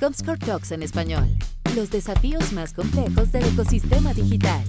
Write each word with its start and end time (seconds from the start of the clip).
Comscore 0.00 0.38
Talks 0.38 0.72
en 0.72 0.82
español. 0.82 1.28
Los 1.76 1.90
desafíos 1.90 2.54
más 2.54 2.72
complejos 2.72 3.32
del 3.32 3.44
ecosistema 3.44 4.14
digital. 4.14 4.64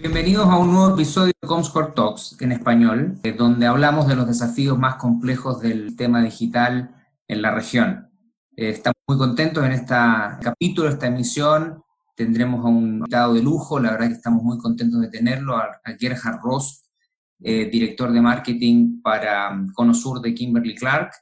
Bienvenidos 0.00 0.48
a 0.48 0.58
un 0.58 0.72
nuevo 0.72 0.94
episodio 0.94 1.32
de 1.40 1.46
Comscore 1.46 1.92
Talks 1.94 2.36
en 2.40 2.50
español, 2.50 3.16
eh, 3.22 3.34
donde 3.34 3.68
hablamos 3.68 4.08
de 4.08 4.16
los 4.16 4.26
desafíos 4.26 4.76
más 4.76 4.96
complejos 4.96 5.60
del 5.60 5.94
tema 5.94 6.20
digital 6.22 6.90
en 7.28 7.40
la 7.40 7.52
región. 7.52 8.10
Eh, 8.56 8.70
estamos 8.70 8.96
muy 9.06 9.16
contentos 9.16 9.64
en 9.64 9.70
este 9.70 9.94
capítulo, 10.42 10.88
esta 10.88 11.06
emisión. 11.06 11.80
Tendremos 12.16 12.64
a 12.64 12.68
un 12.68 12.96
invitado 12.96 13.34
de 13.34 13.42
lujo, 13.44 13.78
la 13.78 13.92
verdad 13.92 14.08
que 14.08 14.14
estamos 14.14 14.42
muy 14.42 14.58
contentos 14.58 15.00
de 15.00 15.08
tenerlo, 15.08 15.56
a, 15.56 15.80
Gerhard 16.00 16.40
Ross, 16.42 16.90
eh, 17.44 17.68
director 17.70 18.10
de 18.10 18.20
marketing 18.20 19.00
para 19.00 19.52
um, 19.52 19.72
Conosur 19.72 20.20
de 20.20 20.34
Kimberly 20.34 20.74
Clark. 20.74 21.12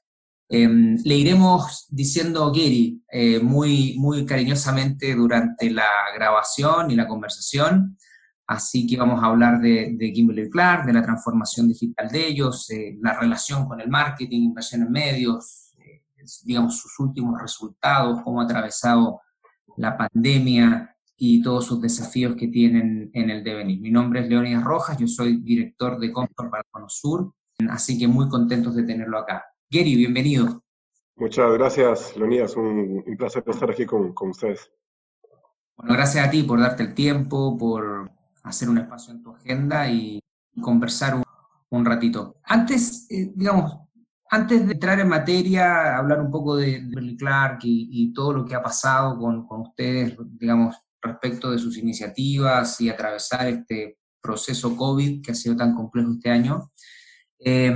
Em, 0.48 0.96
le 1.04 1.16
iremos 1.16 1.86
diciendo 1.90 2.52
Gary 2.52 3.02
eh, 3.10 3.40
muy, 3.40 3.96
muy 3.98 4.24
cariñosamente 4.24 5.14
durante 5.14 5.70
la 5.70 5.88
grabación 6.14 6.90
y 6.90 6.96
la 6.96 7.08
conversación. 7.08 7.98
Así 8.46 8.86
que 8.86 8.96
vamos 8.96 9.22
a 9.22 9.26
hablar 9.26 9.60
de, 9.60 9.96
de 9.98 10.12
Kimberly 10.12 10.48
Clark, 10.48 10.86
de 10.86 10.92
la 10.92 11.02
transformación 11.02 11.66
digital 11.66 12.08
de 12.08 12.28
ellos, 12.28 12.70
eh, 12.70 12.96
la 13.02 13.18
relación 13.18 13.66
con 13.66 13.80
el 13.80 13.88
marketing, 13.88 14.42
inversión 14.42 14.82
en 14.82 14.92
medios, 14.92 15.72
eh, 15.78 16.02
digamos 16.44 16.78
sus 16.78 16.96
últimos 17.00 17.40
resultados, 17.42 18.20
cómo 18.22 18.40
ha 18.40 18.44
atravesado 18.44 19.20
la 19.76 19.96
pandemia 19.96 20.96
y 21.16 21.42
todos 21.42 21.66
sus 21.66 21.80
desafíos 21.80 22.36
que 22.36 22.46
tienen 22.46 23.10
en 23.14 23.30
el 23.30 23.42
devenir. 23.42 23.80
Mi 23.80 23.90
nombre 23.90 24.20
es 24.20 24.28
Leonidas 24.28 24.62
Rojas, 24.62 24.96
yo 24.96 25.08
soy 25.08 25.38
director 25.38 25.98
de 25.98 26.12
Comfort 26.12 26.50
para 26.50 26.62
Conosur, 26.70 27.32
así 27.68 27.98
que 27.98 28.06
muy 28.06 28.28
contentos 28.28 28.76
de 28.76 28.84
tenerlo 28.84 29.18
acá. 29.18 29.44
Gary, 29.68 29.96
bienvenido. 29.96 30.62
Muchas 31.16 31.52
gracias, 31.54 32.16
Leonidas. 32.16 32.54
Un, 32.54 33.02
un 33.04 33.16
placer 33.16 33.42
estar 33.46 33.68
aquí 33.68 33.84
con, 33.84 34.12
con, 34.14 34.30
ustedes. 34.30 34.70
Bueno, 35.76 35.94
gracias 35.94 36.24
a 36.24 36.30
ti 36.30 36.44
por 36.44 36.60
darte 36.60 36.84
el 36.84 36.94
tiempo, 36.94 37.58
por 37.58 38.08
hacer 38.44 38.68
un 38.68 38.78
espacio 38.78 39.12
en 39.12 39.22
tu 39.24 39.30
agenda 39.30 39.90
y 39.90 40.20
conversar 40.62 41.16
un, 41.16 41.24
un 41.70 41.84
ratito. 41.84 42.36
Antes, 42.44 43.10
eh, 43.10 43.32
digamos, 43.34 43.76
antes 44.30 44.64
de 44.64 44.72
entrar 44.72 45.00
en 45.00 45.08
materia, 45.08 45.96
hablar 45.96 46.20
un 46.20 46.30
poco 46.30 46.54
de, 46.54 46.82
Berly 46.84 47.16
Clark 47.16 47.58
y, 47.64 47.88
y, 47.90 48.12
todo 48.12 48.34
lo 48.34 48.44
que 48.44 48.54
ha 48.54 48.62
pasado 48.62 49.18
con, 49.18 49.48
con 49.48 49.62
ustedes, 49.62 50.16
digamos, 50.38 50.76
respecto 51.02 51.50
de 51.50 51.58
sus 51.58 51.76
iniciativas 51.76 52.80
y 52.80 52.88
atravesar 52.88 53.48
este 53.48 53.98
proceso 54.20 54.76
COVID 54.76 55.22
que 55.22 55.32
ha 55.32 55.34
sido 55.34 55.56
tan 55.56 55.74
complejo 55.74 56.12
este 56.12 56.30
año. 56.30 56.70
Eh, 57.48 57.72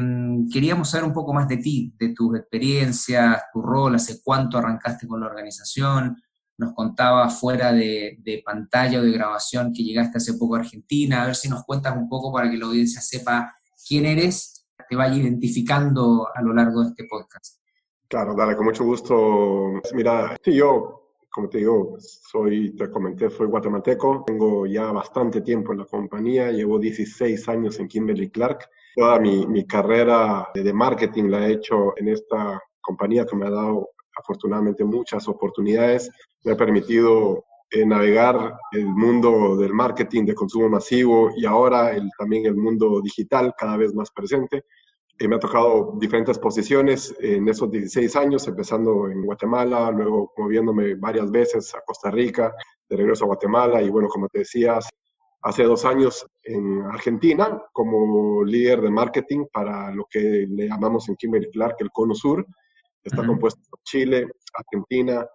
queríamos 0.53 0.91
saber 0.91 1.07
un 1.07 1.13
poco 1.13 1.33
más 1.33 1.47
de 1.47 1.59
ti, 1.59 1.95
de 1.97 2.13
tus 2.13 2.37
experiencias, 2.37 3.45
tu 3.53 3.63
rol, 3.63 3.95
hace 3.95 4.21
cuánto 4.21 4.59
arrancaste 4.59 5.07
con 5.07 5.21
la 5.21 5.27
organización. 5.27 6.21
Nos 6.59 6.75
contaba 6.75 7.29
fuera 7.31 7.73
de, 7.73 8.19
de, 8.19 8.43
pantalla 8.45 8.99
o 8.99 9.03
de 9.03 9.13
grabación 9.13 9.73
que 9.73 9.85
llegaste 9.85 10.19
hace 10.19 10.35
poco 10.35 10.57
a 10.57 10.59
Argentina. 10.59 11.23
A 11.23 11.27
ver 11.27 11.37
si 11.37 11.49
nos 11.49 11.63
cuentas 11.63 11.97
un 11.97 12.09
poco 12.09 12.33
para 12.33 12.51
que 12.51 12.57
la 12.57 12.67
audiencia 12.67 13.01
sepa 13.01 13.55
quién 13.87 14.07
eres, 14.07 14.67
te 14.89 14.97
vaya 14.97 15.15
identificando 15.15 16.27
a 16.35 16.43
lo 16.43 16.53
largo 16.53 16.83
de 16.83 16.89
este 16.89 17.05
podcast. 17.09 17.61
Claro, 18.09 18.35
dale, 18.35 18.57
con 18.57 18.67
mucho 18.67 18.85
gusto. 18.85 19.81
Mira, 19.95 20.37
yo, 20.47 21.15
como 21.31 21.49
te 21.49 21.59
digo, 21.59 21.97
soy, 22.01 22.75
te 22.75 22.91
comenté, 22.91 23.31
soy 23.31 23.47
guatemalteco, 23.47 24.25
tengo 24.27 24.67
ya 24.67 24.91
bastante 24.91 25.43
tiempo 25.43 25.71
en 25.71 25.79
la 25.79 25.85
compañía, 25.85 26.51
llevo 26.51 26.81
16 26.81 27.49
años 27.49 27.79
en 27.79 27.87
Kimberly 27.87 28.31
Clark 28.31 28.69
Toda 28.95 29.19
mi, 29.21 29.47
mi 29.47 29.67
carrera 29.67 30.49
de 30.55 30.73
marketing 30.73 31.25
la 31.25 31.47
he 31.47 31.53
hecho 31.53 31.97
en 31.97 32.09
esta 32.09 32.61
compañía 32.81 33.25
que 33.25 33.37
me 33.37 33.47
ha 33.47 33.51
dado 33.51 33.91
afortunadamente 34.17 34.85
muchas 34.85 35.29
oportunidades. 35.29 36.11
Me 36.45 36.53
ha 36.53 36.57
permitido 36.57 37.45
eh, 37.71 37.87
navegar 37.87 38.59
el 38.73 38.87
mundo 38.87 39.57
del 39.57 39.73
marketing 39.73 40.25
de 40.25 40.35
consumo 40.35 40.69
masivo 40.69 41.31
y 41.37 41.47
ahora 41.47 41.93
el, 41.93 42.11
también 42.19 42.47
el 42.47 42.57
mundo 42.57 43.01
digital 43.01 43.55
cada 43.57 43.77
vez 43.77 43.95
más 43.95 44.11
presente. 44.11 44.65
Eh, 45.17 45.29
me 45.29 45.37
ha 45.37 45.39
tocado 45.39 45.95
diferentes 46.01 46.39
posiciones 46.39 47.15
en 47.21 47.49
esos 47.49 47.71
16 47.71 48.17
años, 48.17 48.49
empezando 48.49 49.09
en 49.09 49.23
Guatemala, 49.23 49.91
luego 49.93 50.33
moviéndome 50.37 50.97
varias 50.97 51.31
veces 51.31 51.73
a 51.75 51.83
Costa 51.87 52.11
Rica, 52.11 52.53
de 52.89 52.97
regreso 52.97 53.25
a 53.25 53.29
Guatemala 53.29 53.81
y 53.83 53.89
bueno, 53.89 54.09
como 54.09 54.29
te 54.29 54.41
decías, 54.41 54.89
hace 55.43 55.65
dos 55.65 55.85
años 55.85 56.27
en 56.43 56.83
Argentina 56.83 57.63
como 57.73 58.45
líder 58.45 58.81
de 58.81 58.91
marketing 58.91 59.47
para 59.53 59.91
lo 59.93 60.07
que 60.11 60.47
le 60.49 60.69
llamamos 60.69 61.09
en 61.09 61.17
Kimberly 61.17 61.51
Clark 61.51 61.77
el 61.79 61.91
Cono 61.91 62.15
Sur. 62.15 62.47
Está 63.03 63.27
compuesto 63.27 63.61
por 63.71 63.81
Chile, 63.83 64.29
Argentina, 64.55 65.27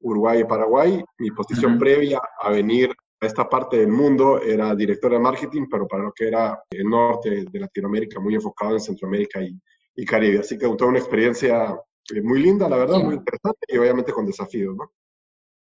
Uruguay 0.00 0.40
y 0.40 0.44
Paraguay. 0.44 1.04
Mi 1.18 1.30
posición 1.32 1.78
previa 1.78 2.20
a 2.40 2.50
venir 2.50 2.94
a 3.20 3.26
esta 3.26 3.48
parte 3.48 3.78
del 3.78 3.88
mundo 3.88 4.40
era 4.40 4.74
director 4.74 5.10
de 5.10 5.18
marketing, 5.18 5.66
pero 5.68 5.88
para 5.88 6.04
lo 6.04 6.12
que 6.12 6.28
era 6.28 6.62
el 6.70 6.88
norte 6.88 7.44
de 7.50 7.60
Latinoamérica, 7.60 8.20
muy 8.20 8.36
enfocado 8.36 8.74
en 8.74 8.80
Centroamérica 8.80 9.42
y, 9.42 9.58
y 9.96 10.04
Caribe. 10.04 10.38
Así 10.38 10.56
que 10.56 10.68
toda 10.68 10.90
una 10.90 11.00
experiencia 11.00 11.76
eh, 12.14 12.22
muy 12.22 12.40
linda, 12.40 12.68
la 12.68 12.76
verdad, 12.76 12.98
muy 12.98 13.14
interesante 13.14 13.66
y 13.66 13.76
obviamente 13.76 14.12
con 14.12 14.26
desafíos, 14.26 14.76
¿no? 14.76 14.92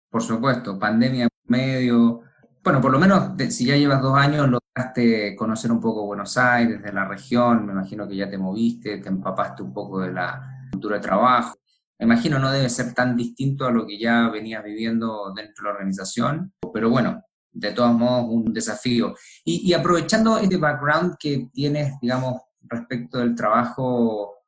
Por 0.09 0.21
supuesto, 0.21 0.77
pandemia 0.79 1.27
medio, 1.45 2.21
bueno, 2.67 2.81
por 2.81 2.91
lo 2.91 2.99
menos 2.99 3.31
si 3.49 3.65
ya 3.65 3.77
llevas 3.77 4.01
dos 4.01 4.17
años, 4.17 4.49
lograste 4.49 5.37
conocer 5.37 5.71
un 5.71 5.79
poco 5.79 6.05
Buenos 6.05 6.35
Aires, 6.35 6.83
de 6.83 6.91
la 6.91 7.07
región, 7.07 7.65
me 7.65 7.71
imagino 7.71 8.05
que 8.05 8.17
ya 8.17 8.29
te 8.29 8.37
moviste, 8.37 8.97
te 8.97 9.07
empapaste 9.07 9.63
un 9.63 9.71
poco 9.71 10.01
de 10.01 10.11
la 10.11 10.67
cultura 10.69 10.97
de 10.97 11.01
trabajo. 11.01 11.55
Me 11.97 12.07
imagino 12.07 12.37
no 12.39 12.51
debe 12.51 12.67
ser 12.67 12.93
tan 12.93 13.15
distinto 13.15 13.65
a 13.65 13.71
lo 13.71 13.87
que 13.87 13.97
ya 13.97 14.27
venías 14.27 14.65
viviendo 14.65 15.31
dentro 15.33 15.63
de 15.63 15.69
la 15.69 15.75
organización, 15.75 16.51
pero 16.73 16.89
bueno, 16.89 17.23
de 17.53 17.71
todos 17.71 17.93
modos 17.93 18.25
un 18.31 18.51
desafío. 18.51 19.15
Y, 19.45 19.65
y 19.65 19.73
aprovechando 19.73 20.37
este 20.37 20.57
background 20.57 21.15
que 21.17 21.47
tienes, 21.53 21.93
digamos, 22.01 22.41
respecto 22.63 23.19
del 23.19 23.33
trabajo 23.33 24.39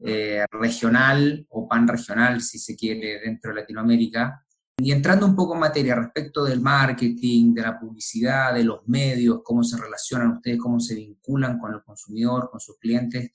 eh, 0.00 0.46
regional 0.50 1.46
o 1.50 1.68
pan 1.68 1.86
regional, 1.86 2.40
si 2.40 2.58
se 2.58 2.74
quiere, 2.74 3.20
dentro 3.20 3.50
de 3.52 3.60
Latinoamérica, 3.60 4.45
y 4.78 4.92
entrando 4.92 5.24
un 5.24 5.34
poco 5.34 5.54
en 5.54 5.60
materia 5.60 5.94
respecto 5.94 6.44
del 6.44 6.60
marketing, 6.60 7.54
de 7.54 7.62
la 7.62 7.78
publicidad, 7.78 8.52
de 8.52 8.64
los 8.64 8.86
medios, 8.86 9.40
cómo 9.42 9.64
se 9.64 9.78
relacionan 9.78 10.32
ustedes, 10.32 10.58
cómo 10.58 10.78
se 10.80 10.94
vinculan 10.94 11.58
con 11.58 11.72
el 11.72 11.82
consumidor, 11.82 12.50
con 12.50 12.60
sus 12.60 12.78
clientes, 12.78 13.32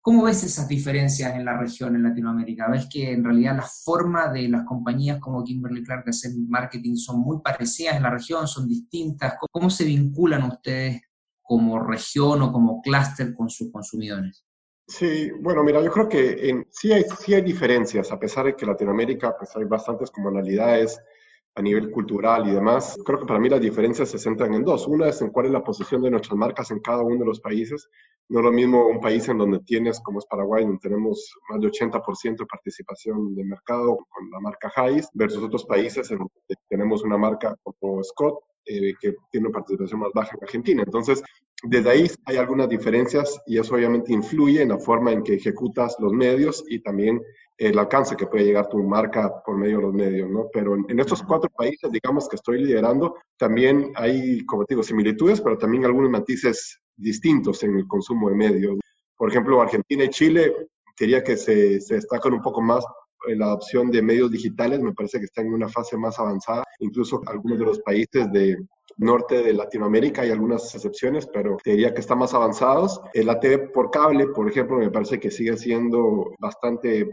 ¿cómo 0.00 0.22
ves 0.22 0.42
esas 0.42 0.66
diferencias 0.66 1.34
en 1.34 1.44
la 1.44 1.58
región, 1.58 1.94
en 1.96 2.02
Latinoamérica? 2.02 2.70
¿Ves 2.70 2.86
que 2.90 3.12
en 3.12 3.22
realidad 3.22 3.56
la 3.56 3.66
forma 3.66 4.28
de 4.28 4.48
las 4.48 4.64
compañías 4.64 5.20
como 5.20 5.44
Kimberly 5.44 5.84
Clark 5.84 6.06
de 6.06 6.10
hacer 6.10 6.32
marketing 6.48 6.96
son 6.96 7.20
muy 7.20 7.42
parecidas 7.42 7.96
en 7.96 8.02
la 8.02 8.10
región, 8.10 8.48
son 8.48 8.66
distintas? 8.66 9.34
¿Cómo 9.50 9.68
se 9.68 9.84
vinculan 9.84 10.44
ustedes 10.44 11.02
como 11.42 11.78
región 11.78 12.40
o 12.40 12.52
como 12.52 12.80
clúster 12.80 13.34
con 13.34 13.50
sus 13.50 13.70
consumidores? 13.70 14.46
Sí, 14.90 15.30
bueno, 15.30 15.62
mira, 15.62 15.80
yo 15.80 15.90
creo 15.92 16.08
que 16.08 16.48
en, 16.48 16.66
sí, 16.68 16.92
hay, 16.92 17.04
sí 17.04 17.32
hay 17.32 17.42
diferencias, 17.42 18.10
a 18.10 18.18
pesar 18.18 18.46
de 18.46 18.56
que 18.56 18.66
Latinoamérica 18.66 19.36
pues, 19.38 19.54
hay 19.54 19.62
bastantes 19.62 20.10
comunalidades 20.10 21.00
a 21.54 21.62
nivel 21.62 21.90
cultural 21.90 22.48
y 22.48 22.52
demás. 22.52 22.96
Creo 23.04 23.20
que 23.20 23.26
para 23.26 23.40
mí 23.40 23.48
las 23.48 23.60
diferencias 23.60 24.08
se 24.08 24.18
centran 24.18 24.54
en 24.54 24.64
dos. 24.64 24.86
Una 24.86 25.08
es 25.08 25.20
en 25.20 25.30
cuál 25.30 25.46
es 25.46 25.52
la 25.52 25.64
posición 25.64 26.02
de 26.02 26.10
nuestras 26.10 26.36
marcas 26.36 26.70
en 26.70 26.80
cada 26.80 27.02
uno 27.02 27.18
de 27.18 27.26
los 27.26 27.40
países. 27.40 27.88
No 28.28 28.40
es 28.40 28.44
lo 28.44 28.52
mismo 28.52 28.86
un 28.86 29.00
país 29.00 29.28
en 29.28 29.38
donde 29.38 29.58
tienes, 29.60 30.00
como 30.00 30.20
es 30.20 30.26
Paraguay, 30.26 30.64
donde 30.64 30.78
tenemos 30.78 31.34
más 31.48 31.60
de 31.60 31.68
80% 31.68 32.38
de 32.38 32.46
participación 32.46 33.34
de 33.34 33.44
mercado 33.44 33.98
con 34.08 34.30
la 34.30 34.40
marca 34.40 34.72
Hayes, 34.76 35.08
versus 35.14 35.42
otros 35.42 35.64
países 35.64 36.10
en 36.10 36.18
donde 36.18 36.32
tenemos 36.68 37.02
una 37.02 37.18
marca 37.18 37.56
como 37.62 38.02
Scott, 38.04 38.38
eh, 38.66 38.94
que 39.00 39.14
tiene 39.30 39.48
una 39.48 39.54
participación 39.54 40.00
más 40.00 40.12
baja 40.14 40.36
en 40.36 40.44
Argentina. 40.44 40.82
Entonces, 40.84 41.22
desde 41.64 41.90
ahí 41.90 42.06
hay 42.24 42.36
algunas 42.36 42.68
diferencias 42.68 43.40
y 43.46 43.58
eso 43.58 43.74
obviamente 43.74 44.12
influye 44.12 44.62
en 44.62 44.68
la 44.68 44.78
forma 44.78 45.12
en 45.12 45.22
que 45.22 45.34
ejecutas 45.34 45.96
los 45.98 46.12
medios 46.12 46.64
y 46.68 46.80
también 46.80 47.20
el 47.60 47.78
alcance 47.78 48.16
que 48.16 48.26
puede 48.26 48.44
llegar 48.44 48.68
tu 48.68 48.82
marca 48.82 49.42
por 49.44 49.54
medio 49.58 49.76
de 49.76 49.82
los 49.82 49.92
medios, 49.92 50.30
¿no? 50.30 50.48
Pero 50.50 50.74
en, 50.74 50.86
en 50.88 50.98
estos 50.98 51.22
cuatro 51.22 51.50
países, 51.54 51.92
digamos, 51.92 52.26
que 52.26 52.36
estoy 52.36 52.64
liderando, 52.64 53.16
también 53.36 53.92
hay, 53.96 54.44
como 54.46 54.64
te 54.64 54.74
digo, 54.74 54.82
similitudes, 54.82 55.42
pero 55.42 55.58
también 55.58 55.84
algunos 55.84 56.10
matices 56.10 56.80
distintos 56.96 57.62
en 57.62 57.76
el 57.76 57.86
consumo 57.86 58.30
de 58.30 58.36
medios. 58.36 58.78
Por 59.14 59.28
ejemplo, 59.28 59.60
Argentina 59.60 60.04
y 60.04 60.08
Chile, 60.08 60.54
quería 60.96 61.22
que 61.22 61.36
se, 61.36 61.82
se 61.82 61.96
destacan 61.96 62.32
un 62.32 62.40
poco 62.40 62.62
más 62.62 62.82
en 63.26 63.38
la 63.38 63.46
adopción 63.46 63.90
de 63.90 64.00
medios 64.00 64.30
digitales, 64.30 64.80
me 64.80 64.94
parece 64.94 65.18
que 65.18 65.26
están 65.26 65.46
en 65.46 65.52
una 65.52 65.68
fase 65.68 65.98
más 65.98 66.18
avanzada. 66.18 66.64
Incluso 66.80 67.22
algunos 67.26 67.58
de 67.58 67.64
los 67.64 67.78
países 67.80 68.30
de 68.32 68.58
norte 68.96 69.42
de 69.42 69.52
Latinoamérica 69.54 70.22
hay 70.22 70.30
algunas 70.30 70.74
excepciones, 70.74 71.26
pero 71.26 71.56
te 71.62 71.70
diría 71.70 71.94
que 71.94 72.00
están 72.00 72.18
más 72.18 72.34
avanzados. 72.34 73.00
La 73.14 73.38
TV 73.38 73.68
por 73.68 73.90
cable, 73.90 74.26
por 74.28 74.48
ejemplo, 74.48 74.76
me 74.76 74.90
parece 74.90 75.18
que 75.18 75.30
sigue 75.30 75.56
siendo 75.56 76.32
bastante 76.38 77.08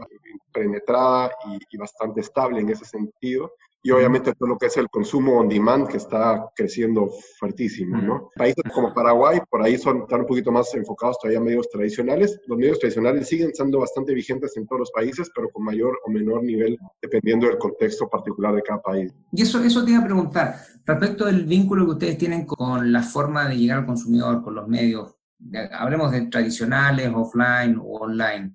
penetrada 0.52 1.30
y, 1.46 1.58
y 1.70 1.78
bastante 1.78 2.20
estable 2.20 2.60
en 2.60 2.70
ese 2.70 2.84
sentido. 2.84 3.52
Y 3.88 3.90
obviamente 3.90 4.34
todo 4.34 4.50
lo 4.50 4.58
que 4.58 4.66
es 4.66 4.76
el 4.76 4.90
consumo 4.90 5.38
on 5.38 5.48
demand 5.48 5.88
que 5.88 5.96
está 5.96 6.44
creciendo 6.54 7.08
fuertísimo, 7.38 7.96
¿no? 7.96 8.30
Países 8.36 8.62
como 8.74 8.92
Paraguay, 8.92 9.40
por 9.48 9.62
ahí 9.62 9.78
son, 9.78 10.02
están 10.02 10.20
un 10.20 10.26
poquito 10.26 10.52
más 10.52 10.74
enfocados 10.74 11.16
todavía 11.18 11.38
a 11.38 11.42
medios 11.42 11.70
tradicionales. 11.70 12.38
Los 12.46 12.58
medios 12.58 12.78
tradicionales 12.78 13.26
siguen 13.26 13.54
siendo 13.54 13.78
bastante 13.78 14.12
vigentes 14.12 14.54
en 14.58 14.66
todos 14.66 14.80
los 14.80 14.90
países, 14.90 15.30
pero 15.34 15.48
con 15.48 15.64
mayor 15.64 15.98
o 16.04 16.10
menor 16.10 16.44
nivel 16.44 16.76
dependiendo 17.00 17.46
del 17.46 17.56
contexto 17.56 18.10
particular 18.10 18.54
de 18.54 18.62
cada 18.62 18.82
país. 18.82 19.10
Y 19.32 19.40
eso, 19.40 19.58
eso 19.62 19.82
te 19.82 19.92
iba 19.92 20.00
a 20.00 20.04
preguntar, 20.04 20.56
respecto 20.84 21.24
del 21.24 21.46
vínculo 21.46 21.86
que 21.86 21.92
ustedes 21.92 22.18
tienen 22.18 22.44
con 22.44 22.92
la 22.92 23.02
forma 23.02 23.48
de 23.48 23.56
llegar 23.56 23.78
al 23.78 23.86
consumidor, 23.86 24.42
con 24.42 24.54
los 24.54 24.68
medios, 24.68 25.16
hablemos 25.72 26.12
de 26.12 26.26
tradicionales, 26.26 27.10
offline 27.14 27.78
o 27.78 28.00
online. 28.00 28.54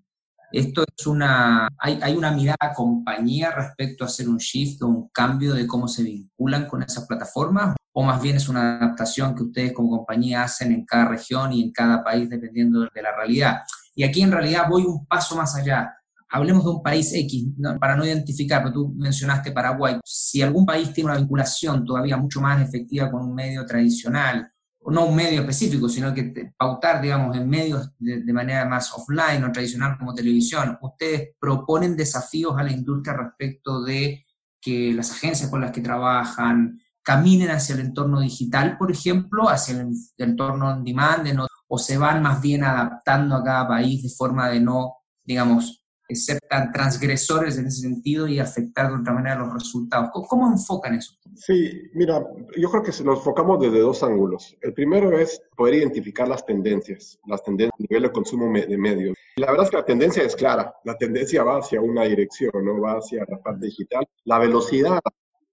Esto 0.53 0.83
es 0.83 1.07
una, 1.07 1.67
hay, 1.79 1.97
hay, 1.99 2.15
una 2.15 2.29
mirada 2.29 2.71
compañía 2.75 3.49
respecto 3.49 4.03
a 4.03 4.07
hacer 4.07 4.29
un 4.29 4.37
shift 4.37 4.83
o 4.83 4.87
un 4.87 5.09
cambio 5.09 5.55
de 5.55 5.65
cómo 5.65 5.87
se 5.87 6.03
vinculan 6.03 6.67
con 6.67 6.83
esas 6.83 7.07
plataformas, 7.07 7.75
o 7.91 8.03
más 8.03 8.21
bien 8.21 8.35
es 8.35 8.47
una 8.47 8.77
adaptación 8.77 9.33
que 9.33 9.41
ustedes 9.41 9.73
como 9.73 9.97
compañía 9.97 10.43
hacen 10.43 10.71
en 10.71 10.85
cada 10.85 11.05
región 11.05 11.53
y 11.53 11.63
en 11.63 11.71
cada 11.71 12.03
país 12.03 12.29
dependiendo 12.29 12.81
de 12.81 13.01
la 13.01 13.15
realidad. 13.15 13.61
Y 13.95 14.03
aquí 14.03 14.21
en 14.21 14.31
realidad 14.31 14.67
voy 14.69 14.83
un 14.83 15.07
paso 15.07 15.35
más 15.35 15.55
allá. 15.55 15.91
Hablemos 16.29 16.63
de 16.63 16.69
un 16.69 16.83
país 16.83 17.11
X, 17.11 17.47
para 17.79 17.95
no 17.95 18.05
identificar, 18.05 18.61
pero 18.61 18.73
tú 18.73 18.93
mencionaste 18.95 19.51
Paraguay. 19.51 19.99
Si 20.05 20.43
algún 20.43 20.67
país 20.67 20.93
tiene 20.93 21.09
una 21.09 21.19
vinculación 21.19 21.83
todavía 21.83 22.15
mucho 22.15 22.39
más 22.39 22.61
efectiva 22.61 23.09
con 23.09 23.23
un 23.23 23.33
medio 23.33 23.65
tradicional, 23.65 24.52
no 24.87 25.05
un 25.05 25.15
medio 25.15 25.41
específico, 25.41 25.87
sino 25.87 26.13
que 26.13 26.53
pautar, 26.57 27.01
digamos, 27.01 27.35
en 27.35 27.49
medios 27.49 27.91
de, 27.99 28.33
manera 28.33 28.65
más 28.65 28.91
offline 28.93 29.43
o 29.43 29.51
tradicional 29.51 29.97
como 29.97 30.13
televisión, 30.13 30.77
ustedes 30.81 31.29
proponen 31.39 31.95
desafíos 31.95 32.55
a 32.57 32.63
la 32.63 32.71
industria 32.71 33.15
respecto 33.15 33.83
de 33.83 34.25
que 34.59 34.93
las 34.93 35.11
agencias 35.11 35.49
con 35.49 35.61
las 35.61 35.71
que 35.71 35.81
trabajan 35.81 36.79
caminen 37.01 37.51
hacia 37.51 37.75
el 37.75 37.81
entorno 37.81 38.21
digital, 38.21 38.77
por 38.77 38.91
ejemplo, 38.91 39.49
hacia 39.49 39.81
el, 39.81 39.93
entorno 40.17 40.69
on 40.69 40.83
demand, 40.83 41.27
o 41.67 41.77
se 41.77 41.97
van 41.97 42.21
más 42.21 42.41
bien 42.41 42.63
adaptando 42.63 43.35
a 43.35 43.43
cada 43.43 43.67
país 43.67 44.03
de 44.03 44.09
forma 44.09 44.49
de 44.49 44.61
no, 44.61 44.97
digamos, 45.23 45.82
ser 46.09 46.39
tan 46.49 46.71
transgresores 46.71 47.57
en 47.57 47.67
ese 47.67 47.81
sentido 47.81 48.27
y 48.27 48.39
afectar 48.39 48.89
de 48.89 48.99
otra 48.99 49.13
manera 49.13 49.35
los 49.35 49.53
resultados. 49.53 50.09
¿Cómo, 50.27 50.51
enfocan 50.51 50.95
eso? 50.95 51.13
Sí, 51.35 51.89
mira, 51.93 52.23
yo 52.57 52.69
creo 52.69 52.83
que 52.83 52.91
nos 53.03 53.19
enfocamos 53.19 53.59
desde 53.59 53.79
dos 53.79 54.03
ángulos. 54.03 54.55
El 54.61 54.73
primero 54.73 55.17
es 55.17 55.41
poder 55.55 55.75
identificar 55.75 56.27
las 56.27 56.45
tendencias, 56.45 57.19
las 57.25 57.43
tendencias 57.43 57.79
a 57.79 57.83
nivel 57.89 58.03
de 58.03 58.11
consumo 58.11 58.51
de 58.53 58.77
medios. 58.77 59.15
La 59.37 59.47
verdad 59.47 59.65
es 59.65 59.71
que 59.71 59.77
la 59.77 59.85
tendencia 59.85 60.23
es 60.23 60.35
clara, 60.35 60.73
la 60.83 60.97
tendencia 60.97 61.43
va 61.43 61.57
hacia 61.57 61.81
una 61.81 62.03
dirección, 62.03 62.51
no 62.63 62.79
va 62.79 62.97
hacia 62.97 63.25
la 63.27 63.41
parte 63.41 63.65
digital. 63.65 64.07
La 64.25 64.37
velocidad 64.37 64.99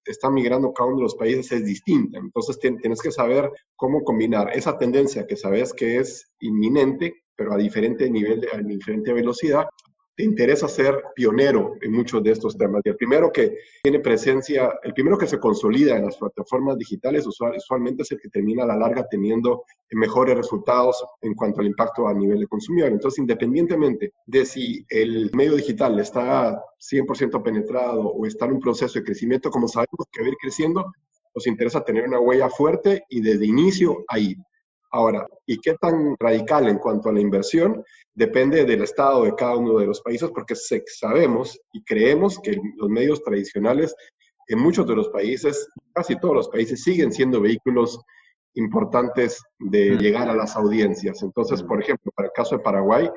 está 0.05 0.31
migrando 0.31 0.73
cada 0.73 0.88
uno 0.88 0.99
de 0.99 1.03
los 1.05 1.14
países 1.14 1.53
es 1.53 1.64
distinta. 1.64 2.19
Entonces 2.19 2.58
tienes 2.58 3.00
que 3.00 3.11
saber 3.11 3.50
cómo 3.76 4.03
combinar 4.05 4.50
esa 4.55 4.79
tendencia 4.79 5.26
que 5.26 5.37
sabes 5.37 5.73
que 5.73 5.99
es 5.99 6.31
inminente, 6.41 7.23
pero 7.37 7.53
a 7.53 7.56
diferente 7.56 8.11
nivel, 8.11 8.46
a 8.53 8.58
diferente 8.58 9.12
velocidad, 9.12 9.67
te 10.20 10.26
interesa 10.26 10.69
ser 10.69 11.02
pionero 11.14 11.76
en 11.81 11.93
muchos 11.93 12.22
de 12.22 12.32
estos 12.32 12.55
temas. 12.58 12.82
Y 12.84 12.90
el 12.90 12.96
primero 12.96 13.32
que 13.32 13.56
tiene 13.82 14.00
presencia, 14.00 14.78
el 14.82 14.93
primero 14.93 15.17
que 15.17 15.26
se 15.26 15.40
consolida 15.40 15.96
en 15.96 16.05
las 16.05 16.19
plataformas 16.19 16.76
digitales 16.76 17.26
usualmente 17.26 18.02
es 18.02 18.12
el 18.12 18.20
que 18.20 18.28
termina 18.28 18.64
a 18.64 18.67
la 18.67 18.76
larga 18.76 19.06
teniendo 19.11 19.64
mejores 19.93 20.37
resultados 20.37 21.02
en 21.22 21.32
cuanto 21.34 21.61
al 21.62 21.69
impacto 21.69 22.06
a 22.06 22.12
nivel 22.12 22.40
de 22.40 22.46
consumidor. 22.49 22.93
Entonces, 22.93 23.19
independientemente 23.19 24.12
de 24.26 24.44
si 24.44 24.84
el 24.90 25.31
medio 25.32 25.56
digital 25.56 25.99
está 25.99 26.62
100% 26.78 27.43
penetrado 27.43 28.02
o 28.08 28.26
está 28.26 28.44
en 28.44 28.52
un 28.52 28.61
proceso 28.61 28.99
de 28.99 29.05
crecimiento, 29.06 29.50
como 29.50 29.69
sabemos 29.69 30.06
que 30.12 30.20
va 30.20 30.26
a 30.26 30.31
ir 30.32 30.37
creciendo, 30.37 30.93
nos 31.34 31.46
interesa 31.46 31.82
tener 31.82 32.06
una 32.06 32.20
huella 32.20 32.50
fuerte 32.50 33.05
y 33.08 33.22
desde 33.22 33.46
inicio 33.46 34.05
ahí. 34.08 34.37
Ahora, 34.93 35.26
¿y 35.46 35.56
qué 35.58 35.76
tan 35.81 36.17
radical 36.19 36.69
en 36.69 36.78
cuanto 36.78 37.08
a 37.08 37.12
la 37.12 37.20
inversión? 37.20 37.84
Depende 38.14 38.64
del 38.64 38.82
estado 38.82 39.24
de 39.24 39.34
cada 39.34 39.56
uno 39.56 39.78
de 39.78 39.86
los 39.86 40.00
países, 40.00 40.30
porque 40.30 40.54
sabemos 40.54 41.58
y 41.72 41.82
creemos 41.84 42.38
que 42.38 42.60
los 42.76 42.88
medios 42.88 43.22
tradicionales 43.22 43.94
en 44.48 44.58
muchos 44.58 44.86
de 44.86 44.96
los 44.96 45.08
países, 45.10 45.68
casi 45.92 46.18
todos 46.18 46.34
los 46.34 46.48
países, 46.48 46.82
siguen 46.82 47.12
siendo 47.12 47.40
vehículos 47.40 48.00
importantes 48.54 49.40
de 49.60 49.96
llegar 49.96 50.28
a 50.28 50.34
las 50.34 50.56
audiencias. 50.56 51.22
Entonces, 51.22 51.62
por 51.62 51.80
ejemplo, 51.80 52.10
para 52.16 52.26
el 52.26 52.32
caso 52.32 52.56
de 52.56 52.62
Paraguay, 52.62 53.08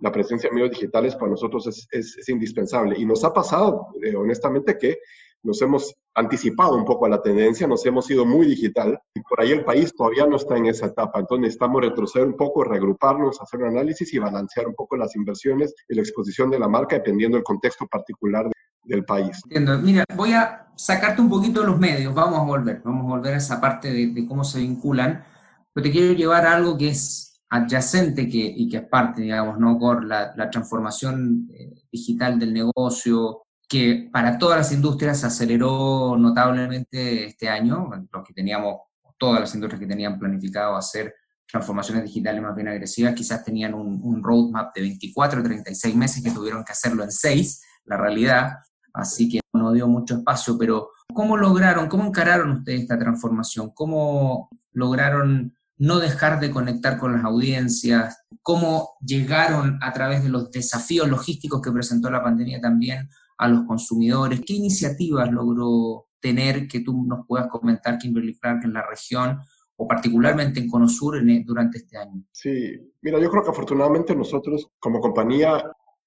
la 0.00 0.10
presencia 0.10 0.50
de 0.50 0.56
medios 0.56 0.72
digitales 0.72 1.14
para 1.14 1.30
nosotros 1.30 1.86
es, 1.92 2.28
indispensable. 2.28 2.98
Y 2.98 3.06
nos 3.06 3.22
ha 3.22 3.32
pasado, 3.32 3.86
eh, 4.02 4.16
honestamente, 4.16 4.76
que 4.76 4.98
nos 5.42 5.60
hemos 5.62 5.94
anticipado 6.14 6.76
un 6.76 6.84
poco 6.84 7.06
a 7.06 7.08
la 7.08 7.22
tendencia, 7.22 7.66
nos 7.66 7.84
hemos 7.86 8.10
ido 8.10 8.24
muy 8.24 8.46
digital 8.46 8.98
y 9.14 9.20
por 9.22 9.40
ahí 9.40 9.50
el 9.52 9.64
país 9.64 9.92
todavía 9.94 10.26
no 10.26 10.36
está 10.36 10.56
en 10.56 10.66
esa 10.66 10.86
etapa. 10.86 11.20
Entonces 11.20 11.42
necesitamos 11.42 11.82
retroceder 11.82 12.26
un 12.26 12.36
poco, 12.36 12.64
reagruparnos, 12.64 13.40
hacer 13.40 13.60
un 13.60 13.68
análisis 13.68 14.12
y 14.12 14.18
balancear 14.18 14.66
un 14.66 14.74
poco 14.74 14.96
las 14.96 15.16
inversiones 15.16 15.74
y 15.88 15.94
la 15.94 16.02
exposición 16.02 16.50
de 16.50 16.58
la 16.58 16.68
marca 16.68 16.96
dependiendo 16.96 17.36
del 17.36 17.44
contexto 17.44 17.86
particular 17.86 18.50
del 18.84 19.04
país. 19.04 19.40
Entiendo. 19.44 19.78
Mira, 19.78 20.04
voy 20.16 20.32
a 20.32 20.66
sacarte 20.76 21.20
un 21.20 21.30
poquito 21.30 21.64
los 21.64 21.78
medios, 21.78 22.14
vamos 22.14 22.40
a 22.40 22.44
volver, 22.44 22.82
vamos 22.84 23.04
a 23.04 23.16
volver 23.16 23.34
a 23.34 23.38
esa 23.38 23.60
parte 23.60 23.92
de, 23.92 24.26
cómo 24.26 24.44
se 24.44 24.58
vinculan, 24.58 25.24
pero 25.72 25.84
te 25.84 25.92
quiero 25.92 26.12
llevar 26.12 26.46
a 26.46 26.56
algo 26.56 26.76
que 26.76 26.88
es 26.88 27.40
adyacente 27.48 28.28
que, 28.28 28.38
y 28.38 28.68
que 28.68 28.78
es 28.78 28.88
parte, 28.88 29.22
digamos, 29.22 29.58
¿no? 29.58 29.78
Por 29.78 30.04
la, 30.04 30.32
la 30.36 30.50
transformación 30.50 31.48
eh, 31.52 31.70
digital 31.90 32.38
del 32.38 32.52
negocio, 32.54 33.42
que 33.72 34.10
para 34.12 34.36
todas 34.36 34.58
las 34.58 34.72
industrias 34.72 35.20
se 35.20 35.26
aceleró 35.26 36.14
notablemente 36.18 37.24
este 37.24 37.48
año, 37.48 37.88
los 38.12 38.22
que 38.22 38.34
teníamos, 38.34 38.82
todas 39.16 39.40
las 39.40 39.54
industrias 39.54 39.80
que 39.80 39.86
tenían 39.86 40.18
planificado 40.18 40.76
hacer 40.76 41.14
transformaciones 41.50 42.04
digitales 42.04 42.42
más 42.42 42.54
bien 42.54 42.68
agresivas, 42.68 43.14
quizás 43.14 43.42
tenían 43.42 43.72
un, 43.72 44.22
roadmap 44.22 44.74
de 44.74 44.82
24 44.82 45.40
o 45.40 45.42
36 45.42 45.96
meses 45.96 46.22
que 46.22 46.32
tuvieron 46.32 46.62
que 46.64 46.72
hacerlo 46.72 47.02
en 47.02 47.10
6, 47.10 47.62
la 47.86 47.96
realidad, 47.96 48.58
así 48.92 49.26
que 49.30 49.40
no 49.54 49.72
dio 49.72 49.88
mucho 49.88 50.16
espacio, 50.16 50.58
pero 50.58 50.90
¿cómo 51.14 51.38
lograron, 51.38 51.88
cómo 51.88 52.04
encararon 52.04 52.58
ustedes 52.58 52.82
esta 52.82 52.98
transformación? 52.98 53.70
¿Cómo 53.72 54.50
lograron 54.72 55.56
no 55.78 55.98
dejar 55.98 56.40
de 56.40 56.50
conectar 56.50 56.98
con 56.98 57.14
las 57.14 57.24
audiencias? 57.24 58.18
¿Cómo 58.42 58.90
llegaron 59.00 59.78
a 59.80 59.94
través 59.94 60.22
de 60.22 60.28
los 60.28 60.50
desafíos 60.50 61.08
logísticos 61.08 61.62
que 61.62 61.72
presentó 61.72 62.10
la 62.10 62.22
pandemia 62.22 62.60
también 62.60 63.08
a 63.42 63.48
los 63.48 63.64
consumidores? 63.64 64.40
¿Qué 64.46 64.54
iniciativas 64.54 65.30
logró 65.30 66.06
tener 66.20 66.68
que 66.68 66.80
tú 66.80 67.04
nos 67.04 67.26
puedas 67.26 67.48
comentar, 67.48 67.98
Kimberly 67.98 68.38
Clark, 68.38 68.64
en 68.64 68.72
la 68.72 68.86
región 68.86 69.40
o 69.74 69.88
particularmente 69.88 70.60
en 70.60 70.68
Conosur 70.68 71.18
en, 71.18 71.44
durante 71.44 71.78
este 71.78 71.98
año? 71.98 72.22
Sí, 72.30 72.78
mira, 73.00 73.18
yo 73.18 73.28
creo 73.30 73.42
que 73.42 73.50
afortunadamente 73.50 74.14
nosotros 74.14 74.70
como 74.78 75.00
compañía 75.00 75.60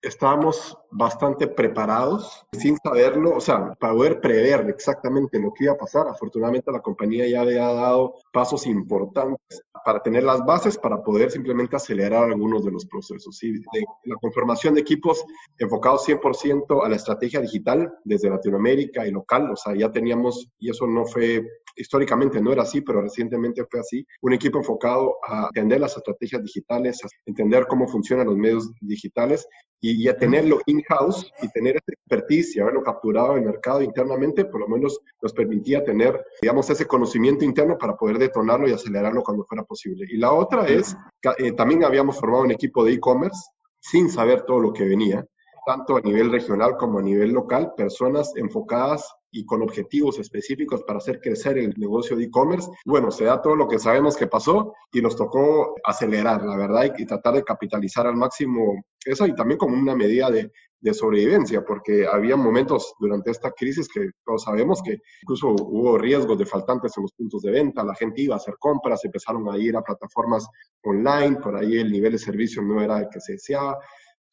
estábamos 0.05 0.77
bastante 0.91 1.47
preparados 1.47 2.45
sin 2.53 2.77
saberlo, 2.77 3.35
o 3.35 3.41
sea, 3.41 3.73
para 3.73 3.93
poder 3.93 4.21
prever 4.21 4.69
exactamente 4.69 5.39
lo 5.39 5.51
que 5.51 5.65
iba 5.65 5.73
a 5.73 5.77
pasar. 5.77 6.07
Afortunadamente 6.07 6.71
la 6.71 6.81
compañía 6.81 7.27
ya 7.27 7.41
había 7.41 7.65
dado 7.65 8.15
pasos 8.31 8.65
importantes 8.67 9.63
para 9.83 10.01
tener 10.01 10.23
las 10.23 10.43
bases 10.45 10.77
para 10.77 11.03
poder 11.03 11.31
simplemente 11.31 11.75
acelerar 11.75 12.23
algunos 12.23 12.63
de 12.63 12.71
los 12.71 12.85
procesos. 12.85 13.37
¿sí? 13.37 13.53
la 14.03 14.15
conformación 14.15 14.73
de 14.73 14.81
equipos 14.81 15.23
enfocados 15.57 16.07
100% 16.07 16.83
a 16.83 16.89
la 16.89 16.95
estrategia 16.95 17.41
digital 17.41 17.93
desde 18.03 18.29
Latinoamérica 18.29 19.05
y 19.05 19.11
local, 19.11 19.51
o 19.51 19.55
sea, 19.55 19.75
ya 19.75 19.91
teníamos, 19.91 20.49
y 20.59 20.69
eso 20.69 20.87
no 20.87 21.05
fue 21.05 21.45
históricamente 21.75 22.41
no 22.41 22.51
era 22.51 22.63
así, 22.63 22.81
pero 22.81 23.01
recientemente 23.01 23.65
fue 23.69 23.79
así, 23.79 24.05
un 24.21 24.33
equipo 24.33 24.59
enfocado 24.59 25.17
a 25.27 25.47
entender 25.47 25.79
las 25.79 25.97
estrategias 25.97 26.43
digitales, 26.43 27.03
a 27.03 27.07
entender 27.25 27.65
cómo 27.67 27.87
funcionan 27.87 28.27
los 28.27 28.37
medios 28.37 28.71
digitales 28.81 29.47
y, 29.81 30.07
a 30.07 30.17
tenerlo 30.17 30.59
in-house 30.65 31.31
y 31.41 31.49
tener 31.49 31.75
esa 31.75 31.91
expertise 31.91 32.55
y 32.55 32.59
haberlo 32.59 32.81
capturado 32.81 33.33
en 33.33 33.43
el 33.43 33.45
mercado 33.45 33.81
internamente, 33.81 34.45
por 34.45 34.61
lo 34.61 34.67
menos 34.67 34.99
nos 35.21 35.33
permitía 35.33 35.83
tener, 35.83 36.25
digamos, 36.41 36.69
ese 36.69 36.87
conocimiento 36.87 37.45
interno 37.45 37.77
para 37.77 37.95
poder 37.95 38.17
detonarlo 38.17 38.67
y 38.67 38.71
acelerarlo 38.71 39.21
cuando 39.21 39.43
fuera 39.45 39.63
posible. 39.63 40.05
Y 40.09 40.17
la 40.17 40.31
otra 40.31 40.65
es, 40.67 40.95
eh, 41.37 41.51
también 41.51 41.83
habíamos 41.83 42.19
formado 42.19 42.43
un 42.43 42.51
equipo 42.51 42.83
de 42.83 42.93
e-commerce 42.93 43.49
sin 43.79 44.09
saber 44.09 44.43
todo 44.43 44.59
lo 44.59 44.73
que 44.73 44.85
venía 44.85 45.25
tanto 45.65 45.97
a 45.97 46.01
nivel 46.01 46.31
regional 46.31 46.77
como 46.77 46.99
a 46.99 47.01
nivel 47.01 47.31
local, 47.31 47.73
personas 47.75 48.31
enfocadas 48.35 49.11
y 49.35 49.45
con 49.45 49.61
objetivos 49.61 50.17
específicos 50.17 50.83
para 50.83 50.99
hacer 50.99 51.19
crecer 51.19 51.57
el 51.57 51.73
negocio 51.75 52.15
de 52.15 52.23
e-commerce. 52.23 52.71
Bueno, 52.85 53.11
se 53.11 53.25
da 53.25 53.41
todo 53.41 53.57
lo 53.57 53.67
que 53.67 53.79
sabemos 53.79 54.15
que 54.15 54.27
pasó 54.27 54.73
y 54.93 55.01
nos 55.01 55.17
tocó 55.17 55.75
acelerar, 55.83 56.41
la 56.43 56.55
verdad, 56.55 56.93
y, 56.97 57.05
tratar 57.05 57.33
de 57.33 57.43
capitalizar 57.43 58.07
al 58.07 58.15
máximo 58.15 58.81
eso 59.03 59.27
y 59.27 59.35
también 59.35 59.57
como 59.57 59.77
una 59.77 59.93
medida 59.93 60.31
de, 60.31 60.51
de 60.79 60.93
sobrevivencia, 60.93 61.65
porque 61.65 62.07
había 62.07 62.37
momentos 62.37 62.95
durante 62.97 63.29
esta 63.31 63.51
crisis 63.51 63.89
que 63.93 64.11
todos 64.25 64.43
sabemos 64.43 64.81
que 64.81 64.99
incluso 65.23 65.49
hubo 65.49 65.97
riesgos 65.97 66.37
de 66.37 66.45
faltantes 66.45 66.95
en 66.95 67.03
los 67.03 67.11
puntos 67.11 67.41
de 67.41 67.51
venta, 67.51 67.83
la 67.83 67.95
gente 67.95 68.21
iba 68.21 68.35
a 68.35 68.37
hacer 68.37 68.55
compras, 68.57 69.03
empezaron 69.03 69.49
a 69.49 69.57
ir 69.57 69.75
a 69.75 69.81
plataformas 69.81 70.47
online, 70.83 71.37
por 71.37 71.57
ahí 71.57 71.77
el 71.77 71.91
nivel 71.91 72.13
de 72.13 72.19
servicio 72.19 72.61
no 72.61 72.81
era 72.81 72.99
el 72.99 73.09
que 73.09 73.19
se 73.19 73.33
deseaba. 73.33 73.77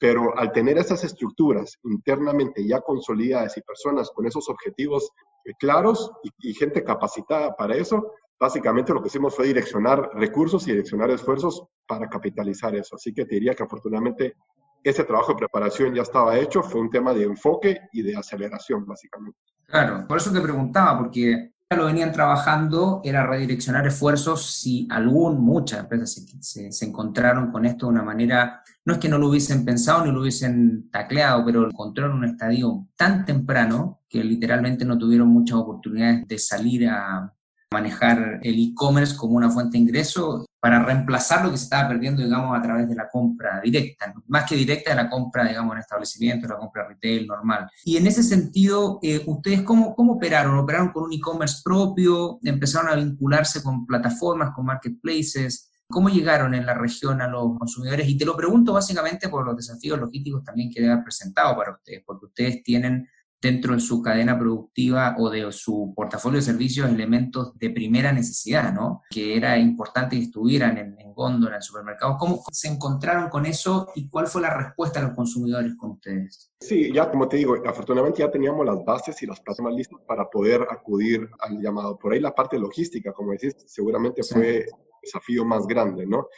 Pero 0.02 0.37
al 0.37 0.50
tener 0.50 0.78
esas 0.78 1.04
estructuras 1.04 1.78
internamente 1.85 2.66
ya 2.66 2.80
consolidadas 2.80 3.56
y 3.56 3.61
personas 3.61 4.11
con 4.11 4.26
esos 4.26 4.49
objetivos 4.49 5.12
claros 5.59 6.11
y, 6.40 6.54
gente 6.54 6.82
capacitada 6.82 7.54
para 7.56 7.76
eso. 7.76 8.12
Básicamente 8.38 8.92
lo 8.92 9.00
que 9.00 9.09
hicimos 9.09 9.37
fue 9.37 9.47
direccionar 9.47 10.11
recursos 10.14 10.66
y 10.66 10.73
direccionar 10.73 11.11
esfuerzos 11.11 11.64
para 11.87 12.09
capitalizar 12.09 12.75
eso. 12.75 12.97
Así 12.97 13.14
que 13.14 13.25
te 13.25 13.37
diría 13.37 13.54
que 13.54 13.62
afortunadamente 13.62 14.35
ese 14.82 15.04
trabajo 15.04 15.32
de 15.32 15.38
preparación 15.38 15.94
ya 15.94 16.02
estaba 16.02 16.37
hecho, 16.37 16.62
fue 16.62 16.80
un 16.80 16.90
tema 16.90 17.14
de 17.14 17.23
enfoque 17.23 17.78
y 17.92 18.02
de 18.02 18.16
aceleración, 18.16 18.85
básicamente. 18.85 19.38
Claro, 19.66 20.04
por 20.09 20.16
eso 20.16 20.32
te 20.32 20.40
preguntaba, 20.40 20.99
porque 20.99 21.52
lo 21.76 21.87
venían 21.87 22.12
trabajando 22.12 23.00
era 23.05 23.26
redireccionar 23.26 23.87
esfuerzos 23.87 24.55
si 24.55 24.87
algún, 24.91 25.41
muchas 25.41 25.81
empresas 25.81 26.26
se, 26.41 26.87
encontraron 26.87 27.50
con 27.50 27.64
esto 27.64 27.87
de 27.87 27.93
una 27.93 28.02
manera, 28.02 28.62
no 28.85 28.95
es 28.95 28.99
que 28.99 29.09
no 29.09 29.19
lo 29.19 29.29
hubiesen 29.29 29.64
pensado 29.64 30.05
ni 30.05 30.12
lo 30.12 30.21
hubiesen 30.21 30.91
tacleado, 30.91 31.45
pero 31.45 31.67
encontraron 31.67 32.12
en 32.12 32.19
un 32.19 32.25
estadio 32.25 32.88
tan 32.97 33.25
temprano 33.25 34.02
que 34.09 34.23
literalmente 34.23 34.85
no 34.85 34.99
tuvieron 34.99 35.29
muchas 35.29 35.59
oportunidades 35.59 36.26
de 36.26 36.38
salir 36.38 36.88
a, 36.88 37.33
manejar 37.73 38.41
el 38.43 38.59
e-commerce 38.59 39.17
como 39.17 39.35
una 39.35 39.50
fuente 39.50 39.73
de 39.73 39.83
ingreso 39.83 40.47
para 40.61 40.85
reemplazar 40.85 41.45
lo 41.45 41.50
que 41.50 41.57
se 41.57 41.64
estaba 41.64 41.88
perdiendo, 41.88 42.23
digamos, 42.23 42.57
a 42.57 42.62
través 42.62 42.88
de 42.88 42.95
la 42.95 43.09
compra 43.09 43.61
directa, 43.61 44.14
más 44.29 44.49
que 44.49 44.55
directa 44.55 44.91
de 44.91 44.97
la 44.97 45.11
compra, 45.11 45.45
digamos, 45.45 45.75
en 45.75 45.81
establecimientos, 45.81 46.49
la 46.49 46.57
compra 46.57 46.87
retail 46.87 47.26
normal. 47.26 47.69
Y 47.85 47.97
en 47.97 48.07
ese 48.07 48.23
sentido, 48.23 49.00
eh, 49.02 49.23
¿ustedes 49.26 49.62
cómo, 49.62 49.97
cómo 49.97 50.12
operaron? 50.12 50.57
¿Operaron 50.57 50.91
con 50.91 51.02
un 51.02 51.12
e-commerce 51.12 51.62
propio? 51.64 52.38
¿Empezaron 52.45 52.91
a 52.91 52.95
vincularse 52.95 53.61
con 53.61 53.87
plataformas, 53.87 54.55
con 54.55 54.67
marketplaces? 54.67 55.73
¿Cómo 55.88 56.09
llegaron 56.09 56.55
en 56.55 56.64
la 56.64 56.75
región 56.75 57.21
a 57.21 57.26
los 57.26 57.59
consumidores? 57.59 58.09
Y 58.09 58.17
te 58.17 58.25
lo 58.25 58.37
pregunto 58.37 58.73
básicamente 58.73 59.29
por 59.29 59.45
los 59.45 59.57
desafíos 59.57 59.99
logísticos 59.99 60.45
también 60.45 60.71
que 60.71 60.81
debe 60.81 60.93
haber 60.93 61.05
presentado 61.05 61.57
para 61.57 61.73
ustedes, 61.73 62.05
porque 62.07 62.26
ustedes 62.26 62.62
tienen 62.62 63.09
dentro 63.42 63.75
de 63.75 63.80
su 63.80 64.00
cadena 64.00 64.38
productiva 64.38 65.16
o 65.18 65.28
de 65.28 65.50
su 65.50 65.92
portafolio 65.96 66.38
de 66.38 66.46
servicios 66.46 66.88
elementos 66.88 67.58
de 67.58 67.70
primera 67.70 68.12
necesidad, 68.12 68.72
¿no? 68.72 69.02
Que 69.11 69.37
era 69.37 69.58
importante 69.58 70.16
que 70.16 70.22
estuvieran 70.22 70.78
en, 70.78 70.96
en 71.00 71.12
góndola, 71.12 71.56
en 71.56 71.62
supermercados. 71.62 72.16
¿Cómo 72.20 72.40
se 72.52 72.68
encontraron 72.68 73.28
con 73.28 73.44
eso 73.44 73.88
y 73.96 74.08
cuál 74.08 74.28
fue 74.28 74.42
la 74.42 74.56
respuesta 74.56 75.00
de 75.00 75.08
los 75.08 75.16
consumidores 75.16 75.75
con 75.76 75.90
ustedes? 75.90 76.52
Sí, 76.61 76.92
ya 76.92 77.11
como 77.11 77.28
te 77.28 77.38
digo, 77.38 77.56
afortunadamente 77.66 78.20
ya 78.20 78.30
teníamos 78.30 78.64
las 78.64 78.84
bases 78.84 79.20
y 79.22 79.26
las 79.26 79.40
plataformas 79.40 79.75
listas 79.75 79.99
para 80.06 80.30
poder 80.30 80.62
acudir 80.70 81.28
al 81.40 81.61
llamado. 81.61 81.99
Por 81.99 82.12
ahí 82.12 82.20
la 82.20 82.34
parte 82.34 82.56
logística, 82.56 83.12
como 83.12 83.32
decís, 83.32 83.56
seguramente 83.66 84.22
fue 84.22 84.66
desafío 85.02 85.44
más 85.44 85.66
grande, 85.66 86.06
¿no? 86.06 86.28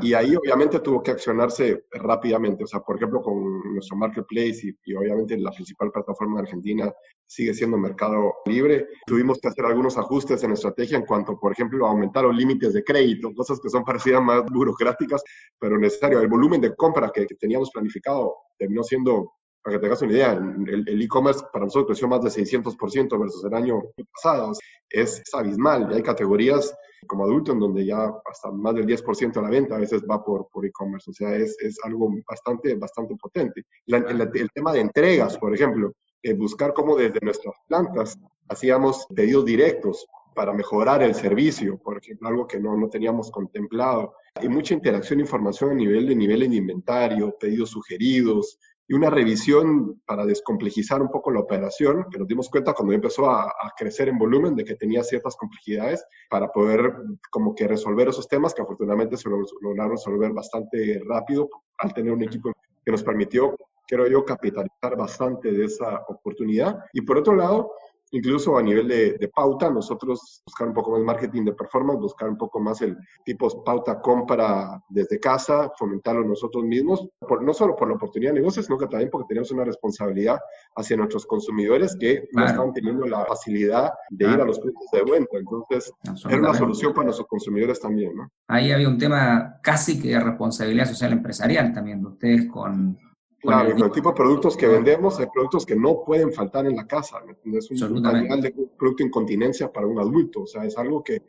Y 0.00 0.14
ahí 0.14 0.36
obviamente 0.36 0.78
tuvo 0.78 1.02
que 1.02 1.10
accionarse 1.10 1.86
rápidamente, 1.90 2.62
o 2.62 2.66
sea, 2.66 2.80
por 2.80 2.96
ejemplo, 2.96 3.20
con 3.20 3.74
nuestro 3.74 3.96
marketplace 3.96 4.76
y, 4.84 4.94
obviamente 4.94 5.36
la 5.36 5.50
principal 5.50 5.90
plataforma 5.90 6.40
Argentina 6.40 6.92
sigue 7.26 7.52
siendo 7.54 7.76
Mercado 7.76 8.34
Libre, 8.46 8.86
tuvimos 9.04 9.40
que 9.40 9.48
hacer 9.48 9.64
algunos 9.64 9.98
ajustes 9.98 10.44
en 10.44 10.52
estrategia 10.52 10.96
en 10.96 11.04
cuanto, 11.04 11.38
por 11.40 11.52
ejemplo, 11.52 11.86
a 11.86 11.90
aumentar 11.90 12.22
los 12.22 12.36
límites 12.36 12.72
de 12.72 12.84
crédito, 12.84 13.34
cosas 13.34 13.58
que 13.60 13.68
son 13.68 13.84
parecidas 13.84 14.22
más 14.22 14.44
burocráticas, 14.52 15.22
pero 15.58 15.76
necesario. 15.76 16.20
El 16.20 16.28
volumen 16.28 16.60
de 16.60 16.74
compra 16.76 17.10
que, 17.12 17.26
teníamos 17.26 17.70
planificado 17.72 18.36
terminó 18.56 18.84
siendo 18.84 19.32
para 19.62 19.76
que 19.76 19.82
tengas 19.82 20.02
una 20.02 20.12
idea, 20.12 20.32
el 20.32 21.02
e-commerce 21.02 21.42
para 21.50 21.64
nosotros 21.64 21.86
creció 21.86 22.06
más 22.06 22.22
de 22.22 22.28
600% 22.28 23.18
versus 23.18 23.44
el 23.44 23.54
año 23.54 23.82
pasado. 24.12 24.52
Es, 24.90 25.20
es 25.20 25.34
abismal 25.34 25.88
y 25.90 25.94
hay 25.94 26.02
categorías 26.02 26.74
como 27.06 27.24
adulto, 27.24 27.52
en 27.52 27.60
donde 27.60 27.84
ya 27.84 28.12
hasta 28.24 28.50
más 28.50 28.74
del 28.74 28.86
10% 28.86 29.32
de 29.32 29.42
la 29.42 29.50
venta 29.50 29.76
a 29.76 29.80
veces 29.80 30.02
va 30.08 30.22
por, 30.24 30.48
por 30.48 30.64
e-commerce. 30.64 31.10
O 31.10 31.14
sea, 31.14 31.34
es, 31.36 31.56
es, 31.60 31.78
algo 31.84 32.10
bastante, 32.28 32.74
bastante 32.74 33.14
potente. 33.16 33.64
el, 33.86 34.50
tema 34.52 34.72
de 34.72 34.80
entregas, 34.80 35.38
por 35.38 35.54
ejemplo, 35.54 35.92
eh, 36.22 36.34
buscar 36.34 36.72
cómo 36.72 36.96
desde 36.96 37.20
nuestras 37.22 37.54
plantas 37.68 38.18
hacíamos 38.48 39.06
pedidos 39.14 39.44
directos 39.44 40.06
para 40.34 40.52
mejorar 40.52 41.02
el 41.02 41.14
servicio, 41.14 41.78
por 41.78 41.98
ejemplo, 41.98 42.28
algo 42.28 42.46
que 42.46 42.58
no, 42.58 42.76
no 42.76 42.88
teníamos 42.88 43.30
contemplado. 43.30 44.14
Hay 44.34 44.48
mucha 44.48 44.74
interacción 44.74 45.20
e 45.20 45.22
información 45.22 45.70
a 45.70 45.74
nivel 45.74 46.08
de 46.08 46.16
nivel 46.16 46.40
de 46.40 46.56
inventario, 46.56 47.36
pedidos 47.38 47.70
sugeridos, 47.70 48.58
y 48.86 48.94
una 48.94 49.10
revisión 49.10 50.00
para 50.06 50.26
descomplejizar 50.26 51.00
un 51.00 51.08
poco 51.08 51.30
la 51.30 51.40
operación, 51.40 52.06
que 52.10 52.18
nos 52.18 52.28
dimos 52.28 52.50
cuenta 52.50 52.74
cuando 52.74 52.92
empezó 52.92 53.30
a, 53.30 53.52
crecer 53.76 54.08
en 54.08 54.18
volumen 54.18 54.54
de 54.54 54.64
que 54.64 54.76
tenía 54.76 55.02
ciertas 55.02 55.36
complejidades 55.36 56.04
para 56.30 56.48
poder 56.48 56.92
como 57.30 57.54
que 57.54 57.66
resolver 57.66 58.08
esos 58.08 58.28
temas 58.28 58.54
que 58.54 58.62
afortunadamente 58.62 59.16
se 59.16 59.28
lograron 59.28 59.92
resolver 59.92 60.32
bastante 60.32 61.00
rápido 61.08 61.48
al 61.78 61.92
tener 61.92 62.12
un 62.12 62.22
equipo 62.22 62.52
que 62.84 62.92
nos 62.92 63.02
permitió, 63.02 63.56
creo 63.88 64.06
yo, 64.06 64.24
capitalizar 64.24 64.96
bastante 64.96 65.50
de 65.50 65.64
esa 65.64 66.04
oportunidad. 66.08 66.78
Y 66.92 67.00
por 67.00 67.18
otro 67.18 67.34
lado, 67.34 67.72
incluso 68.14 68.56
a 68.56 68.62
nivel 68.62 68.88
de, 68.88 69.30
pauta, 69.34 69.70
nosotros 69.70 70.42
buscar 70.46 70.68
un 70.68 70.74
poco 70.74 70.92
más 70.92 71.00
marketing 71.02 71.44
de 71.44 71.52
performance, 71.52 72.00
buscar 72.00 72.28
un 72.28 72.38
poco 72.38 72.60
más 72.60 72.80
el 72.80 72.96
tipo 73.24 73.64
pauta 73.64 74.00
compra 74.00 74.80
desde 74.88 75.18
casa, 75.18 75.70
fomentarlo 75.76 76.24
nosotros 76.24 76.64
mismos, 76.64 77.08
no 77.40 77.52
solo 77.52 77.74
por 77.74 77.88
la 77.88 77.94
oportunidad 77.94 78.32
de 78.32 78.40
negocio, 78.40 78.62
sino 78.62 78.78
que 78.78 78.86
también 78.86 79.10
porque 79.10 79.26
tenemos 79.28 79.50
una 79.50 79.64
responsabilidad 79.64 80.38
hacia 80.76 80.96
nuestros 80.96 81.26
consumidores 81.26 81.96
que 81.98 82.28
no 82.32 82.46
están 82.46 82.72
teniendo 82.72 83.04
la 83.06 83.24
facilidad 83.24 83.92
de 84.10 84.24
ir 84.26 84.40
a 84.40 84.44
los 84.44 84.60
puntos 84.60 84.84
de 84.92 85.02
venta. 85.02 85.36
Entonces, 85.36 85.92
era 86.28 86.38
una 86.38 86.54
solución 86.54 86.92
para 86.92 87.06
nuestros 87.06 87.26
consumidores 87.26 87.80
también, 87.80 88.14
¿no? 88.14 88.30
Ahí 88.48 88.70
había 88.70 88.88
un 88.88 88.98
tema 88.98 89.58
casi 89.62 90.00
que 90.00 90.08
de 90.08 90.20
responsabilidad 90.20 90.86
social 90.86 91.12
empresarial 91.12 91.72
también 91.72 92.00
de 92.00 92.08
ustedes 92.08 92.46
con 92.46 92.96
Claro, 93.44 93.76
el 93.76 93.92
tipo 93.92 94.08
de 94.08 94.14
productos 94.14 94.56
que 94.56 94.66
vendemos, 94.66 95.20
hay 95.20 95.26
productos 95.26 95.66
que 95.66 95.76
no 95.76 96.02
pueden 96.04 96.32
faltar 96.32 96.64
en 96.66 96.76
la 96.76 96.86
casa. 96.86 97.18
Es 97.44 97.70
un 97.70 98.00
material 98.00 98.40
de 98.40 98.54
producto 98.78 99.02
incontinencia 99.02 99.70
para 99.70 99.86
un 99.86 99.98
adulto. 99.98 100.42
O 100.42 100.46
sea, 100.46 100.64
es 100.64 100.78
algo 100.78 101.04
que, 101.04 101.22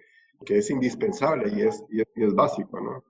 que 0.45 0.59
es 0.59 0.69
indispensable 0.69 1.51
y 1.53 1.61
es, 1.63 1.83
y 1.89 2.01
es, 2.01 2.33
básico, 2.33 2.79
¿no? 2.79 3.03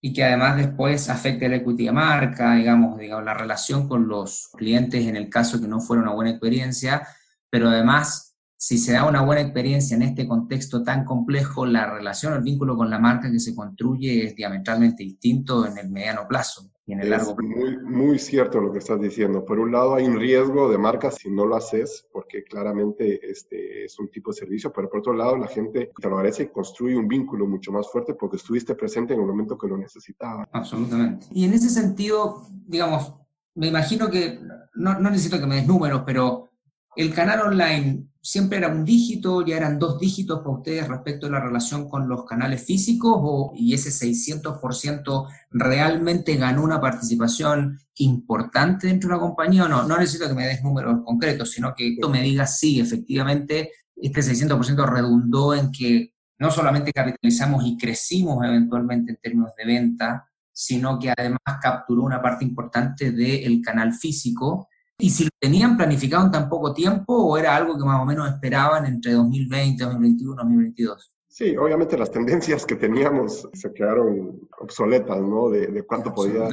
Y 0.00 0.12
que 0.12 0.22
además 0.22 0.56
después 0.56 1.10
afecta 1.10 1.48
la 1.48 1.56
equity 1.56 1.86
de 1.86 1.92
marca, 1.92 2.54
digamos, 2.54 2.96
digamos, 2.98 3.24
la 3.24 3.34
relación 3.34 3.88
con 3.88 4.06
los 4.06 4.50
clientes 4.56 5.04
en 5.04 5.16
el 5.16 5.28
caso 5.28 5.60
que 5.60 5.66
no 5.66 5.80
fuera 5.80 6.02
una 6.02 6.12
buena 6.12 6.30
experiencia, 6.30 7.08
pero 7.50 7.70
además, 7.70 8.36
si 8.56 8.78
se 8.78 8.92
da 8.92 9.08
una 9.08 9.22
buena 9.22 9.40
experiencia 9.40 9.96
en 9.96 10.02
este 10.02 10.28
contexto 10.28 10.84
tan 10.84 11.04
complejo, 11.04 11.66
la 11.66 11.90
relación, 11.90 12.34
el 12.34 12.42
vínculo 12.42 12.76
con 12.76 12.90
la 12.90 12.98
marca 13.00 13.32
que 13.32 13.40
se 13.40 13.54
construye 13.54 14.26
es 14.26 14.36
diametralmente 14.36 15.02
distinto 15.02 15.66
en 15.66 15.78
el 15.78 15.90
mediano 15.90 16.28
plazo 16.28 16.73
es 16.86 17.34
muy, 17.38 17.78
muy 17.78 18.18
cierto 18.18 18.60
lo 18.60 18.70
que 18.70 18.78
estás 18.78 19.00
diciendo. 19.00 19.44
Por 19.44 19.58
un 19.58 19.72
lado 19.72 19.94
hay 19.94 20.04
un 20.04 20.18
riesgo 20.18 20.68
de 20.68 20.76
marca 20.76 21.10
si 21.10 21.30
no 21.30 21.46
lo 21.46 21.56
haces, 21.56 22.06
porque 22.12 22.44
claramente 22.44 23.20
este 23.30 23.84
es 23.84 23.98
un 23.98 24.10
tipo 24.10 24.32
de 24.32 24.38
servicio, 24.38 24.72
pero 24.72 24.90
por 24.90 25.00
otro 25.00 25.14
lado 25.14 25.36
la 25.36 25.48
gente 25.48 25.92
te 25.96 26.08
lo 26.08 26.16
agradece 26.16 26.44
y 26.44 26.48
construye 26.48 26.96
un 26.96 27.08
vínculo 27.08 27.46
mucho 27.46 27.72
más 27.72 27.90
fuerte 27.90 28.14
porque 28.14 28.36
estuviste 28.36 28.74
presente 28.74 29.14
en 29.14 29.20
el 29.20 29.26
momento 29.26 29.56
que 29.56 29.68
lo 29.68 29.78
necesitaba. 29.78 30.46
Absolutamente. 30.52 31.26
Y 31.32 31.44
en 31.44 31.54
ese 31.54 31.70
sentido, 31.70 32.46
digamos, 32.50 33.14
me 33.54 33.68
imagino 33.68 34.10
que, 34.10 34.40
no, 34.74 34.98
no 34.98 35.10
necesito 35.10 35.40
que 35.40 35.46
me 35.46 35.56
des 35.56 35.66
números, 35.66 36.02
pero 36.04 36.50
el 36.96 37.14
canal 37.14 37.40
online 37.40 38.08
siempre 38.24 38.56
era 38.56 38.68
un 38.68 38.86
dígito, 38.86 39.44
ya 39.44 39.58
eran 39.58 39.78
dos 39.78 40.00
dígitos 40.00 40.38
para 40.38 40.56
ustedes 40.56 40.88
respecto 40.88 41.26
a 41.26 41.30
la 41.30 41.40
relación 41.40 41.86
con 41.90 42.08
los 42.08 42.24
canales 42.24 42.64
físicos 42.64 43.12
o, 43.22 43.52
y 43.54 43.74
ese 43.74 43.90
600% 43.90 45.28
realmente 45.50 46.36
ganó 46.36 46.64
una 46.64 46.80
participación 46.80 47.78
importante 47.96 48.86
dentro 48.86 49.10
de 49.10 49.16
la 49.16 49.20
compañía 49.20 49.66
o 49.66 49.68
no? 49.68 49.86
No 49.86 49.98
necesito 49.98 50.26
que 50.26 50.34
me 50.34 50.46
des 50.46 50.64
números 50.64 51.02
concretos, 51.04 51.50
sino 51.50 51.74
que 51.74 51.98
tú 52.00 52.08
me 52.08 52.22
digas 52.22 52.58
sí, 52.58 52.80
efectivamente, 52.80 53.72
este 53.94 54.22
600% 54.22 54.88
redundó 54.88 55.54
en 55.54 55.70
que 55.70 56.14
no 56.38 56.50
solamente 56.50 56.92
capitalizamos 56.92 57.66
y 57.66 57.76
crecimos 57.76 58.42
eventualmente 58.42 59.12
en 59.12 59.18
términos 59.18 59.50
de 59.56 59.66
venta, 59.66 60.26
sino 60.50 60.98
que 60.98 61.12
además 61.14 61.40
capturó 61.60 62.02
una 62.02 62.22
parte 62.22 62.46
importante 62.46 63.12
del 63.12 63.60
canal 63.60 63.92
físico 63.92 64.68
y 64.98 65.10
si 65.10 65.24
lo 65.24 65.30
tenían 65.40 65.76
planificado 65.76 66.24
en 66.24 66.30
tan 66.30 66.48
poco 66.48 66.72
tiempo 66.72 67.14
o 67.14 67.36
era 67.36 67.56
algo 67.56 67.76
que 67.76 67.84
más 67.84 68.00
o 68.00 68.04
menos 68.04 68.28
esperaban 68.28 68.86
entre 68.86 69.12
2020, 69.12 69.82
2021, 69.82 70.36
2022. 70.36 71.14
Sí, 71.28 71.56
obviamente 71.56 71.98
las 71.98 72.12
tendencias 72.12 72.64
que 72.64 72.76
teníamos 72.76 73.48
se 73.52 73.72
quedaron 73.72 74.48
obsoletas, 74.60 75.20
¿no? 75.20 75.50
De, 75.50 75.66
de 75.66 75.82
cuánto 75.82 76.14
podía 76.14 76.48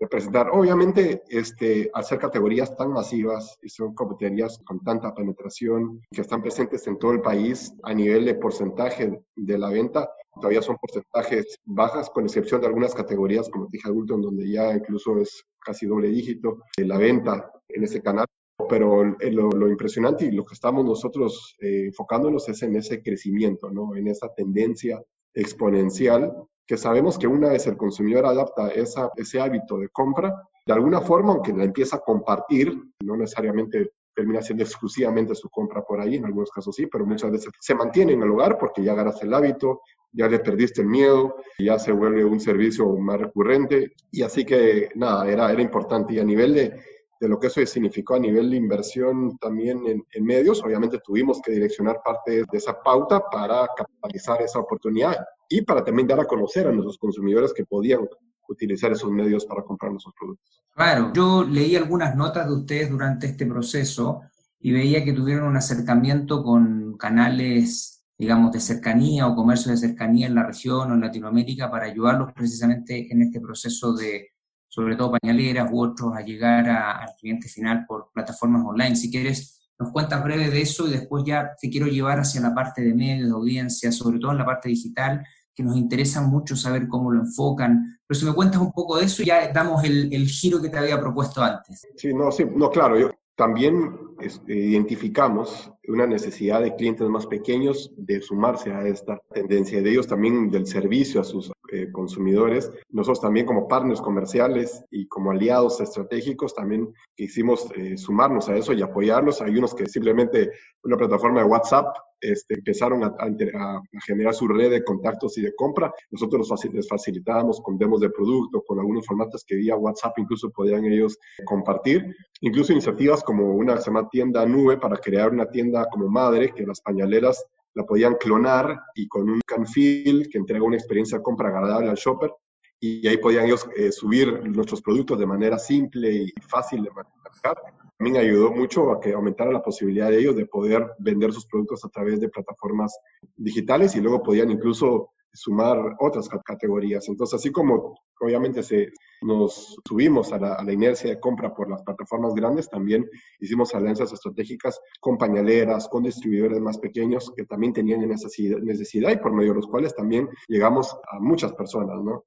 representar. 0.00 0.50
Obviamente, 0.50 1.22
este, 1.28 1.90
ser 2.02 2.18
categorías 2.18 2.76
tan 2.76 2.92
masivas 2.92 3.58
y 3.62 3.68
son 3.68 3.94
competencias 3.94 4.58
con 4.64 4.80
tanta 4.80 5.14
penetración 5.14 6.00
que 6.10 6.22
están 6.22 6.42
presentes 6.42 6.86
en 6.86 6.98
todo 6.98 7.12
el 7.12 7.20
país 7.20 7.72
a 7.82 7.94
nivel 7.94 8.24
de 8.24 8.34
porcentaje 8.34 9.20
de 9.36 9.58
la 9.58 9.70
venta, 9.70 10.10
todavía 10.38 10.62
son 10.62 10.76
porcentajes 10.76 11.58
bajas, 11.64 12.10
con 12.10 12.24
excepción 12.24 12.60
de 12.60 12.66
algunas 12.66 12.94
categorías, 12.94 13.48
como 13.48 13.66
dije, 13.70 13.88
adulto, 13.88 14.14
en 14.14 14.22
donde 14.22 14.50
ya 14.50 14.74
incluso 14.74 15.18
es 15.20 15.44
casi 15.58 15.86
doble 15.86 16.08
dígito 16.08 16.58
de 16.76 16.86
la 16.86 16.98
venta 16.98 17.50
en 17.68 17.84
ese 17.84 18.02
canal. 18.02 18.26
Pero 18.68 19.04
lo, 19.04 19.68
impresionante 19.68 20.24
y 20.24 20.32
lo 20.32 20.44
que 20.44 20.54
estamos 20.54 20.84
nosotros 20.84 21.56
eh, 21.60 21.86
enfocándonos 21.86 22.48
es 22.48 22.62
en 22.62 22.74
ese 22.74 23.02
crecimiento, 23.02 23.70
¿no? 23.70 23.94
en 23.94 24.08
esa 24.08 24.34
tendencia 24.34 25.00
exponencial 25.32 26.32
que 26.66 26.76
sabemos 26.76 27.18
que 27.18 27.26
una 27.26 27.48
vez 27.48 27.66
el 27.66 27.78
consumidor 27.78 28.26
adapta 28.26 28.68
esa, 28.68 29.10
ese 29.16 29.40
hábito 29.40 29.78
de 29.78 29.88
compra, 29.88 30.34
de 30.66 30.72
alguna 30.74 31.00
forma, 31.00 31.32
aunque 31.32 31.54
la 31.54 31.64
empieza 31.64 31.96
a 31.96 32.00
compartir, 32.00 32.78
no 33.02 33.16
necesariamente 33.16 33.92
termina 34.14 34.42
siendo 34.42 34.64
exclusivamente 34.64 35.34
su 35.34 35.48
compra 35.48 35.82
por 35.82 35.98
ahí, 35.98 36.16
en 36.16 36.26
algunos 36.26 36.50
casos 36.50 36.76
sí, 36.76 36.86
pero 36.86 37.06
muchas 37.06 37.30
veces 37.30 37.50
se 37.58 37.74
mantiene 37.74 38.12
en 38.12 38.22
el 38.22 38.30
hogar 38.30 38.58
porque 38.58 38.82
ya 38.82 38.92
agarras 38.92 39.22
el 39.22 39.32
hábito, 39.32 39.80
ya 40.12 40.28
le 40.28 40.38
perdiste 40.38 40.82
el 40.82 40.88
miedo, 40.88 41.36
ya 41.58 41.78
se 41.78 41.92
vuelve 41.92 42.24
un 42.24 42.40
servicio 42.40 42.88
más 42.96 43.20
recurrente 43.20 43.92
y 44.10 44.22
así 44.22 44.44
que 44.44 44.88
nada, 44.94 45.28
era, 45.28 45.52
era 45.52 45.62
importante 45.62 46.14
y 46.14 46.18
a 46.18 46.24
nivel 46.24 46.54
de, 46.54 46.80
de 47.20 47.28
lo 47.28 47.38
que 47.38 47.48
eso 47.48 47.64
significó 47.66 48.14
a 48.14 48.20
nivel 48.20 48.50
de 48.50 48.56
inversión 48.56 49.36
también 49.38 49.86
en, 49.86 50.04
en, 50.12 50.24
medios, 50.24 50.62
obviamente 50.62 50.98
tuvimos 51.04 51.40
que 51.42 51.52
direccionar 51.52 52.00
parte 52.04 52.44
de 52.50 52.58
esa 52.58 52.80
pauta 52.82 53.22
para 53.30 53.66
capitalizar 53.76 54.40
esa 54.42 54.60
oportunidad 54.60 55.16
y 55.48 55.62
para 55.62 55.84
también 55.84 56.08
dar 56.08 56.20
a 56.20 56.26
conocer 56.26 56.66
a 56.66 56.72
nuestros 56.72 56.98
consumidores 56.98 57.52
que 57.52 57.64
podían 57.64 58.06
utilizar 58.48 58.92
esos 58.92 59.10
medios 59.10 59.44
para 59.44 59.62
comprar 59.62 59.92
nuestros 59.92 60.14
productos. 60.18 60.62
Claro, 60.74 61.12
yo 61.12 61.44
leí 61.44 61.76
algunas 61.76 62.16
notas 62.16 62.46
de 62.46 62.54
ustedes 62.54 62.90
durante 62.90 63.26
este 63.26 63.46
proceso 63.46 64.22
y 64.60 64.72
veía 64.72 65.04
que 65.04 65.12
tuvieron 65.12 65.48
un 65.48 65.56
acercamiento 65.56 66.42
con 66.42 66.96
canales, 66.96 67.97
digamos, 68.18 68.50
de 68.50 68.60
cercanía 68.60 69.28
o 69.28 69.36
comercio 69.36 69.70
de 69.70 69.78
cercanía 69.78 70.26
en 70.26 70.34
la 70.34 70.42
región 70.42 70.90
o 70.90 70.94
en 70.94 71.00
Latinoamérica 71.00 71.70
para 71.70 71.86
ayudarlos 71.86 72.32
precisamente 72.32 73.06
en 73.12 73.22
este 73.22 73.40
proceso 73.40 73.94
de, 73.94 74.32
sobre 74.68 74.96
todo 74.96 75.12
pañaleras 75.12 75.70
u 75.72 75.80
otros, 75.80 76.16
a 76.16 76.22
llegar 76.22 76.68
a, 76.68 76.98
al 76.98 77.14
cliente 77.16 77.48
final 77.48 77.86
por 77.86 78.10
plataformas 78.12 78.64
online. 78.66 78.96
Si 78.96 79.08
quieres, 79.08 79.70
nos 79.78 79.92
cuentas 79.92 80.22
breve 80.24 80.50
de 80.50 80.60
eso 80.60 80.88
y 80.88 80.90
después 80.90 81.22
ya 81.24 81.50
te 81.60 81.70
quiero 81.70 81.86
llevar 81.86 82.18
hacia 82.18 82.40
la 82.40 82.52
parte 82.52 82.82
de 82.82 82.92
medios, 82.92 83.28
de 83.28 83.34
audiencia, 83.34 83.92
sobre 83.92 84.18
todo 84.18 84.32
en 84.32 84.38
la 84.38 84.44
parte 84.44 84.68
digital, 84.68 85.24
que 85.54 85.62
nos 85.62 85.76
interesa 85.76 86.20
mucho 86.20 86.56
saber 86.56 86.88
cómo 86.88 87.12
lo 87.12 87.20
enfocan. 87.20 88.00
Pero 88.04 88.18
si 88.18 88.26
me 88.26 88.34
cuentas 88.34 88.60
un 88.60 88.72
poco 88.72 88.98
de 88.98 89.04
eso, 89.04 89.22
ya 89.22 89.52
damos 89.52 89.84
el, 89.84 90.12
el 90.12 90.26
giro 90.26 90.60
que 90.60 90.70
te 90.70 90.78
había 90.78 91.00
propuesto 91.00 91.40
antes. 91.40 91.86
Sí, 91.96 92.12
no, 92.12 92.32
sí, 92.32 92.44
no, 92.52 92.68
claro, 92.68 92.98
yo 92.98 93.10
también 93.36 94.07
identificamos 94.46 95.72
una 95.86 96.06
necesidad 96.06 96.60
de 96.62 96.74
clientes 96.74 97.08
más 97.08 97.26
pequeños 97.26 97.92
de 97.96 98.20
sumarse 98.20 98.72
a 98.72 98.86
esta 98.86 99.20
tendencia 99.32 99.80
de 99.80 99.90
ellos 99.90 100.06
también 100.06 100.50
del 100.50 100.66
servicio 100.66 101.20
a 101.20 101.24
sus 101.24 101.50
eh, 101.72 101.90
consumidores. 101.92 102.70
Nosotros 102.90 103.20
también 103.20 103.46
como 103.46 103.68
partners 103.68 104.00
comerciales 104.00 104.84
y 104.90 105.06
como 105.06 105.30
aliados 105.30 105.80
estratégicos 105.80 106.54
también 106.54 106.92
quisimos 107.16 107.68
eh, 107.76 107.96
sumarnos 107.96 108.48
a 108.48 108.56
eso 108.56 108.72
y 108.72 108.82
apoyarlos. 108.82 109.40
Hay 109.40 109.56
unos 109.56 109.74
que 109.74 109.86
simplemente 109.86 110.50
una 110.82 110.96
plataforma 110.96 111.40
de 111.40 111.46
WhatsApp 111.46 111.86
este, 112.20 112.54
empezaron 112.54 113.04
a, 113.04 113.14
a, 113.18 113.76
a, 113.76 113.82
generar 114.04 114.34
su 114.34 114.48
red 114.48 114.70
de 114.70 114.82
contactos 114.82 115.38
y 115.38 115.42
de 115.42 115.54
compra. 115.54 115.92
Nosotros 116.10 116.50
les 116.72 116.88
facilitábamos 116.88 117.60
con 117.60 117.78
demos 117.78 118.00
de 118.00 118.10
producto, 118.10 118.62
con 118.66 118.80
algunos 118.80 119.06
formatos 119.06 119.44
que 119.46 119.54
vía 119.54 119.76
WhatsApp 119.76 120.18
incluso 120.18 120.50
podían 120.50 120.84
ellos 120.84 121.16
compartir. 121.44 122.16
Incluso 122.40 122.72
iniciativas 122.72 123.22
como 123.22 123.54
una 123.54 123.76
que 123.76 124.07
tienda 124.08 124.44
nube 124.46 124.78
para 124.78 124.96
crear 124.96 125.30
una 125.30 125.46
tienda 125.46 125.88
como 125.90 126.08
madre, 126.08 126.52
que 126.54 126.66
las 126.66 126.80
pañaleras 126.80 127.44
la 127.74 127.84
podían 127.84 128.14
clonar 128.16 128.80
y 128.94 129.06
con 129.08 129.28
un 129.28 129.40
canfil 129.46 130.28
que 130.30 130.38
entrega 130.38 130.64
una 130.64 130.76
experiencia 130.76 131.18
de 131.18 131.24
compra 131.24 131.48
agradable 131.48 131.90
al 131.90 131.96
shopper. 131.96 132.32
Y 132.80 133.06
ahí 133.08 133.16
podían 133.16 133.46
ellos 133.46 133.68
eh, 133.76 133.90
subir 133.90 134.48
nuestros 134.48 134.80
productos 134.82 135.18
de 135.18 135.26
manera 135.26 135.58
simple 135.58 136.12
y 136.12 136.32
fácil 136.40 136.84
de 136.84 136.90
manejar 136.90 137.56
también 137.98 138.16
ayudó 138.16 138.52
mucho 138.52 138.92
a 138.92 139.00
que 139.00 139.12
aumentara 139.12 139.50
la 139.50 139.62
posibilidad 139.62 140.08
de 140.08 140.20
ellos 140.20 140.36
de 140.36 140.46
poder 140.46 140.92
vender 141.00 141.32
sus 141.32 141.46
productos 141.46 141.84
a 141.84 141.88
través 141.88 142.20
de 142.20 142.28
plataformas 142.28 142.96
digitales 143.36 143.96
y 143.96 144.00
luego 144.00 144.22
podían 144.22 144.52
incluso 144.52 145.10
sumar 145.32 145.96
otras 146.00 146.28
categorías. 146.44 147.08
Entonces, 147.08 147.40
así 147.40 147.50
como 147.52 147.98
obviamente 148.20 148.62
se, 148.62 148.92
nos 149.22 149.76
subimos 149.86 150.32
a 150.32 150.38
la, 150.38 150.72
inercia 150.72 151.10
de 151.10 151.20
compra 151.20 151.54
por 151.54 151.70
las 151.70 151.82
plataformas 151.82 152.34
grandes, 152.34 152.68
también 152.68 153.08
hicimos 153.40 153.74
alianzas 153.74 154.12
estratégicas 154.12 154.80
con 155.00 155.18
pañaleras, 155.18 155.88
con 155.88 156.04
distribuidores 156.04 156.60
más 156.60 156.78
pequeños 156.78 157.32
que 157.36 157.44
también 157.44 157.72
tenían 157.72 158.06
necesidad, 158.08 158.58
necesidad 158.58 159.10
y 159.10 159.16
por 159.16 159.32
medio 159.32 159.50
de 159.50 159.56
los 159.56 159.66
cuales 159.68 159.94
también 159.94 160.28
llegamos 160.48 160.96
a 161.10 161.18
muchas 161.20 161.52
personas, 161.52 162.02
¿no? 162.02 162.24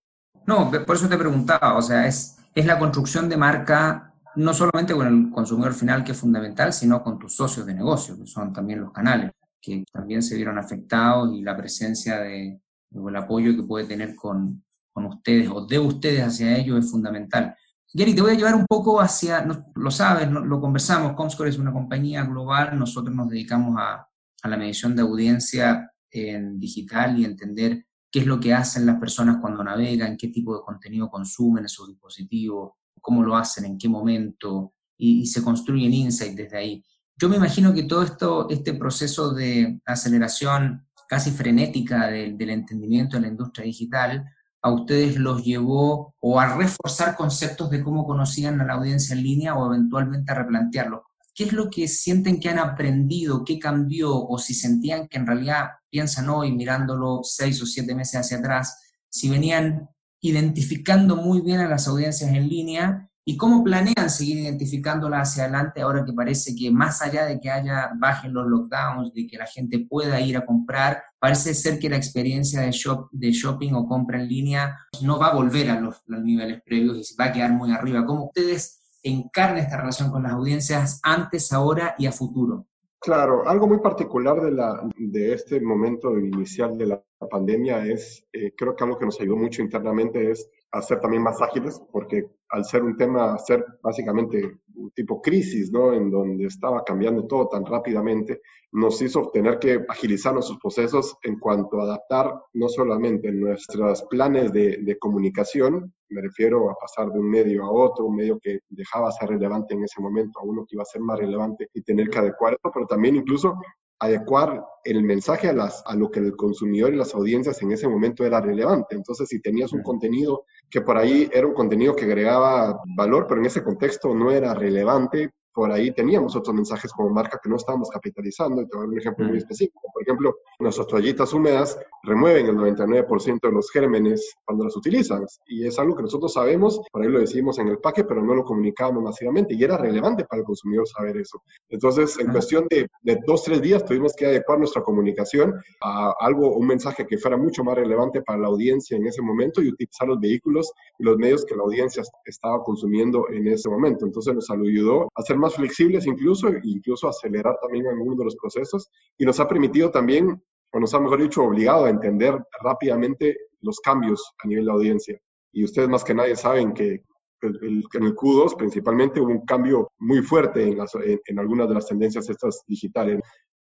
No, 0.47 0.71
por 0.71 0.95
eso 0.95 1.07
te 1.07 1.17
preguntaba, 1.17 1.77
o 1.77 1.81
sea, 1.81 2.07
es, 2.07 2.37
es 2.55 2.65
la 2.65 2.79
construcción 2.79 3.29
de 3.29 3.37
marca 3.37 4.07
no 4.35 4.53
solamente 4.53 4.93
con 4.93 5.07
el 5.07 5.29
consumidor 5.29 5.73
final, 5.73 6.03
que 6.03 6.13
es 6.13 6.17
fundamental, 6.17 6.71
sino 6.71 7.03
con 7.03 7.19
tus 7.19 7.35
socios 7.35 7.65
de 7.65 7.73
negocio, 7.73 8.17
que 8.17 8.25
son 8.25 8.53
también 8.53 8.79
los 8.81 8.91
canales, 8.91 9.31
que 9.61 9.83
también 9.91 10.23
se 10.23 10.35
vieron 10.35 10.57
afectados 10.57 11.33
y 11.33 11.41
la 11.41 11.55
presencia 11.55 12.19
de, 12.19 12.61
el 12.91 13.15
apoyo 13.15 13.55
que 13.55 13.63
puede 13.63 13.85
tener 13.85 14.15
con, 14.15 14.63
con 14.91 15.05
ustedes 15.05 15.49
o 15.49 15.65
de 15.65 15.79
ustedes 15.79 16.23
hacia 16.23 16.57
ellos 16.57 16.85
es 16.85 16.91
fundamental. 16.91 17.55
Gary, 17.93 18.15
te 18.15 18.21
voy 18.21 18.31
a 18.31 18.35
llevar 18.35 18.55
un 18.55 18.65
poco 18.65 19.01
hacia, 19.01 19.45
lo 19.75 19.91
sabes, 19.91 20.29
lo 20.29 20.61
conversamos, 20.61 21.13
Comscore 21.13 21.49
es 21.49 21.57
una 21.57 21.73
compañía 21.73 22.23
global, 22.23 22.79
nosotros 22.79 23.13
nos 23.13 23.29
dedicamos 23.29 23.75
a, 23.77 24.07
a 24.43 24.47
la 24.47 24.57
medición 24.57 24.95
de 24.95 25.01
audiencia 25.01 25.91
en 26.09 26.57
digital 26.59 27.19
y 27.19 27.25
entender 27.25 27.85
qué 28.09 28.19
es 28.19 28.25
lo 28.25 28.39
que 28.39 28.53
hacen 28.53 28.85
las 28.85 28.97
personas 28.97 29.37
cuando 29.41 29.63
navegan, 29.63 30.17
qué 30.17 30.29
tipo 30.29 30.55
de 30.55 30.63
contenido 30.63 31.09
consumen 31.09 31.65
en 31.65 31.69
sus 31.69 31.89
dispositivos, 31.89 32.73
cómo 32.99 33.23
lo 33.23 33.35
hacen, 33.35 33.65
en 33.65 33.77
qué 33.77 33.89
momento, 33.89 34.73
y, 34.97 35.21
y 35.21 35.25
se 35.25 35.43
construyen 35.43 35.93
insights 35.93 36.35
desde 36.35 36.57
ahí. 36.57 36.83
Yo 37.17 37.29
me 37.29 37.35
imagino 37.35 37.73
que 37.73 37.83
todo 37.83 38.03
esto, 38.03 38.49
este 38.49 38.73
proceso 38.73 39.33
de 39.33 39.81
aceleración 39.85 40.87
casi 41.11 41.31
frenética 41.31 42.07
de, 42.07 42.31
del 42.31 42.51
entendimiento 42.51 43.17
de 43.17 43.23
la 43.23 43.27
industria 43.27 43.65
digital, 43.65 44.23
a 44.61 44.71
ustedes 44.71 45.17
los 45.17 45.43
llevó 45.43 46.15
o 46.21 46.39
a 46.39 46.55
reforzar 46.55 47.17
conceptos 47.17 47.69
de 47.69 47.83
cómo 47.83 48.05
conocían 48.05 48.61
a 48.61 48.65
la 48.65 48.75
audiencia 48.75 49.13
en 49.13 49.23
línea 49.23 49.53
o 49.53 49.65
eventualmente 49.65 50.31
a 50.31 50.35
replantearlos. 50.35 51.01
¿Qué 51.35 51.43
es 51.43 51.51
lo 51.51 51.69
que 51.69 51.89
sienten 51.89 52.39
que 52.39 52.47
han 52.47 52.59
aprendido? 52.59 53.43
¿Qué 53.43 53.59
cambió? 53.59 54.25
O 54.25 54.37
si 54.37 54.53
sentían 54.53 55.09
que 55.09 55.17
en 55.17 55.27
realidad 55.27 55.71
piensan 55.89 56.29
hoy, 56.29 56.53
mirándolo 56.53 57.19
seis 57.23 57.61
o 57.61 57.65
siete 57.65 57.93
meses 57.93 58.21
hacia 58.21 58.37
atrás, 58.37 58.81
si 59.09 59.29
venían 59.29 59.89
identificando 60.21 61.17
muy 61.17 61.41
bien 61.41 61.59
a 61.59 61.67
las 61.67 61.89
audiencias 61.89 62.31
en 62.31 62.47
línea 62.47 63.10
y 63.23 63.37
cómo 63.37 63.63
planean 63.63 64.09
seguir 64.09 64.37
identificándolas 64.37 65.29
hacia 65.29 65.43
adelante 65.43 65.81
ahora 65.81 66.03
que 66.03 66.13
parece 66.13 66.55
que 66.55 66.71
más 66.71 67.01
allá 67.01 67.25
de 67.25 67.39
que 67.39 67.49
haya 67.49 67.91
bajen 67.97 68.33
los 68.33 68.47
lockdowns, 68.47 69.13
de 69.13 69.27
que 69.27 69.37
la 69.37 69.45
gente 69.45 69.85
pueda 69.87 70.19
ir 70.19 70.37
a 70.37 70.45
comprar, 70.45 71.03
parece 71.19 71.53
ser 71.53 71.77
que 71.77 71.89
la 71.89 71.97
experiencia 71.97 72.61
de, 72.61 72.71
shop, 72.71 73.09
de 73.11 73.31
shopping 73.31 73.73
o 73.73 73.87
compra 73.87 74.19
en 74.19 74.27
línea 74.27 74.77
no 75.03 75.19
va 75.19 75.27
a 75.27 75.35
volver 75.35 75.69
a 75.69 75.79
los, 75.79 76.01
los 76.07 76.23
niveles 76.23 76.61
previos 76.63 76.97
y 76.97 77.03
se 77.03 77.15
va 77.15 77.25
a 77.25 77.31
quedar 77.31 77.51
muy 77.51 77.71
arriba. 77.71 78.05
¿Cómo 78.05 78.25
ustedes 78.25 78.81
encarnan 79.03 79.59
esta 79.59 79.77
relación 79.77 80.11
con 80.11 80.23
las 80.23 80.33
audiencias 80.33 80.99
antes, 81.03 81.51
ahora 81.53 81.95
y 81.97 82.07
a 82.07 82.11
futuro? 82.11 82.67
Claro, 82.99 83.47
algo 83.47 83.67
muy 83.67 83.79
particular 83.79 84.39
de, 84.41 84.51
la, 84.51 84.79
de 84.95 85.33
este 85.33 85.59
momento 85.59 86.19
inicial 86.19 86.77
de 86.77 86.85
la 86.85 87.03
pandemia 87.31 87.83
es, 87.85 88.27
eh, 88.31 88.53
creo 88.55 88.75
que 88.75 88.83
algo 88.83 88.97
que 88.99 89.05
nos 89.05 89.19
ayudó 89.19 89.37
mucho 89.37 89.63
internamente 89.63 90.29
es 90.29 90.47
hacer 90.71 90.99
también 90.99 91.23
más 91.23 91.41
ágiles, 91.41 91.81
porque 91.91 92.29
al 92.49 92.65
ser 92.65 92.83
un 92.83 92.95
tema, 92.95 93.37
ser 93.37 93.65
básicamente 93.81 94.59
un 94.75 94.91
tipo 94.91 95.21
crisis, 95.21 95.71
¿no? 95.71 95.93
En 95.93 96.09
donde 96.09 96.45
estaba 96.45 96.83
cambiando 96.83 97.27
todo 97.27 97.49
tan 97.49 97.65
rápidamente, 97.65 98.41
nos 98.71 99.01
hizo 99.01 99.29
tener 99.33 99.59
que 99.59 99.83
agilizar 99.87 100.33
nuestros 100.33 100.59
procesos 100.59 101.17
en 101.23 101.39
cuanto 101.39 101.79
a 101.79 101.83
adaptar 101.83 102.33
no 102.53 102.69
solamente 102.69 103.31
nuestros 103.31 104.03
planes 104.03 104.53
de, 104.53 104.77
de 104.77 104.97
comunicación, 104.97 105.93
me 106.09 106.21
refiero 106.21 106.69
a 106.69 106.75
pasar 106.75 107.11
de 107.11 107.19
un 107.19 107.29
medio 107.29 107.63
a 107.63 107.71
otro, 107.71 108.05
un 108.05 108.15
medio 108.15 108.39
que 108.39 108.59
dejaba 108.69 109.11
ser 109.11 109.29
relevante 109.29 109.73
en 109.73 109.83
ese 109.83 110.01
momento 110.01 110.39
a 110.39 110.43
uno 110.43 110.65
que 110.65 110.75
iba 110.75 110.83
a 110.83 110.85
ser 110.85 111.01
más 111.01 111.19
relevante 111.19 111.69
y 111.73 111.81
tener 111.81 112.09
que 112.09 112.19
adecuar 112.19 112.53
esto, 112.53 112.71
pero 112.73 112.85
también 112.85 113.15
incluso 113.15 113.55
adecuar 114.01 114.65
el 114.83 115.03
mensaje 115.03 115.47
a, 115.47 115.53
las, 115.53 115.83
a 115.85 115.95
lo 115.95 116.09
que 116.09 116.19
el 116.19 116.35
consumidor 116.35 116.91
y 116.91 116.97
las 116.97 117.13
audiencias 117.13 117.61
en 117.61 117.71
ese 117.71 117.87
momento 117.87 118.25
era 118.25 118.41
relevante. 118.41 118.95
Entonces, 118.95 119.29
si 119.29 119.39
tenías 119.39 119.73
un 119.73 119.83
contenido 119.83 120.45
que 120.71 120.81
por 120.81 120.97
ahí 120.97 121.29
era 121.31 121.45
un 121.45 121.53
contenido 121.53 121.95
que 121.95 122.05
agregaba 122.05 122.81
valor, 122.97 123.27
pero 123.27 123.39
en 123.39 123.45
ese 123.45 123.63
contexto 123.63 124.15
no 124.15 124.31
era 124.31 124.55
relevante, 124.55 125.29
por 125.53 125.71
ahí 125.71 125.91
teníamos 125.91 126.35
otros 126.35 126.55
mensajes 126.55 126.91
como 126.91 127.09
marca 127.09 127.39
que 127.41 127.49
no 127.49 127.57
estábamos 127.57 127.89
capitalizando. 127.89 128.61
Y 128.61 128.67
te 128.67 128.77
voy 128.77 128.83
a 128.83 128.87
dar 128.87 128.89
un 128.89 128.99
ejemplo 128.99 129.27
muy 129.27 129.37
específico. 129.37 129.81
Por 129.93 130.03
ejemplo, 130.03 130.35
nuestras 130.59 130.87
toallitas 130.87 131.33
húmedas 131.33 131.77
remueven 132.03 132.47
el 132.47 132.55
99% 132.55 133.39
de 133.41 133.51
los 133.51 133.69
gérmenes 133.71 134.35
cuando 134.45 134.65
las 134.65 134.75
utilizan. 134.75 135.25
Y 135.47 135.65
es 135.67 135.77
algo 135.79 135.95
que 135.95 136.03
nosotros 136.03 136.33
sabemos, 136.33 136.81
por 136.91 137.03
ahí 137.03 137.09
lo 137.09 137.19
decimos 137.19 137.59
en 137.59 137.67
el 137.67 137.79
paque, 137.79 138.03
pero 138.03 138.23
no 138.23 138.33
lo 138.33 138.43
comunicábamos 138.43 139.03
masivamente. 139.03 139.53
Y 139.53 139.63
era 139.63 139.77
relevante 139.77 140.25
para 140.25 140.39
el 140.39 140.45
consumidor 140.45 140.87
saber 140.87 141.17
eso. 141.17 141.41
Entonces, 141.69 142.17
en 142.19 142.31
cuestión 142.31 142.65
de, 142.69 142.87
de 143.01 143.19
dos, 143.25 143.43
tres 143.43 143.61
días, 143.61 143.83
tuvimos 143.85 144.13
que 144.13 144.25
adecuar 144.25 144.59
nuestra 144.59 144.81
comunicación 144.81 145.53
a 145.81 146.13
algo, 146.19 146.55
un 146.55 146.67
mensaje 146.67 147.05
que 147.05 147.17
fuera 147.17 147.37
mucho 147.37 147.63
más 147.63 147.75
relevante 147.75 148.21
para 148.21 148.39
la 148.39 148.47
audiencia 148.47 148.97
en 148.97 149.05
ese 149.05 149.21
momento 149.21 149.61
y 149.61 149.69
utilizar 149.69 150.07
los 150.07 150.19
vehículos 150.19 150.71
y 150.97 151.03
los 151.03 151.17
medios 151.17 151.45
que 151.45 151.55
la 151.55 151.63
audiencia 151.63 152.03
estaba 152.25 152.63
consumiendo 152.63 153.27
en 153.29 153.47
ese 153.47 153.69
momento. 153.69 154.05
Entonces, 154.05 154.33
nos 154.33 154.49
ayudó 154.49 155.03
a 155.03 155.07
hacer 155.15 155.37
más 155.41 155.55
flexibles 155.55 156.05
incluso, 156.07 156.49
incluso 156.63 157.07
acelerar 157.07 157.57
también 157.61 157.87
algunos 157.87 158.17
de 158.17 158.25
los 158.25 158.35
procesos 158.35 158.89
y 159.17 159.25
nos 159.25 159.39
ha 159.39 159.47
permitido 159.47 159.91
también, 159.91 160.41
o 160.71 160.79
nos 160.79 160.93
ha 160.93 160.99
mejor 160.99 161.21
dicho, 161.21 161.43
obligado 161.43 161.85
a 161.85 161.89
entender 161.89 162.37
rápidamente 162.63 163.35
los 163.61 163.79
cambios 163.79 164.33
a 164.43 164.47
nivel 164.47 164.65
de 164.65 164.71
audiencia. 164.71 165.19
Y 165.51 165.65
ustedes 165.65 165.89
más 165.89 166.03
que 166.03 166.13
nadie 166.13 166.35
saben 166.35 166.73
que 166.73 167.03
en 167.41 168.03
el 168.03 168.15
Q2 168.15 168.55
principalmente 168.55 169.19
hubo 169.19 169.31
un 169.31 169.45
cambio 169.45 169.91
muy 169.99 170.21
fuerte 170.21 170.63
en, 170.63 170.77
las, 170.77 170.91
en, 170.95 171.39
algunas 171.39 171.67
de 171.67 171.73
las 171.73 171.87
tendencias 171.87 172.29
estas 172.29 172.63
digitales. 172.67 173.19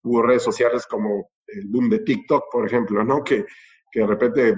Hubo 0.04 0.22
redes 0.22 0.44
sociales 0.44 0.86
como 0.88 1.30
el 1.48 1.68
boom 1.68 1.90
de 1.90 2.00
TikTok, 2.00 2.46
por 2.52 2.66
ejemplo, 2.66 3.04
¿no? 3.04 3.24
que, 3.24 3.46
que 3.92 4.00
de 4.00 4.08
repente 4.08 4.58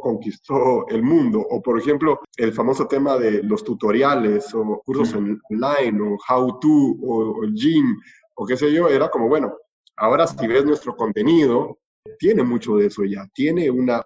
conquistó 0.00 0.86
el 0.88 1.02
mundo. 1.02 1.40
O, 1.50 1.62
por 1.62 1.78
ejemplo, 1.78 2.20
el 2.36 2.52
famoso 2.52 2.86
tema 2.86 3.16
de 3.18 3.42
los 3.42 3.62
tutoriales 3.64 4.52
o 4.54 4.82
cursos 4.84 5.14
online 5.14 6.00
o 6.02 6.16
how 6.28 6.58
to 6.58 6.96
o, 7.02 7.42
gym 7.54 7.96
o 8.34 8.46
qué 8.46 8.56
sé 8.56 8.72
yo, 8.72 8.88
era 8.88 9.08
como, 9.10 9.28
bueno, 9.28 9.54
ahora 9.96 10.26
si 10.26 10.46
ves 10.46 10.64
nuestro 10.64 10.96
contenido, 10.96 11.78
tiene 12.18 12.42
mucho 12.42 12.76
de 12.76 12.86
eso 12.86 13.04
ya, 13.04 13.28
tiene 13.34 13.70
una 13.70 14.02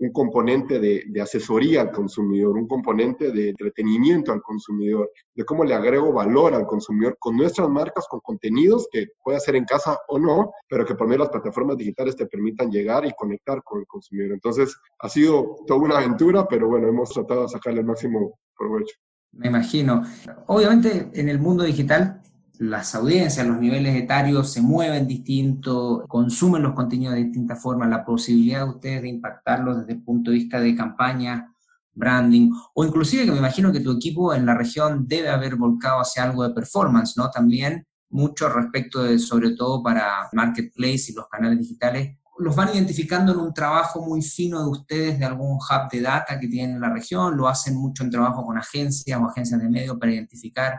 un 0.00 0.12
componente 0.12 0.78
de, 0.78 1.20
asesoría 1.20 1.80
al 1.82 1.90
consumidor, 1.90 2.56
un 2.56 2.68
componente 2.68 3.32
de 3.32 3.50
entretenimiento 3.50 4.32
al 4.32 4.42
consumidor, 4.42 5.10
de 5.34 5.44
cómo 5.44 5.64
le 5.64 5.74
agrego 5.74 6.12
valor 6.12 6.54
al 6.54 6.66
consumidor 6.66 7.16
con 7.18 7.36
nuestras 7.36 7.68
marcas, 7.68 8.06
con 8.08 8.20
contenidos 8.20 8.88
que 8.90 9.08
puede 9.22 9.38
hacer 9.38 9.56
en 9.56 9.64
casa 9.64 9.98
o 10.08 10.18
no, 10.18 10.52
pero 10.68 10.84
que 10.84 10.94
por 10.94 11.06
medio 11.06 11.18
de 11.18 11.24
las 11.24 11.32
plataformas 11.32 11.76
digitales 11.76 12.16
te 12.16 12.26
permitan 12.26 12.70
llegar 12.70 13.04
y 13.04 13.12
conectar 13.16 13.62
con 13.64 13.80
el 13.80 13.86
consumidor. 13.86 14.32
Entonces, 14.32 14.76
ha 15.00 15.08
sido 15.08 15.56
toda 15.66 15.80
una 15.80 15.98
aventura, 15.98 16.46
pero 16.48 16.68
bueno, 16.68 16.88
hemos 16.88 17.10
tratado 17.10 17.42
de 17.42 17.48
sacarle 17.48 17.80
el 17.80 17.86
máximo 17.86 18.38
provecho. 18.56 18.96
Me 19.32 19.48
imagino. 19.48 20.02
Obviamente, 20.46 21.10
en 21.12 21.28
el 21.28 21.38
mundo 21.38 21.64
digital 21.64 22.22
las 22.58 22.94
audiencias, 22.94 23.46
los 23.46 23.58
niveles 23.58 23.94
etarios 23.94 24.52
se 24.52 24.60
mueven 24.60 25.06
distinto, 25.06 26.04
consumen 26.08 26.62
los 26.62 26.74
contenidos 26.74 27.14
de 27.14 27.24
distintas 27.24 27.62
formas, 27.62 27.88
la 27.88 28.04
posibilidad 28.04 28.64
de 28.64 28.70
ustedes 28.70 29.02
de 29.02 29.08
impactarlos 29.08 29.78
desde 29.78 29.92
el 29.92 30.02
punto 30.02 30.30
de 30.30 30.38
vista 30.38 30.60
de 30.60 30.74
campaña, 30.74 31.54
branding, 31.94 32.50
o 32.74 32.84
inclusive 32.84 33.24
que 33.24 33.32
me 33.32 33.38
imagino 33.38 33.72
que 33.72 33.80
tu 33.80 33.92
equipo 33.92 34.34
en 34.34 34.44
la 34.44 34.54
región 34.54 35.06
debe 35.06 35.28
haber 35.28 35.56
volcado 35.56 36.00
hacia 36.00 36.24
algo 36.24 36.46
de 36.46 36.54
performance, 36.54 37.16
¿no? 37.16 37.30
También 37.30 37.86
mucho 38.10 38.48
respecto 38.48 39.02
de, 39.02 39.18
sobre 39.18 39.50
todo 39.50 39.82
para 39.82 40.28
Marketplace 40.32 41.06
y 41.08 41.14
los 41.14 41.28
canales 41.28 41.58
digitales, 41.58 42.16
los 42.38 42.54
van 42.54 42.70
identificando 42.72 43.32
en 43.32 43.38
un 43.38 43.52
trabajo 43.52 44.04
muy 44.04 44.22
fino 44.22 44.62
de 44.62 44.70
ustedes, 44.70 45.18
de 45.18 45.24
algún 45.24 45.56
hub 45.56 45.90
de 45.90 46.00
data 46.00 46.38
que 46.38 46.48
tienen 46.48 46.76
en 46.76 46.80
la 46.80 46.92
región, 46.92 47.36
lo 47.36 47.48
hacen 47.48 47.76
mucho 47.76 48.04
en 48.04 48.10
trabajo 48.10 48.44
con 48.44 48.56
agencias 48.56 49.20
o 49.20 49.26
agencias 49.26 49.60
de 49.60 49.68
medios 49.68 49.96
para 49.98 50.12
identificar 50.12 50.78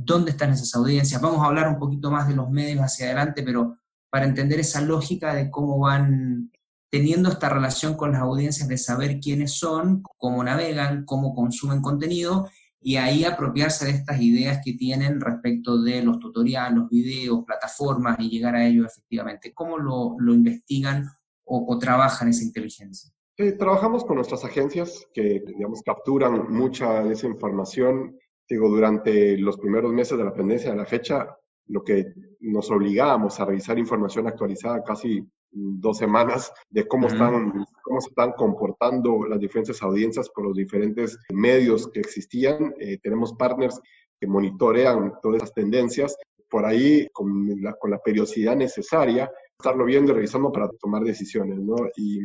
dónde 0.00 0.30
están 0.30 0.52
esas 0.52 0.74
audiencias. 0.76 1.20
Vamos 1.20 1.40
a 1.40 1.46
hablar 1.46 1.68
un 1.68 1.78
poquito 1.78 2.10
más 2.10 2.28
de 2.28 2.36
los 2.36 2.48
medios 2.50 2.80
hacia 2.80 3.06
adelante, 3.06 3.42
pero 3.42 3.78
para 4.10 4.26
entender 4.26 4.60
esa 4.60 4.80
lógica 4.80 5.34
de 5.34 5.50
cómo 5.50 5.80
van 5.80 6.52
teniendo 6.88 7.28
esta 7.28 7.48
relación 7.48 7.96
con 7.96 8.12
las 8.12 8.20
audiencias, 8.20 8.68
de 8.68 8.78
saber 8.78 9.18
quiénes 9.18 9.52
son, 9.58 10.02
cómo 10.16 10.42
navegan, 10.44 11.04
cómo 11.04 11.34
consumen 11.34 11.82
contenido, 11.82 12.48
y 12.80 12.94
ahí 12.94 13.24
apropiarse 13.24 13.86
de 13.86 13.90
estas 13.90 14.20
ideas 14.20 14.60
que 14.64 14.74
tienen 14.74 15.20
respecto 15.20 15.82
de 15.82 16.00
los 16.02 16.20
tutoriales, 16.20 16.78
los 16.78 16.88
videos, 16.88 17.44
plataformas, 17.44 18.16
y 18.20 18.30
llegar 18.30 18.54
a 18.54 18.64
ellos 18.64 18.86
efectivamente. 18.86 19.52
¿Cómo 19.52 19.78
lo, 19.78 20.16
investigan 20.32 21.06
o, 21.44 21.76
trabajan 21.78 22.28
esa 22.28 22.44
inteligencia? 22.44 23.10
trabajamos 23.58 24.04
con 24.04 24.16
nuestras 24.16 24.44
agencias 24.44 25.06
que, 25.12 25.42
digamos, 25.46 25.82
capturan 25.82 26.50
mucha 26.52 27.02
de 27.02 27.12
esa 27.12 27.26
información 27.28 28.16
digo, 28.48 28.68
durante 28.68 29.36
los 29.38 29.58
primeros 29.58 29.92
meses 29.92 30.16
de 30.16 30.24
la 30.24 30.32
pendencia 30.32 30.70
de 30.70 30.76
la 30.76 30.86
fecha, 30.86 31.36
lo 31.66 31.82
que 31.84 32.14
nos 32.40 32.70
obligábamos 32.70 33.38
a 33.38 33.44
revisar 33.44 33.78
información 33.78 34.26
actualizada 34.26 34.82
casi 34.82 35.22
dos 35.50 35.98
semanas 35.98 36.52
de 36.70 36.86
cómo 36.86 37.08
están, 37.08 37.64
cómo 37.82 38.00
se 38.00 38.08
están 38.08 38.32
comportando 38.32 39.26
las 39.26 39.40
diferentes 39.40 39.82
audiencias 39.82 40.28
por 40.30 40.46
los 40.46 40.56
diferentes 40.56 41.18
medios 41.32 41.88
que 41.88 42.00
existían. 42.00 42.74
Eh, 42.78 42.98
tenemos 43.02 43.34
partners 43.34 43.80
que 44.20 44.26
monitorean 44.26 45.14
todas 45.22 45.38
esas 45.38 45.54
tendencias. 45.54 46.16
Por 46.50 46.64
ahí, 46.64 47.08
con 47.12 47.62
la, 47.62 47.74
con 47.74 47.90
la 47.90 47.98
periodicidad 47.98 48.56
necesaria, 48.56 49.30
estarlo 49.58 49.84
viendo 49.84 50.12
y 50.12 50.14
revisando 50.14 50.50
para 50.50 50.68
tomar 50.80 51.02
decisiones, 51.02 51.58
¿no? 51.58 51.76
Y 51.96 52.20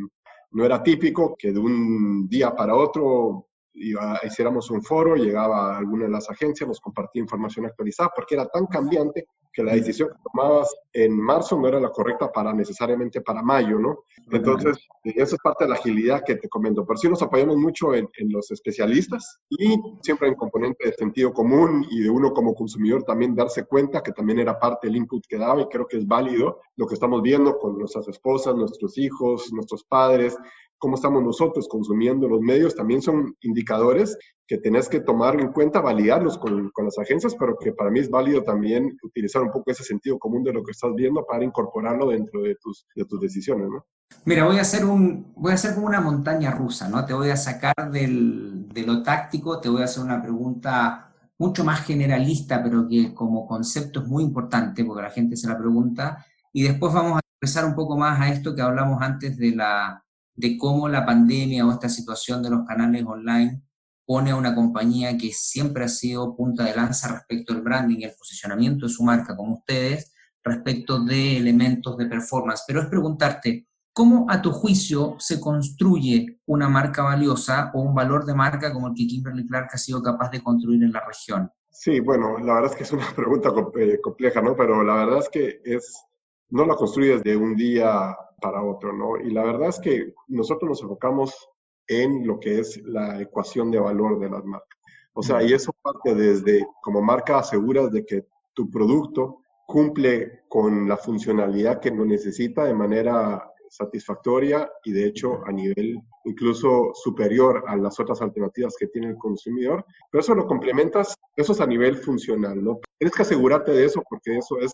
no 0.52 0.64
era 0.64 0.82
típico 0.82 1.34
que 1.36 1.52
de 1.52 1.58
un 1.58 2.26
día 2.28 2.54
para 2.54 2.74
otro 2.74 3.48
hiciéramos 3.74 4.70
un 4.70 4.82
foro, 4.82 5.16
llegaba 5.16 5.74
a 5.74 5.78
alguna 5.78 6.04
de 6.04 6.10
las 6.10 6.30
agencias, 6.30 6.68
nos 6.68 6.80
compartía 6.80 7.22
información 7.22 7.66
actualizada, 7.66 8.10
porque 8.14 8.34
era 8.34 8.46
tan 8.46 8.66
cambiante 8.66 9.26
que 9.54 9.62
la 9.62 9.72
decisión 9.72 10.08
que 10.08 10.30
tomabas 10.32 10.74
en 10.92 11.16
marzo 11.16 11.56
no 11.58 11.68
era 11.68 11.78
la 11.78 11.90
correcta 11.90 12.30
para 12.30 12.52
necesariamente 12.52 13.20
para 13.20 13.40
mayo, 13.40 13.78
¿no? 13.78 14.04
Entonces, 14.32 14.76
eso 15.04 15.36
es 15.36 15.40
parte 15.42 15.64
de 15.64 15.70
la 15.70 15.76
agilidad 15.76 16.24
que 16.26 16.34
te 16.34 16.48
comento. 16.48 16.84
Pero 16.84 16.96
sí 16.98 17.08
nos 17.08 17.22
apoyamos 17.22 17.56
mucho 17.56 17.94
en, 17.94 18.08
en 18.18 18.32
los 18.32 18.50
especialistas 18.50 19.38
y 19.50 19.76
siempre 20.02 20.28
un 20.28 20.34
componente 20.34 20.88
de 20.88 20.94
sentido 20.94 21.32
común 21.32 21.86
y 21.88 22.02
de 22.02 22.10
uno 22.10 22.32
como 22.32 22.54
consumidor 22.54 23.04
también 23.04 23.36
darse 23.36 23.64
cuenta 23.64 24.02
que 24.02 24.10
también 24.10 24.40
era 24.40 24.58
parte 24.58 24.88
del 24.88 24.96
input 24.96 25.24
que 25.28 25.38
daba 25.38 25.62
y 25.62 25.68
creo 25.68 25.86
que 25.86 25.98
es 25.98 26.06
válido 26.06 26.60
lo 26.76 26.86
que 26.86 26.94
estamos 26.94 27.22
viendo 27.22 27.56
con 27.58 27.78
nuestras 27.78 28.08
esposas, 28.08 28.56
nuestros 28.56 28.98
hijos, 28.98 29.52
nuestros 29.52 29.84
padres, 29.84 30.36
cómo 30.78 30.96
estamos 30.96 31.22
nosotros 31.22 31.68
consumiendo 31.68 32.28
los 32.28 32.40
medios, 32.40 32.74
también 32.74 33.02
son 33.02 33.34
indicadores 33.40 34.16
que 34.46 34.58
tenés 34.58 34.88
que 34.88 35.00
tomar 35.00 35.40
en 35.40 35.52
cuenta, 35.52 35.80
validarlos 35.80 36.36
con, 36.38 36.70
con, 36.70 36.84
las 36.84 36.98
agencias, 36.98 37.34
pero 37.38 37.56
que 37.58 37.72
para 37.72 37.90
mí 37.90 38.00
es 38.00 38.10
válido 38.10 38.42
también 38.42 38.96
utilizar 39.02 39.42
un 39.42 39.50
poco 39.50 39.70
ese 39.70 39.84
sentido 39.84 40.18
común 40.18 40.44
de 40.44 40.52
lo 40.52 40.62
que 40.62 40.72
estás 40.72 40.92
viendo 40.94 41.24
para 41.24 41.44
incorporarlo 41.44 42.08
dentro 42.08 42.42
de 42.42 42.56
tus, 42.56 42.86
de 42.94 43.04
tus 43.04 43.20
decisiones, 43.20 43.68
¿no? 43.70 43.84
Mira, 44.26 44.44
voy 44.44 44.58
a 44.58 44.62
hacer 44.62 44.84
un, 44.84 45.32
voy 45.34 45.52
a 45.52 45.54
hacer 45.54 45.74
como 45.74 45.86
una 45.86 46.00
montaña 46.00 46.50
rusa, 46.50 46.88
¿no? 46.88 47.04
Te 47.04 47.14
voy 47.14 47.30
a 47.30 47.36
sacar 47.36 47.90
del, 47.90 48.68
de 48.68 48.82
lo 48.82 49.02
táctico, 49.02 49.60
te 49.60 49.68
voy 49.68 49.82
a 49.82 49.86
hacer 49.86 50.04
una 50.04 50.22
pregunta 50.22 51.12
mucho 51.38 51.64
más 51.64 51.84
generalista, 51.84 52.62
pero 52.62 52.86
que 52.88 53.12
como 53.14 53.46
concepto 53.46 54.00
es 54.00 54.06
muy 54.06 54.22
importante 54.22 54.84
porque 54.84 55.02
la 55.02 55.10
gente 55.10 55.36
se 55.36 55.48
la 55.48 55.58
pregunta, 55.58 56.24
y 56.52 56.62
después 56.62 56.92
vamos 56.92 57.18
a 57.18 57.20
empezar 57.40 57.64
un 57.64 57.74
poco 57.74 57.96
más 57.96 58.20
a 58.20 58.28
esto 58.30 58.54
que 58.54 58.62
hablamos 58.62 59.02
antes 59.02 59.36
de 59.36 59.56
la 59.56 60.03
de 60.34 60.56
cómo 60.58 60.88
la 60.88 61.06
pandemia 61.06 61.66
o 61.66 61.72
esta 61.72 61.88
situación 61.88 62.42
de 62.42 62.50
los 62.50 62.66
canales 62.66 63.04
online 63.06 63.62
pone 64.06 64.32
a 64.32 64.36
una 64.36 64.54
compañía 64.54 65.16
que 65.16 65.32
siempre 65.32 65.84
ha 65.84 65.88
sido 65.88 66.36
punta 66.36 66.64
de 66.64 66.74
lanza 66.74 67.08
respecto 67.08 67.52
al 67.52 67.62
branding 67.62 67.98
y 68.00 68.04
el 68.04 68.14
posicionamiento 68.18 68.86
de 68.86 68.92
su 68.92 69.02
marca, 69.02 69.36
como 69.36 69.54
ustedes, 69.54 70.12
respecto 70.42 71.02
de 71.02 71.38
elementos 71.38 71.96
de 71.96 72.06
performance. 72.06 72.64
Pero 72.66 72.80
es 72.80 72.86
preguntarte, 72.86 73.66
¿cómo 73.92 74.26
a 74.28 74.42
tu 74.42 74.52
juicio 74.52 75.16
se 75.18 75.40
construye 75.40 76.40
una 76.46 76.68
marca 76.68 77.02
valiosa 77.02 77.70
o 77.74 77.80
un 77.80 77.94
valor 77.94 78.26
de 78.26 78.34
marca 78.34 78.72
como 78.72 78.88
el 78.88 78.94
que 78.94 79.06
Kimberly 79.06 79.46
Clark 79.46 79.70
ha 79.72 79.78
sido 79.78 80.02
capaz 80.02 80.30
de 80.30 80.42
construir 80.42 80.82
en 80.82 80.92
la 80.92 81.04
región? 81.06 81.50
Sí, 81.70 82.00
bueno, 82.00 82.38
la 82.38 82.54
verdad 82.54 82.70
es 82.70 82.76
que 82.76 82.84
es 82.84 82.92
una 82.92 83.06
pregunta 83.16 83.50
eh, 83.78 83.98
compleja, 84.02 84.42
¿no? 84.42 84.54
Pero 84.54 84.84
la 84.84 84.96
verdad 84.96 85.18
es 85.20 85.28
que 85.30 85.60
es, 85.64 86.04
no 86.50 86.66
la 86.66 86.74
construyes 86.76 87.22
de 87.22 87.36
un 87.36 87.56
día 87.56 88.14
para 88.40 88.62
otro, 88.62 88.92
¿no? 88.92 89.18
Y 89.18 89.30
la 89.30 89.44
verdad 89.44 89.68
es 89.68 89.80
que 89.80 90.14
nosotros 90.28 90.68
nos 90.68 90.82
enfocamos 90.82 91.48
en 91.86 92.26
lo 92.26 92.40
que 92.40 92.60
es 92.60 92.80
la 92.84 93.20
ecuación 93.20 93.70
de 93.70 93.78
valor 93.78 94.18
de 94.18 94.30
las 94.30 94.44
marcas. 94.44 94.78
O 95.12 95.22
sea, 95.22 95.42
y 95.42 95.52
eso 95.52 95.72
parte 95.80 96.14
desde, 96.14 96.66
como 96.82 97.00
marca 97.00 97.38
aseguras 97.38 97.92
de 97.92 98.04
que 98.04 98.26
tu 98.52 98.70
producto 98.70 99.42
cumple 99.66 100.42
con 100.48 100.88
la 100.88 100.96
funcionalidad 100.96 101.80
que 101.80 101.90
lo 101.90 102.04
necesita 102.04 102.64
de 102.64 102.74
manera 102.74 103.50
satisfactoria 103.68 104.70
y 104.84 104.92
de 104.92 105.06
hecho 105.06 105.40
a 105.46 105.52
nivel 105.52 106.00
incluso 106.24 106.92
superior 106.94 107.64
a 107.66 107.76
las 107.76 107.98
otras 107.98 108.20
alternativas 108.22 108.76
que 108.78 108.86
tiene 108.86 109.08
el 109.08 109.16
consumidor, 109.16 109.84
pero 110.10 110.20
eso 110.20 110.34
lo 110.34 110.46
complementas, 110.46 111.14
eso 111.34 111.52
es 111.52 111.60
a 111.60 111.66
nivel 111.66 111.96
funcional, 111.96 112.62
¿no? 112.62 112.78
Tienes 112.98 113.16
que 113.16 113.22
asegurarte 113.22 113.72
de 113.72 113.84
eso 113.84 114.02
porque 114.08 114.36
eso 114.36 114.58
es 114.60 114.72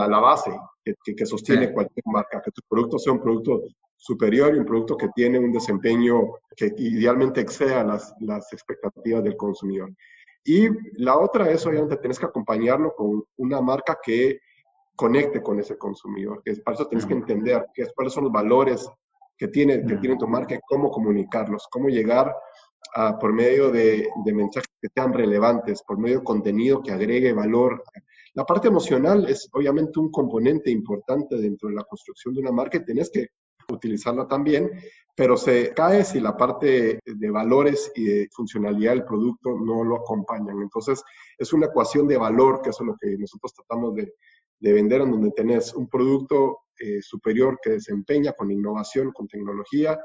la, 0.00 0.08
la 0.08 0.18
base 0.18 0.50
que, 0.84 1.14
que, 1.14 1.26
sostiene 1.26 1.72
cualquier 1.72 2.04
marca, 2.06 2.40
que 2.42 2.50
tu 2.50 2.62
producto 2.68 2.98
sea 2.98 3.12
un 3.12 3.20
producto 3.20 3.62
superior 3.96 4.54
y 4.54 4.58
un 4.58 4.64
producto 4.64 4.96
que 4.96 5.08
tiene 5.14 5.38
un 5.38 5.52
desempeño 5.52 6.32
que 6.56 6.72
idealmente 6.78 7.40
exceda 7.40 7.84
las, 7.84 8.14
las 8.20 8.52
expectativas 8.52 9.22
del 9.22 9.36
consumidor. 9.36 9.90
Y 10.44 10.68
la 10.94 11.18
otra 11.18 11.50
es, 11.50 11.66
obviamente, 11.66 11.98
tienes 11.98 12.18
que 12.18 12.26
acompañarlo 12.26 12.94
con 12.94 13.22
una 13.36 13.60
marca 13.60 13.98
que 14.02 14.40
conecte 14.96 15.42
con 15.42 15.60
ese 15.60 15.76
consumidor. 15.76 16.42
Que 16.42 16.52
es, 16.52 16.60
para 16.60 16.76
eso 16.76 16.86
tienes 16.86 17.06
que 17.06 17.12
entender 17.12 17.66
qué 17.74 17.82
es, 17.82 17.92
cuáles 17.94 18.14
son 18.14 18.24
los 18.24 18.32
valores 18.32 18.88
que 19.36 19.48
tiene, 19.48 19.84
que 19.84 19.96
tiene 19.96 20.16
tu 20.16 20.26
marca 20.26 20.54
y 20.54 20.60
cómo 20.66 20.90
comunicarlos, 20.90 21.68
cómo 21.70 21.88
llegar 21.88 22.34
a, 22.94 23.18
por 23.18 23.32
medio 23.32 23.70
de, 23.70 24.08
de, 24.24 24.32
mensajes 24.32 24.70
que 24.80 24.88
sean 24.94 25.12
relevantes, 25.12 25.82
por 25.82 25.98
medio 25.98 26.18
de 26.18 26.24
contenido 26.24 26.82
que 26.82 26.92
agregue 26.92 27.32
valor 27.32 27.82
la 28.34 28.44
parte 28.44 28.68
emocional 28.68 29.28
es 29.28 29.48
obviamente 29.52 29.98
un 29.98 30.10
componente 30.10 30.70
importante 30.70 31.36
dentro 31.36 31.68
de 31.68 31.74
la 31.74 31.84
construcción 31.84 32.34
de 32.34 32.40
una 32.40 32.52
marca 32.52 32.78
y 32.78 32.84
tenés 32.84 33.10
que 33.10 33.28
utilizarla 33.68 34.26
también, 34.26 34.70
pero 35.14 35.36
se 35.36 35.72
cae 35.74 36.04
si 36.04 36.20
la 36.20 36.36
parte 36.36 37.00
de 37.04 37.30
valores 37.30 37.90
y 37.94 38.04
de 38.04 38.28
funcionalidad 38.32 38.92
del 38.92 39.04
producto 39.04 39.58
no 39.58 39.84
lo 39.84 39.96
acompañan. 39.96 40.60
Entonces, 40.62 41.02
es 41.38 41.52
una 41.52 41.66
ecuación 41.66 42.06
de 42.06 42.16
valor, 42.16 42.62
que 42.62 42.70
eso 42.70 42.82
es 42.84 42.88
lo 42.88 42.96
que 43.00 43.16
nosotros 43.18 43.52
tratamos 43.54 43.94
de, 43.94 44.12
vender, 44.60 45.02
en 45.02 45.10
donde 45.10 45.30
tenés 45.32 45.74
un 45.74 45.88
producto 45.88 46.60
eh, 46.78 47.00
superior 47.02 47.58
que 47.62 47.70
desempeña 47.70 48.32
con 48.32 48.50
innovación, 48.50 49.12
con 49.12 49.26
tecnología, 49.26 49.98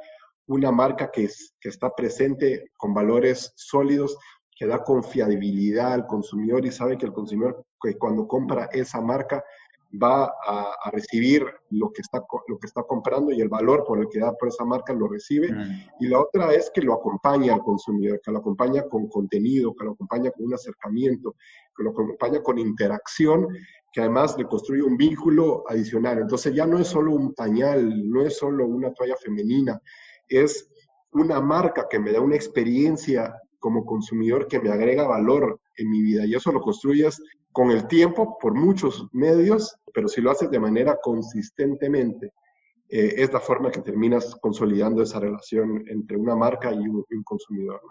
una 0.47 0.71
marca 0.71 1.09
que, 1.11 1.29
que 1.59 1.69
está 1.69 1.93
presente 1.93 2.71
con 2.77 2.93
valores 2.93 3.51
sólidos, 3.55 4.17
que 4.55 4.65
da 4.65 4.83
confiabilidad 4.83 5.93
al 5.93 6.07
consumidor 6.07 6.65
y 6.65 6.71
sabe 6.71 6.97
que 6.97 7.05
el 7.05 7.13
consumidor 7.13 7.65
que 7.81 7.97
cuando 7.97 8.27
compra 8.27 8.69
esa 8.71 9.01
marca 9.01 9.43
va 10.01 10.25
a, 10.25 10.91
recibir 10.91 11.45
lo 11.69 11.91
que, 11.91 12.01
está, 12.01 12.23
lo 12.47 12.57
que 12.57 12.67
está 12.67 12.83
comprando 12.83 13.31
y 13.31 13.41
el 13.41 13.49
valor 13.49 13.83
por 13.85 13.99
el 13.99 14.07
que 14.09 14.19
da 14.19 14.33
por 14.33 14.49
esa 14.49 14.65
marca 14.65 14.93
lo 14.93 15.07
recibe. 15.07 15.49
Y 15.99 16.07
la 16.07 16.19
otra 16.19 16.53
es 16.53 16.69
que 16.73 16.81
lo 16.81 16.93
acompaña 16.93 17.53
al 17.53 17.61
consumidor, 17.61 18.19
que 18.23 18.31
lo 18.31 18.39
acompaña 18.39 18.83
con 18.83 19.07
contenido, 19.07 19.73
que 19.75 19.85
lo 19.85 19.91
acompaña 19.91 20.31
con 20.31 20.45
un 20.45 20.53
acercamiento, 20.53 21.35
que 21.75 21.83
lo 21.83 21.91
acompaña 21.91 22.41
con 22.41 22.59
interacción, 22.59 23.47
que 23.91 24.01
además 24.01 24.37
le 24.37 24.45
construye 24.45 24.83
un 24.83 24.97
vínculo 24.97 25.63
adicional. 25.67 26.19
Entonces 26.19 26.53
ya 26.53 26.65
no 26.65 26.79
es 26.79 26.87
solo 26.87 27.13
un 27.13 27.33
pañal, 27.33 28.09
no 28.09 28.21
es 28.25 28.37
solo 28.37 28.65
una 28.65 28.93
toalla 28.93 29.15
femenina, 29.17 29.81
es 30.27 30.69
una 31.11 31.39
marca 31.39 31.87
que 31.89 31.99
me 31.99 32.11
da 32.11 32.19
una 32.19 32.35
experiencia 32.35 33.33
como 33.65 33.83
consumidor 33.83 34.47
que 34.47 34.59
me 34.59 34.69
agrega 34.69 35.07
valor 35.07 35.59
en 35.75 35.89
mi 35.89 36.03
vida. 36.03 36.23
Y 36.23 36.35
eso 36.35 36.51
lo 36.51 36.61
construyes 36.61 37.19
con 37.51 37.71
el 37.71 37.87
tiempo, 37.87 38.37
por 38.39 38.53
muchos 38.53 39.07
medios, 39.11 39.75
pero 39.91 40.07
si 40.07 40.21
lo 40.21 40.29
haces 40.29 40.51
de 40.51 40.59
manera 40.59 40.99
consistentemente, 41.01 42.31
eh, 42.87 43.15
es 43.17 43.33
la 43.33 43.39
forma 43.39 43.71
que 43.71 43.81
terminas 43.81 44.35
consolidando 44.35 45.01
esa 45.01 45.19
relación 45.19 45.83
entre 45.87 46.15
una 46.15 46.35
marca 46.35 46.71
y 46.71 46.77
un, 46.77 47.03
consumidor. 47.23 47.81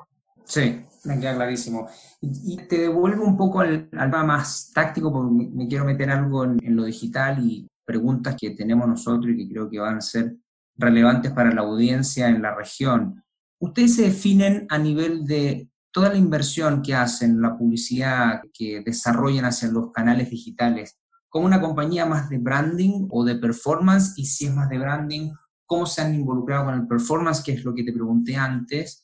Sí, 0.44 0.80
me 1.06 1.18
queda 1.18 1.34
clarísimo. 1.34 1.88
Y, 2.20 2.56
te 2.68 2.78
devuelvo 2.78 3.24
un 3.24 3.36
poco 3.36 3.58
al, 3.58 3.88
al 3.98 4.10
más 4.10 4.70
táctico, 4.72 5.12
porque 5.12 5.32
me, 5.32 5.66
quiero 5.66 5.86
meter 5.86 6.08
algo 6.08 6.44
en, 6.44 6.64
en, 6.64 6.76
lo 6.76 6.84
digital 6.84 7.44
y 7.44 7.66
preguntas 7.84 8.36
que 8.40 8.50
tenemos 8.50 8.86
nosotros 8.86 9.32
y 9.32 9.38
que 9.38 9.52
creo 9.52 9.68
que 9.68 9.80
van 9.80 9.96
a 9.96 10.00
ser 10.00 10.36
relevantes 10.76 11.32
para 11.32 11.52
la 11.52 11.62
audiencia 11.62 12.28
en 12.28 12.42
la 12.42 12.54
región. 12.54 13.23
Ustedes 13.64 13.96
se 13.96 14.02
definen 14.02 14.66
a 14.68 14.76
nivel 14.76 15.24
de 15.24 15.70
toda 15.90 16.10
la 16.10 16.18
inversión 16.18 16.82
que 16.82 16.94
hacen, 16.94 17.40
la 17.40 17.56
publicidad 17.56 18.42
que 18.52 18.82
desarrollan 18.84 19.46
hacia 19.46 19.68
los 19.68 19.90
canales 19.90 20.28
digitales, 20.28 20.98
como 21.30 21.46
una 21.46 21.62
compañía 21.62 22.04
más 22.04 22.28
de 22.28 22.36
branding 22.36 23.08
o 23.10 23.24
de 23.24 23.36
performance, 23.36 24.12
y 24.18 24.26
si 24.26 24.44
es 24.44 24.54
más 24.54 24.68
de 24.68 24.78
branding, 24.78 25.32
cómo 25.64 25.86
se 25.86 26.02
han 26.02 26.14
involucrado 26.14 26.66
con 26.66 26.74
el 26.74 26.86
performance, 26.86 27.42
que 27.42 27.52
es 27.52 27.64
lo 27.64 27.74
que 27.74 27.84
te 27.84 27.92
pregunté 27.94 28.36
antes, 28.36 29.02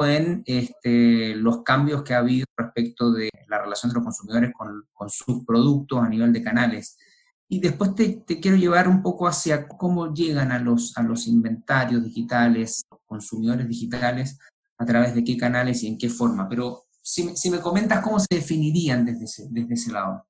en 0.00 0.42
este, 0.46 1.36
los 1.36 1.62
cambios 1.62 2.02
que 2.02 2.14
ha 2.14 2.18
habido 2.18 2.44
respecto 2.56 3.12
de 3.12 3.30
la 3.46 3.62
relación 3.62 3.90
de 3.90 3.94
los 3.94 4.02
consumidores 4.02 4.50
con, 4.52 4.84
con 4.92 5.08
sus 5.10 5.44
productos 5.44 6.02
a 6.02 6.08
nivel 6.08 6.32
de 6.32 6.42
canales. 6.42 6.98
Y 7.52 7.60
después 7.60 7.94
te, 7.94 8.08
te, 8.26 8.40
quiero 8.40 8.56
llevar 8.56 8.88
un 8.88 9.02
poco 9.02 9.26
hacia 9.26 9.68
cómo 9.68 10.14
llegan 10.14 10.52
a 10.52 10.58
los, 10.58 10.96
a 10.96 11.02
los 11.02 11.26
inventarios 11.26 12.02
digitales, 12.02 12.86
consumidores 13.04 13.68
digitales, 13.68 14.38
a 14.78 14.86
través 14.86 15.14
de 15.14 15.22
qué 15.22 15.36
canales 15.36 15.82
y 15.82 15.88
en 15.88 15.98
qué 15.98 16.08
forma. 16.08 16.48
Pero 16.48 16.84
si, 17.02 17.36
si 17.36 17.50
me 17.50 17.60
comentas 17.60 18.00
cómo 18.00 18.18
se 18.18 18.36
definirían 18.36 19.04
desde 19.04 19.26
ese, 19.26 19.48
desde 19.50 19.74
ese 19.74 19.92
lado. 19.92 20.24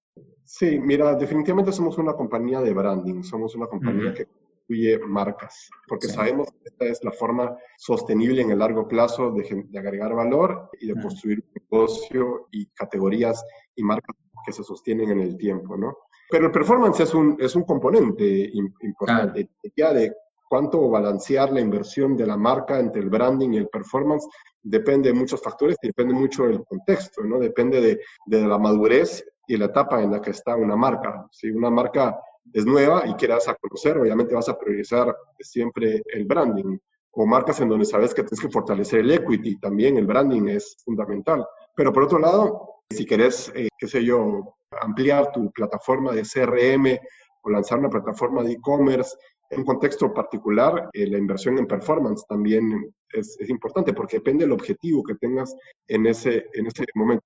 Sí, 0.44 0.80
mira, 0.80 1.14
definitivamente 1.14 1.70
somos 1.70 1.96
una 1.96 2.12
compañía 2.14 2.60
de 2.60 2.72
branding, 2.72 3.22
somos 3.22 3.54
una 3.54 3.68
compañía 3.68 4.12
que 4.12 4.26
construye 4.26 4.98
marcas, 5.06 5.70
porque 5.86 6.08
sabemos 6.08 6.50
que 6.50 6.70
esta 6.70 6.86
es 6.86 7.04
la 7.04 7.12
forma 7.12 7.56
sostenible 7.78 8.42
en 8.42 8.50
el 8.50 8.58
largo 8.58 8.88
plazo 8.88 9.30
de, 9.30 9.64
de 9.68 9.78
agregar 9.78 10.12
valor 10.12 10.70
y 10.80 10.88
de 10.88 11.00
construir 11.00 11.38
un 11.38 11.62
negocio 11.62 12.48
y 12.50 12.66
categorías 12.66 13.44
y 13.76 13.84
marcas 13.84 14.16
que 14.44 14.52
se 14.52 14.64
sostienen 14.64 15.12
en 15.12 15.20
el 15.20 15.36
tiempo, 15.36 15.76
¿no? 15.76 15.96
Pero 16.32 16.46
el 16.46 16.50
performance 16.50 17.00
es 17.00 17.12
un, 17.12 17.36
es 17.38 17.54
un 17.54 17.64
componente 17.64 18.50
importante, 18.80 19.50
ya 19.76 19.92
de 19.92 20.14
cuánto 20.48 20.88
balancear 20.88 21.52
la 21.52 21.60
inversión 21.60 22.16
de 22.16 22.26
la 22.26 22.38
marca 22.38 22.80
entre 22.80 23.02
el 23.02 23.10
branding 23.10 23.50
y 23.50 23.58
el 23.58 23.68
performance 23.68 24.26
depende 24.62 25.10
de 25.10 25.14
muchos 25.14 25.42
factores 25.42 25.76
y 25.82 25.88
depende 25.88 26.14
mucho 26.14 26.44
del 26.44 26.64
contexto, 26.64 27.22
¿no? 27.22 27.38
Depende 27.38 27.82
de, 27.82 28.00
de, 28.24 28.46
la 28.46 28.56
madurez 28.56 29.22
y 29.46 29.58
la 29.58 29.66
etapa 29.66 30.02
en 30.02 30.10
la 30.10 30.22
que 30.22 30.30
está 30.30 30.56
una 30.56 30.74
marca. 30.74 31.26
Si 31.30 31.50
una 31.50 31.68
marca 31.68 32.18
es 32.50 32.64
nueva 32.64 33.06
y 33.06 33.12
quieras 33.12 33.46
a 33.48 33.54
conocer, 33.56 33.98
obviamente 33.98 34.34
vas 34.34 34.48
a 34.48 34.58
priorizar 34.58 35.14
siempre 35.38 36.02
el 36.14 36.24
branding. 36.24 36.78
O 37.10 37.26
marcas 37.26 37.60
en 37.60 37.68
donde 37.68 37.84
sabes 37.84 38.14
que 38.14 38.22
tienes 38.22 38.40
que 38.40 38.48
fortalecer 38.48 39.00
el 39.00 39.10
equity, 39.10 39.60
también 39.60 39.98
el 39.98 40.06
branding 40.06 40.48
es 40.48 40.78
fundamental. 40.82 41.46
Pero 41.76 41.92
por 41.92 42.04
otro 42.04 42.18
lado, 42.18 42.80
si 42.88 43.04
querés, 43.04 43.52
eh, 43.54 43.68
qué 43.76 43.86
sé 43.86 44.02
yo, 44.02 44.54
ampliar 44.80 45.32
tu 45.32 45.50
plataforma 45.52 46.12
de 46.12 46.22
CRM 46.22 46.98
o 47.42 47.50
lanzar 47.50 47.78
una 47.78 47.90
plataforma 47.90 48.42
de 48.42 48.52
e-commerce 48.52 49.16
en 49.50 49.60
un 49.60 49.66
contexto 49.66 50.12
particular, 50.14 50.88
eh, 50.92 51.06
la 51.06 51.18
inversión 51.18 51.58
en 51.58 51.66
performance 51.66 52.24
también 52.26 52.94
es, 53.12 53.36
es, 53.38 53.50
importante 53.50 53.92
porque 53.92 54.16
depende 54.16 54.44
del 54.44 54.52
objetivo 54.52 55.02
que 55.02 55.14
tengas 55.16 55.54
en 55.86 56.06
ese, 56.06 56.46
en 56.54 56.66
ese 56.66 56.86
momento. 56.94 57.24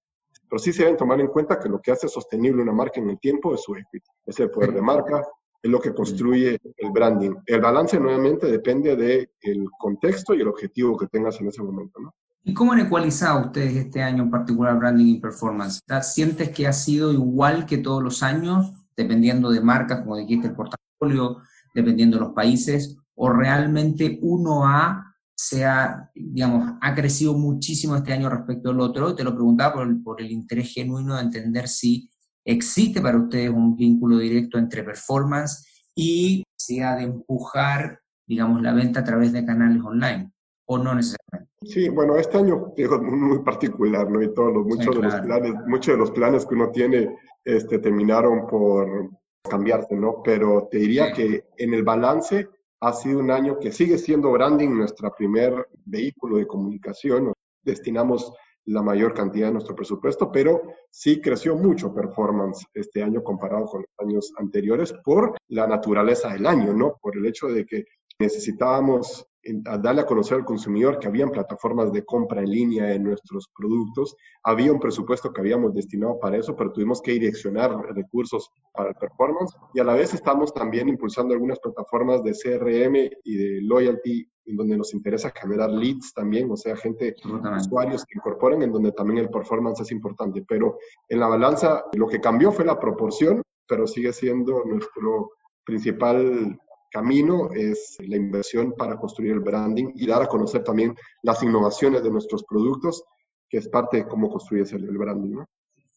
Pero 0.48 0.58
sí 0.58 0.72
se 0.72 0.82
deben 0.82 0.96
tomar 0.96 1.20
en 1.20 1.28
cuenta 1.28 1.58
que 1.58 1.68
lo 1.68 1.80
que 1.80 1.92
hace 1.92 2.08
sostenible 2.08 2.62
una 2.62 2.72
marca 2.72 3.00
en 3.00 3.10
el 3.10 3.18
tiempo 3.20 3.54
es 3.54 3.62
su 3.62 3.74
equity, 3.74 4.08
es 4.26 4.40
el 4.40 4.50
poder 4.50 4.72
de 4.72 4.82
marca, 4.82 5.24
es 5.62 5.70
lo 5.70 5.80
que 5.80 5.94
construye 5.94 6.58
el 6.76 6.90
branding. 6.90 7.34
El 7.46 7.60
balance 7.60 7.98
nuevamente 7.98 8.46
depende 8.46 8.96
del 8.96 9.68
contexto 9.78 10.34
y 10.34 10.40
el 10.40 10.48
objetivo 10.48 10.96
que 10.96 11.06
tengas 11.06 11.40
en 11.40 11.48
ese 11.48 11.62
momento. 11.62 12.00
¿no? 12.00 12.12
¿Y 12.48 12.54
cómo 12.54 12.72
han 12.72 12.78
ecualizado 12.78 13.46
ustedes 13.46 13.74
este 13.74 14.00
año 14.00 14.22
en 14.22 14.30
particular 14.30 14.78
branding 14.78 15.16
y 15.16 15.18
performance? 15.18 15.80
¿Sientes 16.02 16.50
que 16.50 16.68
ha 16.68 16.72
sido 16.72 17.12
igual 17.12 17.66
que 17.66 17.78
todos 17.78 18.00
los 18.00 18.22
años, 18.22 18.72
dependiendo 18.96 19.50
de 19.50 19.60
marcas, 19.60 20.02
como 20.02 20.16
dijiste, 20.16 20.46
el 20.46 20.54
portafolio, 20.54 21.38
dependiendo 21.74 22.18
de 22.18 22.24
los 22.26 22.34
países, 22.34 22.96
o 23.16 23.30
realmente 23.30 24.20
uno 24.22 24.64
ha, 24.64 25.16
se 25.34 25.66
digamos, 26.14 26.74
ha 26.80 26.94
crecido 26.94 27.34
muchísimo 27.36 27.96
este 27.96 28.12
año 28.12 28.30
respecto 28.30 28.70
al 28.70 28.78
otro? 28.78 29.16
Te 29.16 29.24
lo 29.24 29.34
preguntaba 29.34 29.74
por 29.74 29.88
el, 29.88 30.00
por 30.00 30.20
el 30.22 30.30
interés 30.30 30.72
genuino 30.72 31.16
de 31.16 31.22
entender 31.22 31.66
si 31.66 32.08
existe 32.44 33.00
para 33.00 33.18
ustedes 33.18 33.50
un 33.50 33.74
vínculo 33.74 34.18
directo 34.18 34.56
entre 34.56 34.84
performance 34.84 35.66
y 35.96 36.44
si 36.56 36.78
ha 36.78 36.94
de 36.94 37.02
empujar, 37.02 38.02
digamos, 38.24 38.62
la 38.62 38.72
venta 38.72 39.00
a 39.00 39.04
través 39.04 39.32
de 39.32 39.44
canales 39.44 39.82
online, 39.82 40.30
o 40.66 40.78
no 40.78 40.94
necesariamente. 40.94 41.52
Sí, 41.62 41.88
bueno, 41.88 42.16
este 42.16 42.38
año 42.38 42.72
es 42.76 42.90
muy 42.90 43.40
particular, 43.40 44.10
¿no? 44.10 44.22
Y 44.22 44.32
todos 44.32 44.52
los, 44.52 44.66
muchos, 44.66 44.94
de 44.94 45.02
los 45.02 45.14
planes, 45.20 45.54
muchos 45.66 45.94
de 45.94 45.98
los 45.98 46.10
planes 46.12 46.46
que 46.46 46.54
uno 46.54 46.70
tiene 46.70 47.16
este, 47.44 47.78
terminaron 47.78 48.46
por, 48.46 49.10
cambiarse, 49.46 49.94
¿no? 49.96 50.22
Pero 50.22 50.68
te 50.70 50.78
diría 50.78 51.12
que 51.12 51.44
en 51.56 51.74
el 51.74 51.82
balance 51.82 52.48
ha 52.80 52.92
sido 52.92 53.20
un 53.20 53.30
año 53.30 53.58
que 53.58 53.72
sigue 53.72 53.98
siendo 53.98 54.32
branding 54.32 54.70
nuestro 54.70 55.12
primer 55.16 55.68
vehículo 55.84 56.36
de 56.36 56.46
comunicación. 56.46 57.32
Destinamos 57.62 58.32
la 58.66 58.82
mayor 58.82 59.14
cantidad 59.14 59.46
de 59.46 59.54
nuestro 59.54 59.76
presupuesto, 59.76 60.30
pero 60.30 60.62
sí 60.90 61.20
creció 61.20 61.56
mucho 61.56 61.94
performance 61.94 62.66
este 62.74 63.02
año 63.02 63.22
comparado 63.22 63.66
con 63.66 63.82
los 63.82 64.08
años 64.08 64.32
anteriores 64.38 64.92
por 65.04 65.36
la 65.48 65.66
naturaleza 65.66 66.32
del 66.32 66.46
año, 66.46 66.74
¿no? 66.74 66.98
Por 67.00 67.16
el 67.16 67.26
hecho 67.26 67.46
de 67.46 67.64
que 67.64 67.84
necesitábamos 68.18 69.26
a 69.66 69.78
darle 69.78 70.02
a 70.02 70.06
conocer 70.06 70.38
al 70.38 70.44
consumidor 70.44 70.98
que 70.98 71.08
habían 71.08 71.30
plataformas 71.30 71.92
de 71.92 72.04
compra 72.04 72.40
en 72.40 72.50
línea 72.50 72.84
de 72.86 72.98
nuestros 72.98 73.48
productos. 73.56 74.16
Había 74.42 74.72
un 74.72 74.80
presupuesto 74.80 75.32
que 75.32 75.40
habíamos 75.40 75.74
destinado 75.74 76.18
para 76.18 76.36
eso, 76.36 76.56
pero 76.56 76.72
tuvimos 76.72 77.00
que 77.00 77.12
direccionar 77.12 77.76
recursos 77.94 78.50
para 78.72 78.90
el 78.90 78.96
performance. 78.96 79.54
Y 79.74 79.80
a 79.80 79.84
la 79.84 79.94
vez 79.94 80.14
estamos 80.14 80.52
también 80.52 80.88
impulsando 80.88 81.34
algunas 81.34 81.58
plataformas 81.60 82.22
de 82.22 82.32
CRM 82.32 83.10
y 83.24 83.36
de 83.36 83.62
loyalty, 83.62 84.28
en 84.46 84.56
donde 84.56 84.76
nos 84.76 84.94
interesa 84.94 85.32
generar 85.34 85.70
leads 85.70 86.14
también, 86.14 86.50
o 86.50 86.56
sea, 86.56 86.76
gente, 86.76 87.16
usuarios 87.56 88.04
que 88.04 88.16
incorporen, 88.16 88.62
en 88.62 88.72
donde 88.72 88.92
también 88.92 89.18
el 89.18 89.30
performance 89.30 89.80
es 89.80 89.90
importante. 89.90 90.44
Pero 90.46 90.78
en 91.08 91.20
la 91.20 91.26
balanza, 91.26 91.84
lo 91.94 92.06
que 92.06 92.20
cambió 92.20 92.52
fue 92.52 92.64
la 92.64 92.78
proporción, 92.78 93.42
pero 93.66 93.86
sigue 93.86 94.12
siendo 94.12 94.64
nuestro 94.64 95.32
principal 95.64 96.58
camino 96.96 97.50
es 97.52 97.98
la 97.98 98.16
inversión 98.16 98.72
para 98.72 98.96
construir 98.96 99.32
el 99.32 99.40
branding 99.40 99.92
y 99.96 100.06
dar 100.06 100.22
a 100.22 100.26
conocer 100.26 100.64
también 100.64 100.94
las 101.22 101.42
innovaciones 101.42 102.02
de 102.02 102.10
nuestros 102.10 102.42
productos, 102.44 103.04
que 103.50 103.58
es 103.58 103.68
parte 103.68 103.98
de 103.98 104.08
cómo 104.08 104.30
construyes 104.30 104.72
el, 104.72 104.96
branding. 104.96 105.34
¿no? 105.34 105.44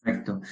Perfecto. 0.02 0.42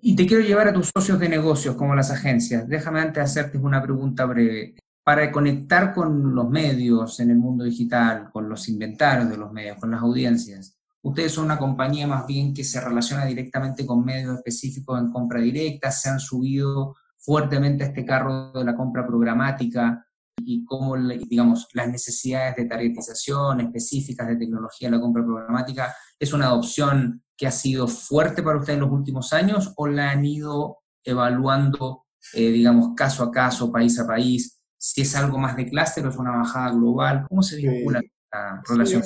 Y 0.00 0.14
te 0.14 0.24
quiero 0.24 0.44
llevar 0.44 0.68
a 0.68 0.72
tus 0.72 0.92
socios 0.94 1.18
de 1.18 1.28
negocios, 1.28 1.74
como 1.74 1.96
las 1.96 2.12
agencias. 2.12 2.68
Déjame 2.68 3.00
antes 3.00 3.24
hacerte 3.24 3.58
una 3.58 3.82
pregunta 3.82 4.24
breve. 4.24 4.76
Para 5.02 5.32
conectar 5.32 5.92
con 5.92 6.32
los 6.32 6.48
medios 6.48 7.18
en 7.18 7.30
el 7.30 7.38
mundo 7.38 7.64
digital, 7.64 8.30
con 8.32 8.48
los 8.48 8.68
inventarios 8.68 9.28
de 9.28 9.36
los 9.36 9.50
medios, 9.50 9.78
con 9.78 9.90
las 9.90 10.02
audiencias, 10.02 10.78
ustedes 11.02 11.32
son 11.32 11.46
una 11.46 11.58
compañía 11.58 12.06
más 12.06 12.24
bien 12.24 12.54
que 12.54 12.62
se 12.62 12.80
relaciona 12.80 13.24
directamente 13.24 13.84
con 13.84 14.04
medios 14.04 14.36
específicos 14.36 15.00
en 15.00 15.10
compra 15.10 15.40
directa, 15.40 15.90
se 15.90 16.08
han 16.08 16.20
subido 16.20 16.94
fuertemente 17.28 17.84
este 17.84 18.06
carro 18.06 18.52
de 18.52 18.64
la 18.64 18.74
compra 18.74 19.06
programática 19.06 20.02
y 20.38 20.64
cómo, 20.64 20.96
digamos, 20.96 21.68
las 21.74 21.86
necesidades 21.86 22.56
de 22.56 22.64
targetización 22.64 23.60
específicas 23.60 24.28
de 24.28 24.36
tecnología 24.36 24.88
de 24.88 24.96
la 24.96 25.02
compra 25.02 25.22
programática 25.22 25.94
es 26.18 26.32
una 26.32 26.46
adopción 26.46 27.22
que 27.36 27.46
ha 27.46 27.50
sido 27.50 27.86
fuerte 27.86 28.42
para 28.42 28.58
ustedes 28.58 28.78
en 28.78 28.84
los 28.84 28.90
últimos 28.90 29.34
años 29.34 29.74
o 29.76 29.86
la 29.88 30.12
han 30.12 30.24
ido 30.24 30.78
evaluando, 31.04 32.06
eh, 32.32 32.50
digamos, 32.50 32.94
caso 32.96 33.24
a 33.24 33.30
caso, 33.30 33.70
país 33.70 34.00
a 34.00 34.06
país? 34.06 34.62
Si 34.78 35.02
es 35.02 35.14
algo 35.14 35.36
más 35.36 35.54
de 35.54 35.68
clúster 35.68 36.06
o 36.06 36.08
es 36.08 36.16
una 36.16 36.34
bajada 36.34 36.70
global, 36.70 37.26
¿cómo 37.28 37.42
se 37.42 37.56
vincula 37.56 38.00
la 38.32 38.62
relación? 38.66 39.02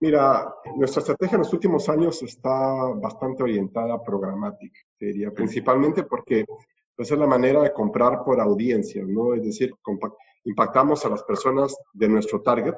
Mira, 0.00 0.44
nuestra 0.76 1.02
estrategia 1.02 1.36
en 1.36 1.42
los 1.42 1.52
últimos 1.52 1.88
años 1.88 2.20
está 2.24 2.48
bastante 3.00 3.44
orientada 3.44 3.94
a 3.94 4.02
programática, 4.02 4.80
diría, 4.98 5.30
principalmente 5.30 6.02
porque 6.02 6.44
esa 7.02 7.14
es 7.14 7.20
la 7.20 7.26
manera 7.26 7.62
de 7.62 7.72
comprar 7.72 8.24
por 8.24 8.40
audiencia, 8.40 9.02
¿no? 9.06 9.34
Es 9.34 9.42
decir, 9.42 9.72
impactamos 10.44 11.04
a 11.04 11.08
las 11.08 11.22
personas 11.22 11.76
de 11.92 12.08
nuestro 12.08 12.42
target 12.42 12.74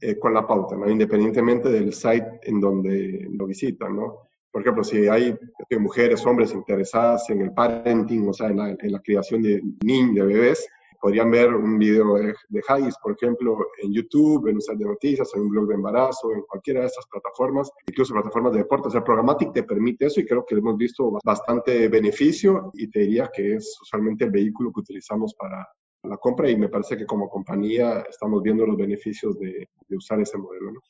eh, 0.00 0.18
con 0.18 0.34
la 0.34 0.46
pauta, 0.46 0.76
¿no? 0.76 0.88
Independientemente 0.88 1.70
del 1.70 1.92
site 1.92 2.40
en 2.42 2.60
donde 2.60 3.28
lo 3.30 3.46
visitan, 3.46 3.96
¿no? 3.96 4.28
Por 4.50 4.60
ejemplo, 4.60 4.84
si 4.84 5.08
hay 5.08 5.34
mujeres, 5.78 6.26
hombres 6.26 6.52
interesadas 6.52 7.28
en 7.30 7.40
el 7.40 7.52
parenting, 7.52 8.28
o 8.28 8.32
sea, 8.34 8.48
en 8.48 8.56
la, 8.58 8.70
en 8.70 8.92
la 8.92 9.00
criación 9.00 9.42
de 9.42 9.62
niños, 9.82 10.26
de 10.26 10.34
bebés, 10.34 10.68
podrían 11.02 11.32
ver 11.32 11.52
un 11.52 11.78
video 11.78 12.14
de, 12.14 12.32
de 12.48 12.62
por 13.02 13.12
ejemplo, 13.12 13.58
en 13.82 13.92
YouTube, 13.92 14.46
en 14.46 14.54
un 14.54 14.60
site 14.60 14.78
de 14.78 14.84
noticias, 14.84 15.28
en 15.34 15.40
un 15.40 15.48
blog 15.48 15.66
de 15.66 15.74
embarazo, 15.74 16.30
en 16.32 16.42
cualquiera 16.42 16.82
de 16.82 16.86
estas 16.86 17.04
plataformas, 17.10 17.68
incluso 17.88 18.14
plataformas 18.14 18.52
de 18.52 18.60
deporte. 18.60 18.86
O 18.86 18.90
sea, 18.92 19.02
Programmatic 19.02 19.52
te 19.52 19.64
permite 19.64 20.06
eso 20.06 20.20
y 20.20 20.26
creo 20.26 20.46
que 20.46 20.54
hemos 20.54 20.76
visto 20.76 21.18
bastante 21.24 21.88
beneficio 21.88 22.70
y 22.74 22.88
te 22.88 23.00
diría 23.00 23.28
que 23.34 23.56
es 23.56 23.76
usualmente 23.82 24.26
el 24.26 24.30
vehículo 24.30 24.70
que 24.72 24.78
utilizamos 24.78 25.34
para 25.34 25.66
la 26.04 26.16
compra 26.18 26.48
y 26.48 26.56
me 26.56 26.68
parece 26.68 26.96
que 26.96 27.06
como 27.06 27.28
compañía 27.28 28.04
estamos 28.08 28.40
viendo 28.40 28.64
los 28.64 28.76
beneficios 28.76 29.36
de, 29.40 29.68
de 29.88 29.96
usar 29.96 30.20
ese 30.20 30.38
modelo. 30.38 30.70
¿no? 30.70 30.80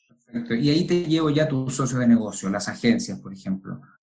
Y 0.56 0.70
ahí 0.70 0.86
te 0.86 1.04
llevo 1.04 1.30
ya 1.30 1.48
tu 1.48 1.68
socio 1.70 1.98
de 1.98 2.06
negocio, 2.06 2.48
las 2.48 2.68
agencias, 2.68 3.18
por 3.18 3.32
ejemplo. 3.32 3.61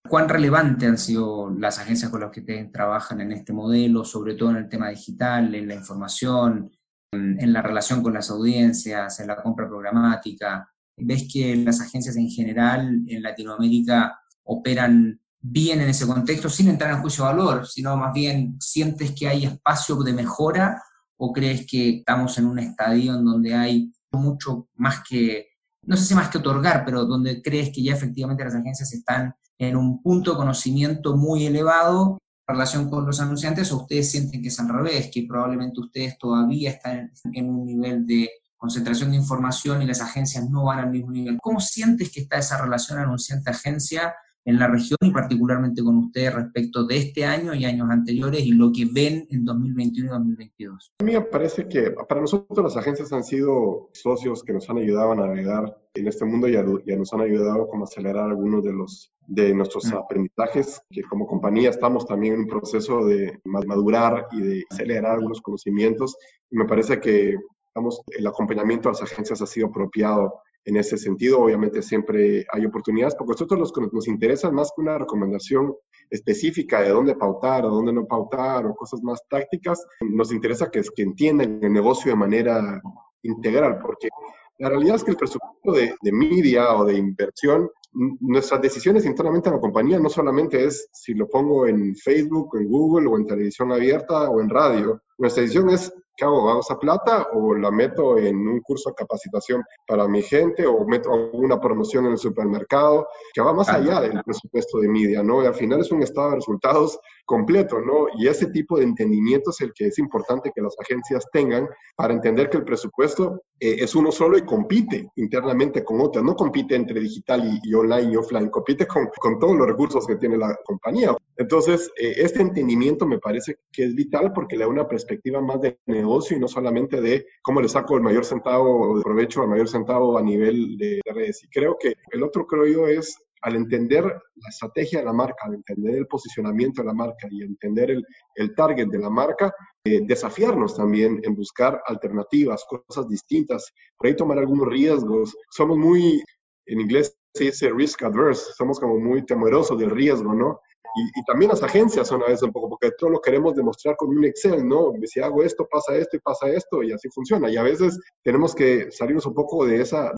¿Cuán 0.10 0.28
relevante 0.28 0.88
han 0.88 0.98
sido 0.98 1.52
las 1.52 1.78
agencias 1.78 2.10
con 2.10 2.22
las 2.22 2.32
que 2.32 2.39
ustedes 2.39 2.72
trabajan 2.72 3.22
en 3.22 3.32
este 3.32 3.54
modelo, 3.54 4.04
sobre 4.04 4.34
todo 4.34 4.50
en 4.50 4.58
el 4.58 4.69
tema 4.69 4.89
digital, 4.89 5.54
en 5.54 5.67
la 5.67 5.76
información, 5.76 6.72
en, 7.12 7.54
la 7.54 7.62
relación 7.62 8.02
con 8.02 8.13
las 8.13 8.32
audiencias, 8.32 9.19
en 9.19 9.28
la 9.28 9.41
compra 9.41 9.67
programática? 9.67 10.67
¿Ves 10.98 11.28
que 11.32 11.56
las 11.58 11.80
agencias 11.80 12.17
en 12.17 12.28
general 12.28 13.04
en 13.08 13.22
Latinoamérica 13.22 14.19
operan 14.45 15.22
bien 15.39 15.80
en 15.80 15.89
ese 15.89 16.08
contexto 16.08 16.50
sin 16.50 16.69
entrar 16.69 16.91
en 16.91 17.02
juicio 17.02 17.24
de 17.24 17.34
valor, 17.34 17.67
sino 17.67 17.95
más 17.95 18.12
bien 18.12 18.58
sientes 18.60 19.12
que 19.12 19.28
hay 19.28 19.45
espacio 19.45 19.95
de 19.98 20.13
mejora 20.13 20.82
o 21.17 21.32
crees 21.32 21.67
que 21.67 21.98
estamos 21.98 22.36
en 22.39 22.48
un 22.48 22.58
estadio 22.58 23.13
en 23.13 23.24
donde 23.24 23.54
hay 23.54 23.93
mucho 24.12 24.69
más 24.74 25.02
que 25.08 25.50
no 25.84 25.95
sé 25.95 26.06
si 26.06 26.13
más 26.13 26.30
que 26.30 26.39
otorgar, 26.39 26.84
pero 26.84 27.06
donde 27.06 27.41
crees 27.41 27.72
que 27.74 27.82
ya 27.82 27.93
efectivamente 27.93 28.43
las 28.43 28.56
agencias 28.56 28.91
están 28.93 29.34
en 29.60 29.76
un 29.76 30.02
punto 30.02 30.32
de 30.32 30.38
conocimiento 30.38 31.15
muy 31.15 31.45
elevado 31.45 32.17
en 32.48 32.56
relación 32.56 32.89
con 32.89 33.06
los 33.06 33.19
anunciantes, 33.19 33.72
o 33.72 33.82
ustedes 33.82 34.10
sienten 34.10 34.41
que 34.41 34.48
es 34.48 34.60
al 34.60 34.69
revés, 34.69 35.12
que 35.13 35.26
probablemente 35.28 35.82
ustedes 35.82 36.17
todavía 36.17 36.72
están 36.72 37.12
en 37.34 37.50
un 37.50 37.65
nivel 37.65 38.08
de 38.08 38.30
concentración 38.58 39.12
de 39.12 39.17
información 39.17 39.82
y 39.82 39.86
las 39.86 40.02
agencias 40.02 40.50
no 40.50 40.65
van 40.65 40.80
al 40.80 40.89
mismo 40.89 41.12
nivel. 41.12 41.38
¿Cómo 41.41 41.60
sientes 41.60 42.12
que 42.12 42.22
está 42.22 42.38
esa 42.38 42.62
relación 42.62 43.00
anunciante-agencia 43.00 44.15
en 44.45 44.58
la 44.58 44.67
región 44.67 44.97
y 45.02 45.12
particularmente 45.12 45.84
con 45.84 45.97
ustedes 45.97 46.34
respecto 46.34 46.86
de 46.86 46.97
este 46.97 47.25
año 47.25 47.54
y 47.54 47.65
años 47.65 47.89
anteriores 47.89 48.43
y 48.43 48.52
lo 48.52 48.71
que 48.71 48.86
ven 48.91 49.28
en 49.30 49.45
2021 49.45 50.08
y 50.08 50.12
2022? 50.12 50.93
A 50.99 51.04
mí 51.04 51.13
me 51.13 51.21
parece 51.21 51.67
que 51.67 51.91
para 52.08 52.21
nosotros 52.21 52.63
las 52.63 52.78
agencias 52.78 53.12
han 53.13 53.23
sido 53.23 53.89
socios 53.93 54.43
que 54.43 54.54
nos 54.54 54.69
han 54.69 54.78
ayudado 54.78 55.12
a 55.12 55.15
navegar 55.15 55.78
en 55.93 56.08
este 56.08 56.25
mundo 56.25 56.47
y, 56.47 56.54
ya 56.54 56.63
nos 56.95 57.13
han 57.13 57.21
ayudado 57.21 57.67
como 57.67 57.84
a 57.84 57.88
acelerar 57.88 58.30
algunos 58.30 58.63
de 58.63 58.73
los 58.73 59.12
de 59.30 59.54
nuestros 59.54 59.86
mm. 59.86 59.95
aprendizajes, 59.95 60.82
que 60.89 61.04
como 61.04 61.28
compañía 61.28 61.69
estamos 61.69 62.08
también 62.08 62.34
en 62.34 62.39
un 62.41 62.47
proceso 62.47 63.06
de 63.06 63.39
madurar 63.43 64.28
y 64.32 64.41
de 64.41 64.65
acelerar 64.71 65.13
algunos 65.13 65.39
conocimientos. 65.41 66.17
Y 66.49 66.58
me 66.58 66.65
parece 66.65 66.99
que 66.99 67.36
estamos, 67.67 68.02
el 68.08 68.25
acompañamiento 68.25 68.89
a 68.89 68.93
las 68.93 69.04
agencias 69.04 69.41
ha 69.41 69.45
sido 69.45 69.67
apropiado 69.67 70.41
en 70.65 70.78
ese 70.78 70.98
sentido. 70.98 71.39
Obviamente 71.39 71.82
siempre 71.82 72.45
hay 72.52 72.65
oportunidades, 72.65 73.15
porque 73.15 73.32
nosotros 73.32 73.60
los 73.60 73.72
que 73.74 73.82
nos 73.91 74.08
interesa 74.08 74.52
más 74.52 74.72
que 74.76 74.82
una 74.82 74.98
recomendación 74.98 75.76
específica 76.10 76.82
de 76.82 76.89
dónde 76.89 77.15
pautar 77.15 77.65
o 77.65 77.69
dónde 77.69 77.93
no 77.93 78.06
pautar 78.06 78.65
o 78.65 78.76
cosas 78.76 79.02
más 79.04 79.22
tácticas, 79.30 79.86
nos 80.02 80.32
interesa 80.32 80.69
que, 80.69 80.82
que 80.95 81.04
entiendan 81.04 81.60
el 81.62 81.74
negocio 81.74 82.12
de 82.12 82.17
manera 82.17 82.82
integral, 83.24 83.80
porque 83.80 84.10
la 84.58 84.69
realidad 84.69 84.95
es 84.95 85.04
que 85.04 85.12
el 85.12 85.17
presupuesto 85.17 85.72
de, 85.72 85.95
de 86.02 86.12
media 86.12 86.74
o 86.76 86.86
de 86.86 86.95
inversión 86.95 87.69
nuestras 87.91 88.62
decisiones 88.62 89.06
internamente 89.06 89.50
en 89.50 89.56
la 89.56 89.62
compañía 89.62 90.00
no 90.00 90.10
solamente 90.10 90.63
es 90.63 90.89
si 90.91 91.13
lo 91.13 91.28
pongo 91.28 91.67
en 91.67 91.95
Facebook, 91.95 92.58
en 92.58 92.67
Google 92.67 93.08
o 93.08 93.17
en 93.17 93.26
televisión 93.26 93.72
abierta 93.72 94.30
o 94.30 94.41
en 94.41 94.50
radio. 94.50 95.02
Nuestra 95.17 95.41
decisión 95.41 95.69
es 95.69 95.91
¿qué 96.19 96.25
hago? 96.25 96.49
¿Hago 96.49 96.60
esa 96.60 96.77
plata 96.77 97.29
o 97.34 97.55
la 97.55 97.71
meto 97.71 98.17
en 98.17 98.36
un 98.36 98.60
curso 98.60 98.89
de 98.89 98.95
capacitación 98.95 99.63
para 99.88 100.08
mi 100.08 100.21
gente 100.21 100.67
o 100.67 100.86
meto 100.86 101.10
una 101.32 101.60
promoción 101.60 102.05
en 102.05 102.12
el 102.12 102.17
supermercado? 102.17 103.08
Que 103.34 103.41
va 103.41 103.53
más 103.53 103.69
allá 103.69 104.01
del 104.01 104.21
presupuesto 104.23 104.79
de 104.79 104.89
media, 104.89 105.23
¿no? 105.23 105.41
Y 105.41 105.45
al 105.47 105.55
final 105.55 105.79
es 105.79 105.91
un 105.91 106.03
estado 106.03 106.32
de 106.32 106.36
resultados 106.36 106.99
completo, 107.30 107.80
¿no? 107.80 108.08
Y 108.18 108.28
ese 108.28 108.48
tipo 108.48 108.80
de 108.80 108.86
entendimiento 108.86 109.52
es 109.52 109.62
el 109.62 109.72
que 109.72 109.86
es 109.86 110.00
importante 110.00 110.52
que 110.52 110.63
las 110.63 110.76
agencias 110.80 111.28
tengan 111.32 111.70
para 111.96 112.12
entender 112.12 112.50
que 112.50 112.58
el 112.58 112.63
presupuesto 112.63 113.44
eh, 113.60 113.76
es 113.78 113.94
uno 113.94 114.12
solo 114.12 114.36
y 114.36 114.42
compite 114.42 115.12
internamente 115.15 115.84
con 115.84 116.02
otras, 116.02 116.26
no 116.26 116.36
compite 116.36 116.74
entre 116.74 117.00
digital 117.00 117.44
y, 117.63 117.72
online 117.76 118.13
y 118.13 118.15
offline, 118.15 118.50
compite 118.50 118.88
con, 118.88 119.10
con, 119.20 119.38
todos 119.38 119.56
los 119.56 119.68
recursos 119.68 120.08
que 120.08 120.15
tiene 120.15 120.39
la 120.39 120.58
compañía. 120.65 121.15
Entonces, 121.38 121.92
eh, 122.02 122.15
este 122.18 122.42
entendimiento 122.42 123.06
me 123.06 123.20
parece 123.20 123.60
que 123.72 123.84
es 123.84 123.94
vital 123.94 124.34
porque 124.34 124.58
le 124.58 124.63
da 124.63 124.72
una 124.72 124.88
perspectiva 124.88 125.39
más 125.39 125.62
de 125.62 125.78
negocio 125.86 126.36
y 126.36 126.39
no 126.39 126.48
solamente 126.48 127.00
de 127.00 127.28
cómo 127.44 127.62
le 127.62 127.70
saco 127.70 127.96
el 127.96 128.02
mayor 128.02 128.26
centavo 128.26 128.89
o 128.89 128.98
de 128.98 129.04
provecho 129.04 129.44
al 129.44 129.50
mayor 129.50 129.70
centavo 129.70 130.18
a 130.18 130.24
nivel 130.24 130.80
de, 130.80 131.00
redes. 131.06 131.44
Y 131.44 131.50
creo 131.50 131.78
que 131.80 131.94
el 132.12 132.24
otro, 132.24 132.48
creo 132.48 132.65
yo, 132.65 132.88
es 132.88 133.20
al 133.41 133.56
entender 133.56 134.04
la 134.04 134.49
estrategia 134.49 134.99
de 134.99 135.06
la 135.06 135.13
marca, 135.13 135.45
al 135.45 135.56
entender 135.56 135.95
el 135.95 136.08
posicionamiento 136.08 136.82
de 136.82 136.88
la 136.88 136.93
marca 136.93 137.28
y 137.30 137.43
entender 137.43 137.91
el, 137.91 138.06
el 138.36 138.54
target 138.56 138.88
de 138.88 138.99
la 138.99 139.10
marca, 139.10 139.54
eh, 139.84 140.02
desafiarnos 140.04 140.75
también 140.75 141.19
en 141.23 141.36
buscar 141.36 141.82
alternativas, 141.86 142.65
cosas 142.65 143.08
distintas, 143.08 143.71
por 143.97 144.08
ahí 144.08 144.15
tomar 144.15 144.38
algunos 144.38 144.67
riesgos. 144.67 145.36
Somos 145.49 145.78
muy, 145.78 146.23
en 146.65 146.82
inglés 146.82 147.15
se 147.34 147.45
dice 147.45 147.69
risk 147.69 148.04
adverse, 148.04 148.52
somos 148.58 148.80
como 148.80 148.99
muy 148.99 149.25
temerosos 149.25 149.78
del 149.80 149.91
riesgo, 149.91 150.34
¿no? 150.34 150.60
Y, 150.95 151.23
también 151.25 151.49
las 151.49 151.62
agencias 151.62 152.08
son 152.08 152.23
a 152.23 152.25
veces 152.25 152.43
un 152.43 152.52
poco, 152.52 152.69
porque 152.69 152.91
todo 152.97 153.12
lo 153.12 153.21
queremos 153.21 153.56
demostrar 153.56 153.95
con 153.95 154.10
un 154.10 154.25
Excel, 154.25 154.67
¿no? 154.67 154.93
Si 155.06 155.19
hago 155.19 155.43
esto, 155.43 155.67
pasa 155.69 155.95
esto 155.95 156.17
y 156.17 156.19
pasa 156.19 156.49
esto, 156.49 156.84
y 156.84 156.91
así 156.91 157.08
funciona. 157.13 157.49
Y 157.49 157.58
a 157.58 157.63
veces 157.63 157.99
tenemos 158.23 158.56
que 158.56 158.91
salirnos 158.91 159.25
un 159.28 159.36
poco 159.36 159.65
de 159.65 159.82
esa 159.82 160.12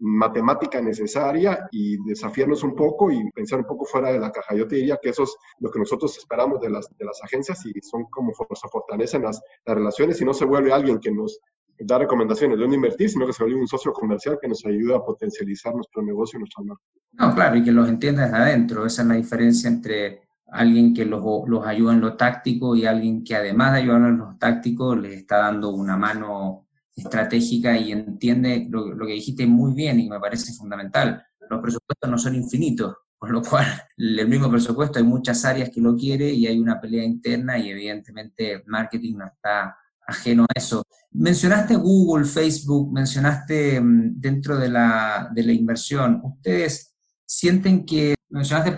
matemática 0.00 0.80
necesaria 0.80 1.68
y 1.72 1.96
desafiarnos 2.04 2.62
un 2.62 2.74
poco 2.74 3.10
y 3.10 3.30
pensar 3.30 3.58
un 3.58 3.66
poco 3.66 3.84
fuera 3.84 4.12
de 4.12 4.18
la 4.18 4.30
caja. 4.30 4.54
Yo 4.54 4.66
te 4.68 4.76
diría 4.76 4.98
que 5.02 5.10
eso 5.10 5.24
es 5.24 5.36
lo 5.58 5.70
que 5.70 5.78
nosotros 5.78 6.16
esperamos 6.16 6.60
de 6.60 6.70
las, 6.70 6.88
de 6.96 7.04
las 7.04 7.22
agencias 7.22 7.64
y 7.66 7.72
son 7.80 8.04
como 8.04 8.32
fuerza, 8.32 8.68
fortalecen 8.68 9.22
las, 9.22 9.40
las 9.64 9.76
relaciones 9.76 10.20
y 10.20 10.24
no 10.24 10.34
se 10.34 10.44
vuelve 10.44 10.72
alguien 10.72 10.98
que 11.00 11.10
nos 11.10 11.40
da 11.80 11.98
recomendaciones 11.98 12.56
de 12.56 12.62
dónde 12.62 12.76
invertir, 12.76 13.08
sino 13.10 13.26
que 13.26 13.32
se 13.32 13.42
vuelve 13.42 13.60
un 13.60 13.68
socio 13.68 13.92
comercial 13.92 14.38
que 14.40 14.48
nos 14.48 14.64
ayuda 14.64 14.96
a 14.96 15.04
potencializar 15.04 15.74
nuestro 15.74 16.02
negocio 16.02 16.36
y 16.36 16.40
nuestra 16.40 16.64
marca. 16.64 16.82
No, 17.12 17.34
claro, 17.34 17.56
y 17.56 17.62
que 17.62 17.72
los 17.72 17.88
entienda 17.88 18.24
desde 18.24 18.36
adentro. 18.36 18.86
Esa 18.86 19.02
es 19.02 19.08
la 19.08 19.14
diferencia 19.14 19.68
entre 19.68 20.28
alguien 20.46 20.94
que 20.94 21.04
los, 21.04 21.22
los 21.46 21.66
ayuda 21.66 21.92
en 21.92 22.00
lo 22.00 22.16
táctico 22.16 22.74
y 22.74 22.86
alguien 22.86 23.22
que 23.22 23.36
además 23.36 23.72
de 23.72 23.78
ayudar 23.80 24.02
en 24.02 24.18
lo 24.18 24.36
táctico 24.38 24.96
les 24.96 25.12
está 25.12 25.38
dando 25.38 25.70
una 25.70 25.96
mano 25.96 26.67
estratégica 26.98 27.76
y 27.76 27.92
entiende 27.92 28.66
lo, 28.68 28.94
lo, 28.94 29.06
que 29.06 29.14
dijiste 29.14 29.46
muy 29.46 29.74
bien 29.74 30.00
y 30.00 30.08
me 30.08 30.20
parece 30.20 30.52
fundamental. 30.52 31.24
Los 31.48 31.60
presupuestos 31.60 32.10
no 32.10 32.18
son 32.18 32.34
infinitos, 32.34 32.94
con 33.16 33.32
lo 33.32 33.42
cual 33.42 33.66
el 33.96 34.28
mismo 34.28 34.50
presupuesto 34.50 34.98
hay 34.98 35.04
muchas 35.04 35.44
áreas 35.44 35.70
que 35.70 35.80
lo 35.80 35.96
quiere 35.96 36.30
y 36.30 36.46
hay 36.46 36.58
una 36.58 36.80
pelea 36.80 37.04
interna 37.04 37.58
y 37.58 37.70
evidentemente 37.70 38.62
marketing 38.66 39.16
no 39.16 39.26
está 39.26 39.76
ajeno 40.06 40.44
a 40.44 40.52
eso. 40.54 40.84
Mencionaste 41.12 41.76
Google, 41.76 42.24
Facebook, 42.24 42.92
mencionaste 42.92 43.80
mm, 43.80 44.20
dentro 44.20 44.56
de 44.56 44.68
la, 44.68 45.30
de 45.32 45.42
la 45.42 45.52
inversión. 45.52 46.20
¿Ustedes 46.22 46.94
sienten 47.24 47.84
que 47.84 48.14
mencionaste 48.30 48.76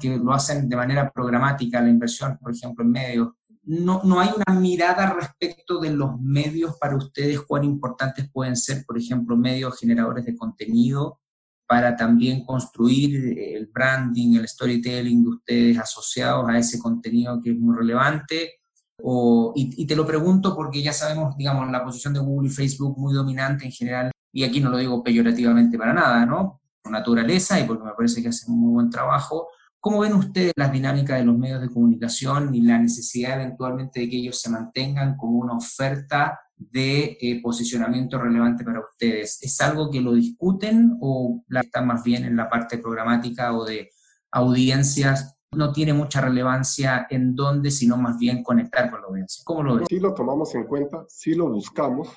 que 0.00 0.16
lo 0.16 0.32
hacen 0.32 0.68
de 0.68 0.76
manera 0.76 1.10
programática 1.10 1.80
la 1.80 1.88
inversión, 1.88 2.38
por 2.38 2.54
ejemplo, 2.54 2.84
en 2.84 2.90
medios. 2.90 3.28
No, 3.66 4.00
no 4.04 4.20
hay 4.20 4.30
una 4.34 4.58
mirada 4.58 5.12
respecto 5.12 5.80
de 5.80 5.90
los 5.90 6.20
medios 6.20 6.76
para 6.78 6.96
ustedes, 6.96 7.40
cuán 7.42 7.64
importantes 7.64 8.30
pueden 8.32 8.56
ser, 8.56 8.84
por 8.86 8.98
ejemplo, 8.98 9.36
medios 9.36 9.78
generadores 9.78 10.24
de 10.24 10.36
contenido 10.36 11.20
para 11.66 11.96
también 11.96 12.44
construir 12.44 13.38
el 13.38 13.66
branding, 13.66 14.36
el 14.36 14.48
storytelling 14.48 15.22
de 15.22 15.28
ustedes 15.28 15.78
asociados 15.78 16.48
a 16.48 16.58
ese 16.58 16.78
contenido 16.78 17.40
que 17.42 17.50
es 17.50 17.58
muy 17.58 17.76
relevante. 17.76 18.54
O, 19.02 19.52
y, 19.54 19.82
y, 19.82 19.86
te 19.86 19.96
lo 19.96 20.06
pregunto 20.06 20.54
porque 20.54 20.82
ya 20.82 20.92
sabemos, 20.92 21.36
digamos, 21.36 21.70
la 21.70 21.84
posición 21.84 22.14
de 22.14 22.20
Google 22.20 22.48
y 22.48 22.52
Facebook 22.52 22.96
muy 22.96 23.12
dominante 23.12 23.66
en 23.66 23.72
general, 23.72 24.10
y 24.32 24.44
aquí 24.44 24.60
no 24.60 24.70
lo 24.70 24.78
digo 24.78 25.02
peyorativamente 25.02 25.76
para 25.76 25.92
nada, 25.92 26.24
¿no? 26.24 26.60
naturaleza 26.90 27.58
y 27.60 27.64
porque 27.64 27.84
me 27.84 27.92
parece 27.92 28.22
que 28.22 28.28
hacen 28.28 28.52
un 28.52 28.60
muy 28.60 28.72
buen 28.72 28.90
trabajo. 28.90 29.48
¿Cómo 29.86 30.00
ven 30.00 30.14
ustedes 30.14 30.52
las 30.56 30.72
dinámicas 30.72 31.16
de 31.16 31.24
los 31.24 31.38
medios 31.38 31.60
de 31.60 31.68
comunicación 31.68 32.52
y 32.52 32.60
la 32.60 32.76
necesidad 32.76 33.40
eventualmente 33.40 34.00
de 34.00 34.10
que 34.10 34.16
ellos 34.16 34.40
se 34.40 34.50
mantengan 34.50 35.16
como 35.16 35.38
una 35.38 35.56
oferta 35.56 36.40
de 36.56 37.16
eh, 37.20 37.40
posicionamiento 37.40 38.18
relevante 38.18 38.64
para 38.64 38.80
ustedes. 38.80 39.38
¿Es 39.42 39.60
algo 39.60 39.88
que 39.88 40.00
lo 40.00 40.14
discuten 40.14 40.96
o 41.00 41.44
está 41.62 41.82
más 41.82 42.02
bien 42.02 42.24
en 42.24 42.34
la 42.34 42.50
parte 42.50 42.78
programática 42.78 43.56
o 43.56 43.64
de 43.64 43.90
audiencias? 44.32 45.36
No 45.52 45.72
tiene 45.72 45.92
mucha 45.92 46.20
relevancia 46.20 47.06
en 47.08 47.36
dónde, 47.36 47.70
sino 47.70 47.96
más 47.96 48.18
bien 48.18 48.42
conectar 48.42 48.90
con 48.90 49.02
la 49.02 49.06
audiencia. 49.06 49.44
¿Cómo 49.46 49.62
lo 49.62 49.76
ves? 49.76 49.86
Sí 49.88 50.00
lo 50.00 50.14
tomamos 50.14 50.52
en 50.56 50.64
cuenta, 50.64 51.04
sí 51.06 51.36
lo 51.36 51.48
buscamos, 51.48 52.08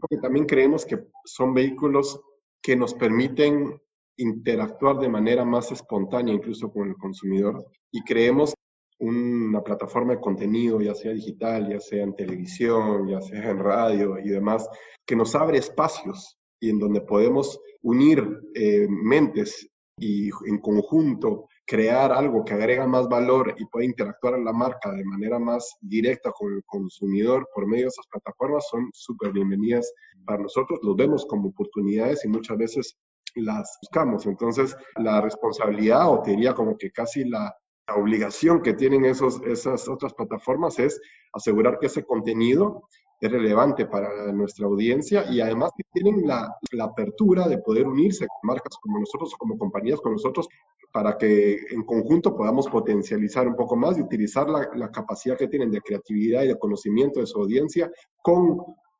porque 0.00 0.16
también 0.16 0.46
creemos 0.46 0.86
que 0.86 1.10
son 1.26 1.52
vehículos 1.52 2.22
que 2.62 2.74
nos 2.74 2.94
permiten 2.94 3.78
interactuar 4.18 4.98
de 4.98 5.08
manera 5.08 5.44
más 5.44 5.72
espontánea 5.72 6.34
incluso 6.34 6.70
con 6.70 6.88
el 6.88 6.96
consumidor 6.96 7.64
y 7.90 8.02
creemos 8.02 8.52
una 9.00 9.62
plataforma 9.62 10.14
de 10.14 10.20
contenido, 10.20 10.80
ya 10.80 10.94
sea 10.94 11.12
digital, 11.12 11.68
ya 11.68 11.80
sea 11.80 12.02
en 12.02 12.16
televisión, 12.16 13.08
ya 13.08 13.20
sea 13.20 13.50
en 13.50 13.58
radio 13.58 14.18
y 14.18 14.28
demás, 14.28 14.68
que 15.06 15.16
nos 15.16 15.34
abre 15.34 15.58
espacios 15.58 16.36
y 16.60 16.70
en 16.70 16.78
donde 16.80 17.00
podemos 17.00 17.60
unir 17.82 18.40
eh, 18.54 18.88
mentes 18.88 19.68
y 20.00 20.30
en 20.46 20.58
conjunto 20.58 21.48
crear 21.64 22.12
algo 22.12 22.44
que 22.44 22.54
agrega 22.54 22.86
más 22.86 23.08
valor 23.08 23.54
y 23.58 23.66
puede 23.66 23.86
interactuar 23.86 24.34
en 24.34 24.44
la 24.44 24.52
marca 24.52 24.90
de 24.92 25.04
manera 25.04 25.38
más 25.38 25.76
directa 25.80 26.32
con 26.32 26.54
el 26.54 26.64
consumidor 26.64 27.48
por 27.54 27.66
medio 27.66 27.84
de 27.84 27.88
esas 27.88 28.06
plataformas 28.06 28.66
son 28.68 28.88
súper 28.92 29.32
bienvenidas 29.32 29.92
para 30.24 30.42
nosotros. 30.42 30.80
Los 30.82 30.96
vemos 30.96 31.26
como 31.26 31.50
oportunidades 31.50 32.24
y 32.24 32.28
muchas 32.28 32.56
veces 32.56 32.96
las 33.36 33.78
buscamos. 33.82 34.26
Entonces, 34.26 34.76
la 34.96 35.20
responsabilidad, 35.20 36.10
o 36.10 36.22
te 36.22 36.32
diría 36.32 36.54
como 36.54 36.76
que 36.76 36.90
casi 36.90 37.24
la, 37.24 37.54
obligación 37.96 38.60
que 38.60 38.74
tienen 38.74 39.06
esos, 39.06 39.40
esas 39.46 39.88
otras 39.88 40.12
plataformas 40.12 40.78
es 40.78 41.00
asegurar 41.32 41.78
que 41.78 41.86
ese 41.86 42.04
contenido 42.04 42.82
es 43.18 43.32
relevante 43.32 43.86
para 43.86 44.30
nuestra 44.30 44.66
audiencia 44.66 45.24
y 45.30 45.40
además 45.40 45.70
que 45.74 45.84
tienen 45.94 46.26
la, 46.26 46.54
apertura 46.82 47.48
de 47.48 47.56
poder 47.56 47.86
unirse 47.86 48.26
con 48.26 48.46
marcas 48.46 48.76
como 48.82 49.00
nosotros, 49.00 49.34
como 49.38 49.56
compañías 49.56 50.02
con 50.02 50.12
nosotros, 50.12 50.48
para 50.92 51.16
que 51.16 51.58
en 51.70 51.82
conjunto 51.84 52.36
podamos 52.36 52.68
potencializar 52.68 53.48
un 53.48 53.56
poco 53.56 53.74
más 53.74 53.96
y 53.96 54.02
utilizar 54.02 54.48
la 54.50 54.90
capacidad 54.90 55.38
que 55.38 55.48
tienen 55.48 55.70
de 55.70 55.80
creatividad 55.80 56.42
y 56.42 56.48
de 56.48 56.58
conocimiento 56.58 57.20
de 57.20 57.26
su 57.26 57.40
audiencia 57.40 57.90
con 58.22 58.58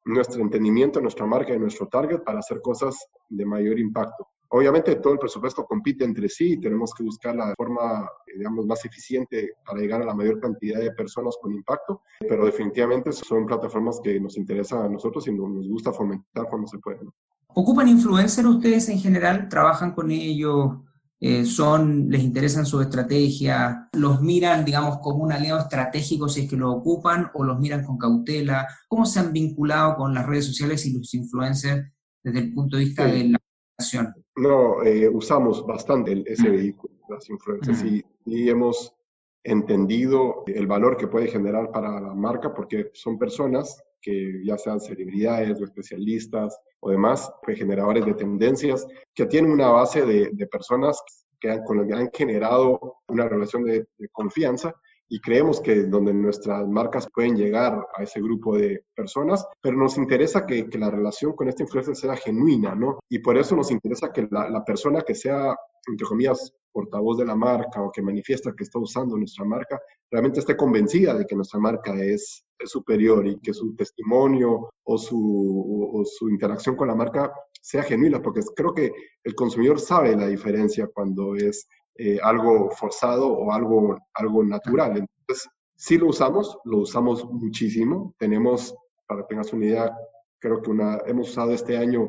nuestro 0.09 0.43
entendimiento, 0.43 1.01
nuestra 1.01 1.27
marca 1.27 1.55
y 1.55 1.59
nuestro 1.59 1.87
target 1.87 2.23
para 2.25 2.39
hacer 2.39 2.61
cosas 2.63 2.97
de 3.29 3.45
mayor 3.45 3.79
impacto. 3.79 4.27
Obviamente 4.51 4.97
todo 4.97 5.13
el 5.13 5.19
presupuesto 5.19 5.67
compite 5.67 6.05
entre 6.05 6.29
sí 6.31 6.55
y 6.55 6.61
tenemos 6.61 6.95
que 6.95 7.03
buscar 7.03 7.37
la 7.37 7.53
forma, 7.55 8.09
digamos, 8.35 8.65
más 8.65 8.83
eficiente 8.87 9.53
para 9.65 9.79
llegar 9.79 10.01
a 10.01 10.07
la 10.07 10.15
mayor 10.15 10.41
cantidad 10.41 10.81
de 10.81 10.93
personas 10.93 11.37
con 11.41 11.53
impacto, 11.53 12.01
pero 12.21 12.47
definitivamente 12.47 13.13
son 13.13 13.45
plataformas 13.45 14.01
que 14.03 14.19
nos 14.19 14.39
interesan 14.39 14.87
a 14.87 14.89
nosotros 14.89 15.27
y 15.29 15.33
nos 15.33 15.69
gusta 15.69 15.93
fomentar 15.93 16.47
cuando 16.49 16.67
se 16.67 16.79
puede. 16.79 17.01
¿Ocupan 17.49 17.89
influencers 17.89 18.49
ustedes 18.49 18.89
en 18.89 18.99
general? 18.99 19.49
¿Trabajan 19.51 19.93
con 19.93 20.11
ellos? 20.11 20.79
Eh, 21.21 21.45
son, 21.45 22.09
les 22.09 22.23
interesan 22.23 22.65
su 22.65 22.81
estrategia, 22.81 23.89
los 23.93 24.21
miran, 24.23 24.65
digamos, 24.65 24.99
como 24.99 25.25
un 25.25 25.33
aliado 25.33 25.59
estratégico 25.59 26.29
si 26.29 26.43
es 26.43 26.51
que 26.51 26.57
lo 26.57 26.71
ocupan 26.71 27.31
o 27.35 27.43
los 27.43 27.59
miran 27.59 27.85
con 27.85 27.99
cautela. 27.99 28.69
¿Cómo 28.87 29.05
se 29.05 29.19
han 29.19 29.33
vinculado 29.33 29.97
con 29.97 30.15
las 30.15 30.27
redes 30.27 30.47
sociales 30.47 30.87
y 30.87 30.93
los 30.93 31.13
influencers 31.15 31.91
desde 32.23 32.39
el 32.39 32.55
punto 32.55 32.77
de 32.77 32.85
vista 32.85 33.05
de 33.05 33.31
la 33.31 33.39
comunicación? 33.39 34.15
No, 34.37 34.83
eh, 34.85 35.09
usamos 35.09 35.67
bastante 35.67 36.23
ese 36.25 36.49
mm. 36.49 36.53
vehículo, 36.53 36.95
las 37.09 37.29
influencers, 37.29 37.83
mm. 37.83 38.01
y, 38.27 38.49
hemos 38.49 38.95
entendido 39.43 40.45
el 40.47 40.67
valor 40.67 40.97
que 40.97 41.09
puede 41.09 41.27
generar 41.27 41.73
para 41.73 42.01
la 42.01 42.15
marca 42.15 42.55
porque 42.55 42.91
son 42.93 43.19
personas 43.19 43.83
que 44.01 44.43
ya 44.45 44.57
sean 44.59 44.81
celebridades 44.81 45.61
o 45.61 45.65
especialistas 45.65 46.59
o 46.81 46.91
demás, 46.91 47.31
pues, 47.43 47.59
generadores 47.59 48.05
de 48.05 48.15
tendencias, 48.15 48.87
que 49.15 49.27
tienen 49.27 49.53
una 49.53 49.69
base 49.69 50.05
de, 50.05 50.47
personas 50.47 51.01
que 51.41 51.51
han, 51.51 51.65
con 51.65 51.79
las 51.79 51.87
que 51.87 51.95
han 51.95 52.11
generado 52.13 52.99
una 53.09 53.29
relación 53.29 53.65
de, 53.65 53.87
confianza 54.13 54.75
y 55.11 55.21
creemos 55.21 55.61
que 55.61 55.85
donde 55.85 56.13
nuestras 56.13 56.69
marcas 56.69 57.09
pueden 57.13 57.35
llegar 57.35 57.87
a 57.97 58.03
ese 58.03 58.21
grupo 58.21 58.57
de 58.57 58.85
personas, 58.95 59.47
pero 59.63 59.77
nos 59.77 59.97
interesa 59.97 60.45
que, 60.45 60.69
que 60.69 60.79
la 60.79 60.91
relación 60.91 61.33
con 61.33 61.49
este 61.49 61.63
influencer 61.63 61.97
sea 61.97 62.15
genuina, 62.15 62.75
¿no? 62.75 62.99
Y 63.09 63.21
por 63.21 63.39
eso 63.39 63.57
nos 63.57 63.71
interesa 63.71 64.13
que 64.13 64.29
la, 64.31 64.51
la 64.51 64.63
persona 64.65 65.01
que 65.01 65.15
sea, 65.15 65.57
entre 65.87 66.07
comillas, 66.07 66.53
portavoz 66.71 67.19
de 67.19 67.25
la 67.25 67.35
marca 67.35 67.83
o 67.83 67.91
que 67.91 68.03
manifiesta 68.03 68.53
que 68.57 68.65
está 68.65 68.79
usando 68.79 69.17
nuestra 69.17 69.45
marca, 69.45 69.81
realmente 70.11 70.41
esté 70.41 70.57
convencida 70.57 71.15
de 71.15 71.27
que 71.27 71.35
nuestra 71.35 71.59
marca 71.59 71.95
es, 71.95 72.45
superior 72.67 73.27
y 73.27 73.39
que 73.41 73.55
su 73.55 73.75
testimonio 73.75 74.71
o 74.85 74.99
su, 74.99 76.29
interacción 76.31 76.77
con 76.77 76.89
la 76.89 76.95
marca 76.95 77.33
sea 77.61 77.83
genuina, 77.83 78.21
porque 78.21 78.41
creo 78.55 78.75
que 78.75 78.93
el 79.25 79.35
consumidor 79.35 79.81
sabe 79.81 80.17
la 80.17 80.27
diferencia 80.27 80.89
cuando 80.93 81.35
es 81.35 81.69
eh, 81.97 82.19
algo 82.23 82.71
forzado 82.71 83.29
o 83.29 83.53
algo, 83.53 83.99
algo 84.15 84.45
natural. 84.45 84.99
Entonces, 84.99 85.49
sí 85.77 85.99
lo 85.99 86.09
usamos, 86.09 86.59
lo 86.65 86.79
usamos 86.79 87.25
muchísimo. 87.25 88.15
Tenemos, 88.19 88.75
para 89.07 89.23
que 89.23 89.29
tengas 89.29 89.53
una 89.53 89.67
idea, 89.67 89.97
creo 90.39 90.63
que 90.63 90.71
una, 90.71 90.99
hemos 91.07 91.31
usado 91.31 91.53
este 91.53 91.77
año 91.77 92.09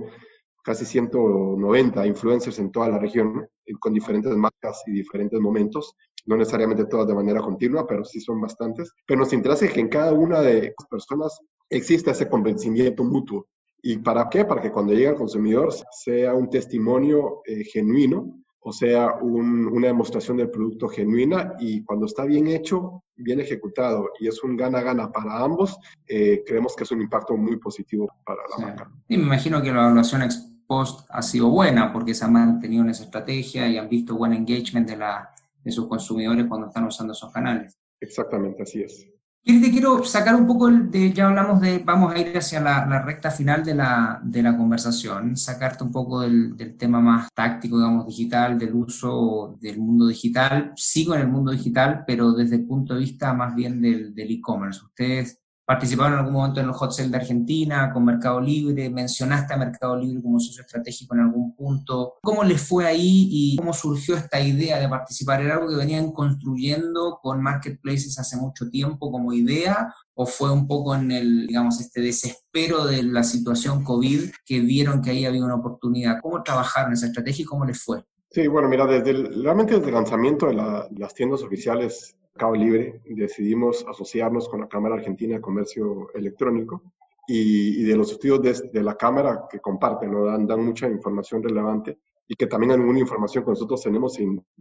casi 0.70 0.86
190 0.86 2.05
influencers 2.05 2.59
en 2.59 2.72
toda 2.72 2.89
la 2.89 2.99
región, 2.99 3.43
con 3.80 3.91
diferentes 3.91 4.32
marcas 4.36 4.84
y 4.86 4.91
diferentes 4.91 5.39
momentos, 5.39 5.95
no 6.28 6.38
necesariamente 6.38 6.86
todas 6.86 7.07
de 7.07 7.15
manera 7.15 7.41
continua, 7.41 7.88
pero 7.88 8.05
sí 8.05 8.22
son 8.22 8.39
bastantes. 8.39 8.93
Pero 9.07 9.22
nos 9.22 9.34
interesa 9.34 9.67
que 9.67 9.80
en 9.80 9.89
cada 9.89 10.13
una 10.13 10.41
de 10.41 10.76
las 10.78 10.88
personas 10.88 11.39
exista 11.72 12.11
ese 12.11 12.30
convencimiento 12.30 13.03
mutuo. 13.03 13.47
¿Y 13.82 13.97
para 13.97 14.30
qué? 14.30 14.45
Para 14.45 14.61
que 14.61 14.72
cuando 14.72 14.93
llegue 14.93 15.07
al 15.07 15.15
consumidor 15.15 15.74
sea 15.89 16.36
un 16.36 16.51
testimonio 16.51 17.41
eh, 17.47 17.63
genuino 17.63 18.39
o 18.61 18.74
sea 18.74 19.15
una 19.22 19.88
demostración 19.88 20.38
del 20.38 20.49
producto 20.49 20.88
genuina 20.88 21.55
y 21.59 21.84
cuando 21.84 22.05
está 22.05 22.26
bien 22.26 22.47
hecho, 22.47 23.03
bien 23.15 23.39
ejecutado 23.39 24.09
y 24.20 24.28
es 24.28 24.43
un 24.43 24.57
gana-gana 24.57 25.11
para 25.11 25.39
ambos, 25.39 25.78
eh, 26.07 26.43
creemos 26.45 26.76
que 26.76 26.84
es 26.84 26.91
un 26.91 27.01
impacto 27.01 27.38
muy 27.38 27.57
positivo 27.57 28.09
para 28.26 28.41
la 28.49 28.65
marca. 28.65 28.91
Y 29.07 29.17
me 29.17 29.24
imagino 29.24 29.61
que 29.61 29.72
la 29.72 29.84
evaluación 29.86 30.24
post 30.70 31.07
ha 31.09 31.24
sido 31.24 31.49
buena 31.49 31.91
porque 31.91 32.13
se 32.13 32.24
ha 32.24 32.28
mantenido 32.28 32.84
en 32.84 32.91
esa 32.91 33.03
estrategia 33.03 33.67
y 33.67 33.80
han 33.80 33.89
visto 33.89 34.15
buen 34.15 34.34
engagement 34.34 34.88
de, 34.88 34.97
la, 34.97 35.34
de 35.63 35.72
sus 35.72 35.88
consumidores 35.88 36.45
cuando 36.45 36.67
están 36.67 36.86
usando 36.86 37.13
esos 37.13 37.34
canales. 37.34 37.76
Exactamente, 37.99 38.61
así 38.61 38.84
es. 38.84 39.07
Y 39.41 39.61
te 39.61 39.72
quiero 39.72 40.03
sacar 40.03 40.36
un 40.36 40.45
poco 40.45 40.70
de, 40.70 41.11
ya 41.11 41.28
hablamos 41.28 41.59
de, 41.61 41.80
vamos 41.80 42.13
a 42.13 42.20
ir 42.20 42.38
hacia 42.38 42.59
la, 42.59 43.01
recta 43.01 43.32
final 43.32 43.63
de 43.63 43.74
la, 43.74 44.22
de 44.24 44.43
la, 44.43 44.55
conversación, 44.55 45.36
sacarte 45.36 45.84
un 45.84 45.91
poco 45.91 46.22
del, 46.22 46.55
del, 46.55 46.78
tema 46.78 46.99
más 46.99 47.30
táctico, 47.34 47.78
digamos, 47.78 48.05
digital, 48.05 48.59
del 48.59 48.76
uso 48.76 49.57
del 49.59 49.80
mundo 49.80 50.05
digital. 50.07 50.74
Sigo 50.76 51.15
en 51.15 51.22
el 51.22 51.30
mundo 51.30 51.51
digital, 51.51 52.03
pero 52.05 52.34
desde 52.34 52.57
el 52.57 52.67
punto 52.67 52.93
de 52.93 52.99
vista 52.99 53.34
más 53.34 53.55
bien 53.55 53.82
del 53.82 54.13
e-commerce. 54.32 54.86
Ustedes 54.86 55.41
participaron 55.70 56.13
en 56.13 56.20
algún 56.22 56.34
momento 56.34 56.59
en 56.59 56.65
el 56.65 56.72
hot 56.72 56.91
sale 56.91 57.09
de 57.09 57.17
Argentina, 57.17 57.93
con 57.93 58.03
Mercado 58.03 58.41
Libre, 58.41 58.89
mencionaste 58.89 59.53
a 59.53 59.57
Mercado 59.57 59.95
Libre 59.95 60.20
como 60.20 60.39
socio 60.39 60.63
estratégico 60.63 61.13
en 61.13 61.22
algún 61.22 61.55
punto. 61.55 62.15
¿Cómo 62.24 62.43
les 62.43 62.59
fue 62.59 62.88
ahí 62.88 63.28
y 63.30 63.55
cómo 63.55 63.72
surgió 63.72 64.15
esta 64.15 64.41
idea 64.41 64.80
de 64.80 64.89
participar? 64.89 65.43
¿Era 65.43 65.57
algo 65.57 65.70
que 65.70 65.76
venían 65.76 66.11
construyendo 66.11 67.20
con 67.22 67.43
marketplaces 67.43 68.17
hace 68.17 68.36
mucho 68.38 68.67
tiempo 68.72 69.11
como 69.11 69.32
idea? 69.32 69.93
¿O 70.15 70.26
fue 70.26 70.51
un 70.51 70.65
poco 70.65 70.95
en 70.95 71.11
el, 71.11 71.45
digamos, 71.45 71.80
este 71.80 72.01
desespero 72.01 72.88
de 72.88 73.03
la 73.03 73.22
situación 73.22 73.84
COVID 73.84 74.32
que 74.43 74.61
vieron 74.61 75.03
que 75.03 75.11
ahí 75.11 75.26
había 75.26 75.45
una 75.45 75.57
oportunidad? 75.57 76.20
¿Cómo 76.20 76.41
trabajaron 76.41 76.93
esa 76.93 77.05
estrategia 77.05 77.43
y 77.43 77.45
cómo 77.45 77.63
les 77.63 77.80
fue? 77.80 78.03
Sí, 78.32 78.47
bueno, 78.47 78.70
mira, 78.70 78.88
desde 78.88 79.13
realmente 79.43 79.76
desde 79.76 79.89
el 79.89 79.93
lanzamiento 79.93 80.47
de 80.47 80.55
las 80.55 81.13
tiendas 81.13 81.43
oficiales 81.43 82.15
Mercado 82.39 82.55
Libre, 82.55 83.01
decidimos 83.03 83.85
asociarnos 83.85 84.47
con 84.47 84.61
la 84.61 84.69
Cámara 84.69 84.95
Argentina 84.95 85.35
de 85.35 85.41
Comercio 85.41 86.07
Electrónico 86.13 86.93
y, 87.27 87.83
de 87.83 87.97
los 87.97 88.13
estudios 88.13 88.63
de, 88.71 88.81
la 88.81 88.95
Cámara 88.95 89.43
que 89.51 89.59
comparten, 89.59 90.09
¿no? 90.09 90.23
dan, 90.23 90.47
dan 90.47 90.63
mucha 90.63 90.87
información 90.87 91.43
relevante 91.43 91.99
y 92.29 92.35
que 92.35 92.47
también 92.47 92.71
alguna 92.71 92.97
información 92.97 93.43
que 93.43 93.49
nosotros 93.49 93.83
tenemos 93.83 94.17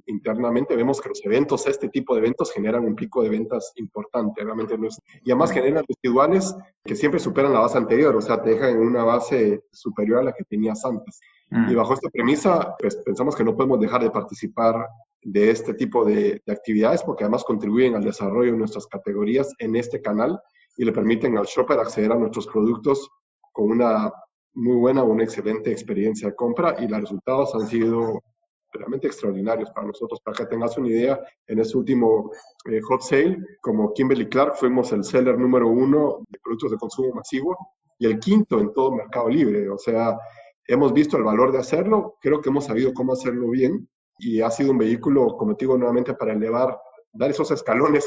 internamente, 0.07 0.74
vemos 0.74 1.01
que 1.01 1.11
los 1.11 1.24
eventos, 1.24 1.68
este 1.68 1.89
tipo 1.89 2.14
de 2.14 2.20
eventos 2.22 2.51
generan 2.51 2.85
un 2.85 2.97
pico 2.97 3.22
de 3.22 3.29
ventas 3.29 3.72
importante, 3.76 4.43
realmente 4.43 4.76
no 4.76 4.89
es, 4.89 4.99
y 5.22 5.31
además 5.31 5.53
generan 5.53 5.85
residuales 5.87 6.57
que 6.83 6.97
siempre 6.97 7.20
superan 7.20 7.53
la 7.53 7.61
base 7.61 7.79
anterior, 7.79 8.16
o 8.16 8.20
sea, 8.20 8.43
te 8.43 8.51
dejan 8.51 8.70
en 8.70 8.81
una 8.81 9.05
base 9.05 9.62
superior 9.70 10.18
a 10.18 10.22
la 10.24 10.33
que 10.33 10.43
tenías 10.43 10.85
antes. 10.85 11.20
Y 11.49 11.55
mm. 11.55 11.76
bajo 11.76 11.95
esta 11.95 12.11
premisa, 12.11 12.74
pues 12.76 12.97
pensamos 12.97 13.37
que 13.37 13.45
no 13.45 13.55
podemos 13.55 13.79
dejar 13.79 14.03
de 14.03 14.11
participar 14.11 14.85
de 15.23 15.51
este 15.51 15.75
tipo 15.75 16.05
de, 16.05 16.43
actividades 16.47 17.03
porque 17.03 17.25
además 17.25 17.45
contribuyen 17.45 17.95
al 17.95 18.05
desarrollo 18.05 18.53
de 18.53 18.59
nuestras 18.59 18.87
categorías 18.87 19.53
en 19.59 19.77
este 19.77 20.01
canal 20.01 20.41
y 20.77 20.85
le 20.85 20.93
permiten 20.93 21.37
al 21.37 21.47
shopper 21.47 21.79
acceder 21.79 22.12
a 22.12 22.16
nuestros 22.16 22.47
productos 22.47 23.11
con 23.53 23.71
una 23.73 24.12
muy 24.55 24.77
buena, 24.77 25.03
una 25.03 25.25
excelente 25.25 25.71
experiencia 25.71 26.29
de 26.29 26.35
compra 26.35 26.77
y 26.79 26.89
los 26.89 27.01
resultados 27.01 27.55
han 27.55 27.66
sido 27.66 28.23
realmente 28.73 29.07
extraordinarios 29.07 29.71
para 29.71 29.87
nosotros. 29.87 30.21
Para 30.21 30.37
que 30.37 30.47
tengas 30.47 30.77
una 30.79 30.89
idea, 30.89 31.21
en 31.47 31.59
este 31.59 31.77
último 31.77 32.31
eh, 32.71 32.81
hot 32.83 33.03
sale, 33.03 33.39
como 33.61 33.93
Kimberly 33.93 34.29
Clark, 34.29 34.57
fuimos 34.57 34.93
el 34.93 35.05
seller 35.05 35.39
número 35.39 35.69
uno 35.69 36.25
de 36.29 36.39
productos 36.39 36.73
de 36.73 36.77
consumo 36.77 37.14
masivo 37.14 37.57
y 37.99 38.07
el 38.07 38.19
quinto 38.19 38.61
en 38.61 38.73
todo 38.73 38.93
Mercado 38.93 39.29
Libre. 39.29 39.69
O 39.71 39.79
sea, 39.79 40.16
hemos 40.66 40.93
visto 40.93 41.16
el 41.16 41.25
valor 41.25 41.53
de 41.53 41.59
hacerlo, 41.59 42.16
creo 42.21 42.41
que 42.41 42.51
hemos 42.51 42.66
sabido 42.66 42.93
cómo 42.93 43.12
hacerlo 43.12 43.49
bien 43.51 43.89
y 44.19 44.41
ha 44.41 44.51
sido 44.51 44.73
un 44.73 44.79
vehículo, 44.79 45.37
como 45.37 45.55
te 45.57 45.64
digo 45.64 45.79
nuevamente, 45.79 46.14
para 46.14 46.33
elevar, 46.33 46.79
dar 47.12 47.31
esos 47.31 47.51
escalones 47.51 48.05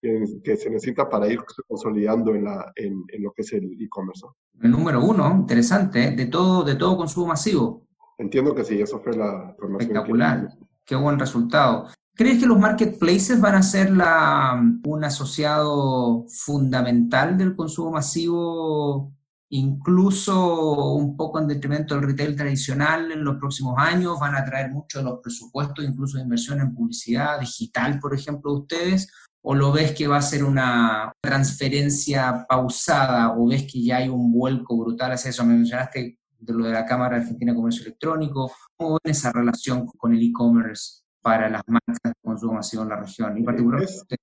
que, 0.00 0.56
se 0.56 0.70
necesita 0.70 1.08
para 1.08 1.26
ir 1.28 1.40
consolidando 1.66 2.34
en, 2.34 2.44
la, 2.44 2.72
en, 2.76 3.04
lo 3.18 3.32
que 3.32 3.42
es 3.42 3.52
el 3.54 3.64
e-commerce. 3.82 4.26
El 4.60 4.70
número 4.70 5.02
uno, 5.02 5.34
interesante, 5.34 6.12
de 6.12 6.26
todo, 6.26 6.62
de 6.62 6.76
todo 6.76 6.96
consumo 6.96 7.28
masivo. 7.28 7.86
Entiendo 8.18 8.54
que 8.54 8.64
sí, 8.64 8.80
eso 8.80 9.00
fue 9.00 9.16
la 9.16 9.48
información. 9.50 9.80
Espectacular, 9.80 10.48
qué 10.84 10.96
buen 10.96 11.18
resultado. 11.18 11.88
¿Crees 12.14 12.38
que 12.38 12.46
los 12.46 12.58
marketplaces 12.58 13.40
van 13.40 13.56
a 13.56 13.62
ser 13.62 13.90
la, 13.90 14.62
un 14.84 15.04
asociado 15.04 16.24
fundamental 16.28 17.36
del 17.36 17.54
consumo 17.54 17.90
masivo, 17.92 19.12
incluso 19.50 20.94
un 20.94 21.16
poco 21.16 21.38
en 21.38 21.48
detrimento 21.48 21.94
del 21.94 22.04
retail 22.04 22.36
tradicional 22.36 23.12
en 23.12 23.24
los 23.24 23.36
próximos 23.36 23.74
años? 23.78 24.18
¿Van 24.20 24.34
a 24.34 24.44
traer 24.44 24.70
mucho 24.70 24.98
de 24.98 25.04
los 25.04 25.20
presupuestos, 25.20 25.84
incluso 25.84 26.16
de 26.16 26.24
inversión 26.24 26.60
en 26.60 26.74
publicidad 26.74 27.40
digital, 27.40 27.98
por 27.98 28.14
ejemplo, 28.14 28.52
de 28.52 28.60
ustedes? 28.60 29.12
¿O 29.42 29.54
lo 29.54 29.70
ves 29.70 29.92
que 29.92 30.08
va 30.08 30.16
a 30.16 30.22
ser 30.22 30.42
una 30.42 31.12
transferencia 31.22 32.44
pausada 32.48 33.32
o 33.36 33.46
ves 33.46 33.62
que 33.70 33.82
ya 33.82 33.98
hay 33.98 34.08
un 34.08 34.32
vuelco 34.32 34.76
brutal 34.76 35.12
hacia 35.12 35.30
eso? 35.30 35.44
Me 35.44 35.54
mencionaste 35.54 36.18
de 36.38 36.52
lo 36.52 36.64
de 36.64 36.72
la 36.72 36.84
Cámara 36.84 37.16
Argentina 37.16 37.52
de 37.52 37.56
Comercio 37.56 37.82
Electrónico. 37.82 38.50
¿Cómo 38.76 38.98
ven 39.02 39.12
esa 39.12 39.32
relación 39.32 39.86
con 39.86 40.14
el 40.14 40.22
e-commerce 40.22 41.02
para 41.22 41.48
las 41.48 41.62
marcas 41.66 41.98
de 42.02 42.12
consumo 42.22 42.54
masivo 42.54 42.82
en 42.82 42.88
la 42.88 42.96
región? 42.96 43.38
Y 43.38 43.44
particularmente 43.44 44.16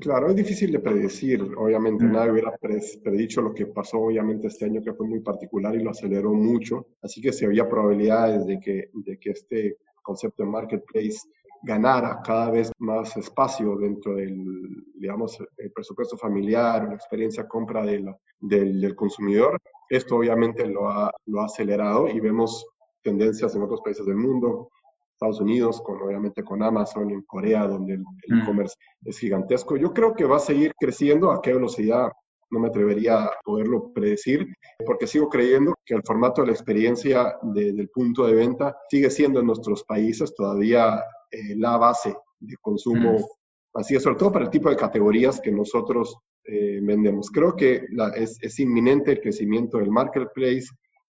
Claro, 0.00 0.28
es 0.28 0.36
difícil 0.36 0.72
de 0.72 0.80
predecir, 0.80 1.40
obviamente 1.56 2.04
mm. 2.04 2.12
nadie 2.12 2.32
hubiera 2.32 2.56
predicho 2.56 3.40
lo 3.40 3.54
que 3.54 3.66
pasó 3.66 3.98
obviamente 3.98 4.48
este 4.48 4.64
año 4.64 4.82
que 4.82 4.92
fue 4.92 5.06
muy 5.06 5.20
particular 5.20 5.74
y 5.76 5.82
lo 5.82 5.90
aceleró 5.90 6.32
mucho, 6.34 6.88
así 7.02 7.20
que 7.20 7.32
se 7.32 7.46
había 7.46 7.68
probabilidades 7.68 8.46
de 8.46 8.58
que, 8.58 8.90
de 8.92 9.18
que 9.18 9.30
este 9.30 9.76
concepto 10.02 10.42
de 10.42 10.50
marketplace 10.50 11.20
ganara 11.62 12.20
cada 12.24 12.50
vez 12.50 12.70
más 12.78 13.16
espacio 13.16 13.76
dentro 13.76 14.14
del, 14.14 14.84
digamos, 14.94 15.38
el 15.56 15.72
presupuesto 15.72 16.16
familiar, 16.16 16.88
la 16.88 16.94
experiencia 16.94 17.46
compra 17.46 17.84
del, 17.84 18.14
del, 18.40 18.94
consumidor. 18.94 19.60
Esto 19.88 20.16
obviamente 20.16 20.66
lo 20.66 20.88
ha, 20.88 21.12
lo 21.26 21.40
ha 21.40 21.46
acelerado 21.46 22.08
y 22.08 22.20
vemos 22.20 22.66
tendencias 23.02 23.54
en 23.54 23.62
otros 23.62 23.80
países 23.82 24.04
del 24.06 24.16
mundo, 24.16 24.70
Estados 25.16 25.40
Unidos, 25.40 25.80
con 25.82 26.00
obviamente 26.02 26.44
con 26.44 26.62
Amazon, 26.62 27.10
en 27.10 27.22
Corea, 27.22 27.66
donde 27.66 27.94
el 27.94 28.00
mm. 28.00 28.42
e-commerce 28.42 28.76
es 29.02 29.18
gigantesco. 29.18 29.76
Yo 29.76 29.92
creo 29.94 30.14
que 30.14 30.24
va 30.24 30.36
a 30.36 30.40
seguir 30.40 30.74
creciendo. 30.78 31.30
¿A 31.30 31.40
qué 31.40 31.54
velocidad? 31.54 32.12
No 32.50 32.60
me 32.60 32.68
atrevería 32.68 33.24
a 33.24 33.32
poderlo 33.42 33.92
predecir, 33.92 34.46
porque 34.84 35.06
sigo 35.06 35.28
creyendo 35.28 35.74
que 35.84 35.94
el 35.94 36.02
formato 36.04 36.42
de 36.42 36.48
la 36.48 36.52
experiencia 36.52 37.36
del 37.42 37.88
punto 37.88 38.26
de 38.26 38.34
venta 38.34 38.76
sigue 38.88 39.10
siendo 39.10 39.40
en 39.40 39.46
nuestros 39.46 39.82
países 39.84 40.34
todavía 40.34 41.02
eh, 41.30 41.56
la 41.56 41.76
base 41.76 42.14
de 42.38 42.56
consumo, 42.60 43.14
mm. 43.14 43.80
así 43.80 43.96
es, 43.96 44.02
sobre 44.02 44.16
todo 44.16 44.30
para 44.30 44.44
el 44.44 44.50
tipo 44.50 44.68
de 44.68 44.76
categorías 44.76 45.40
que 45.40 45.50
nosotros 45.50 46.18
eh, 46.44 46.78
vendemos. 46.82 47.30
Creo 47.30 47.56
que 47.56 47.86
es, 48.14 48.38
es, 48.40 48.60
inminente 48.60 49.12
el 49.12 49.20
crecimiento 49.20 49.78
del 49.78 49.90
marketplace, 49.90 50.68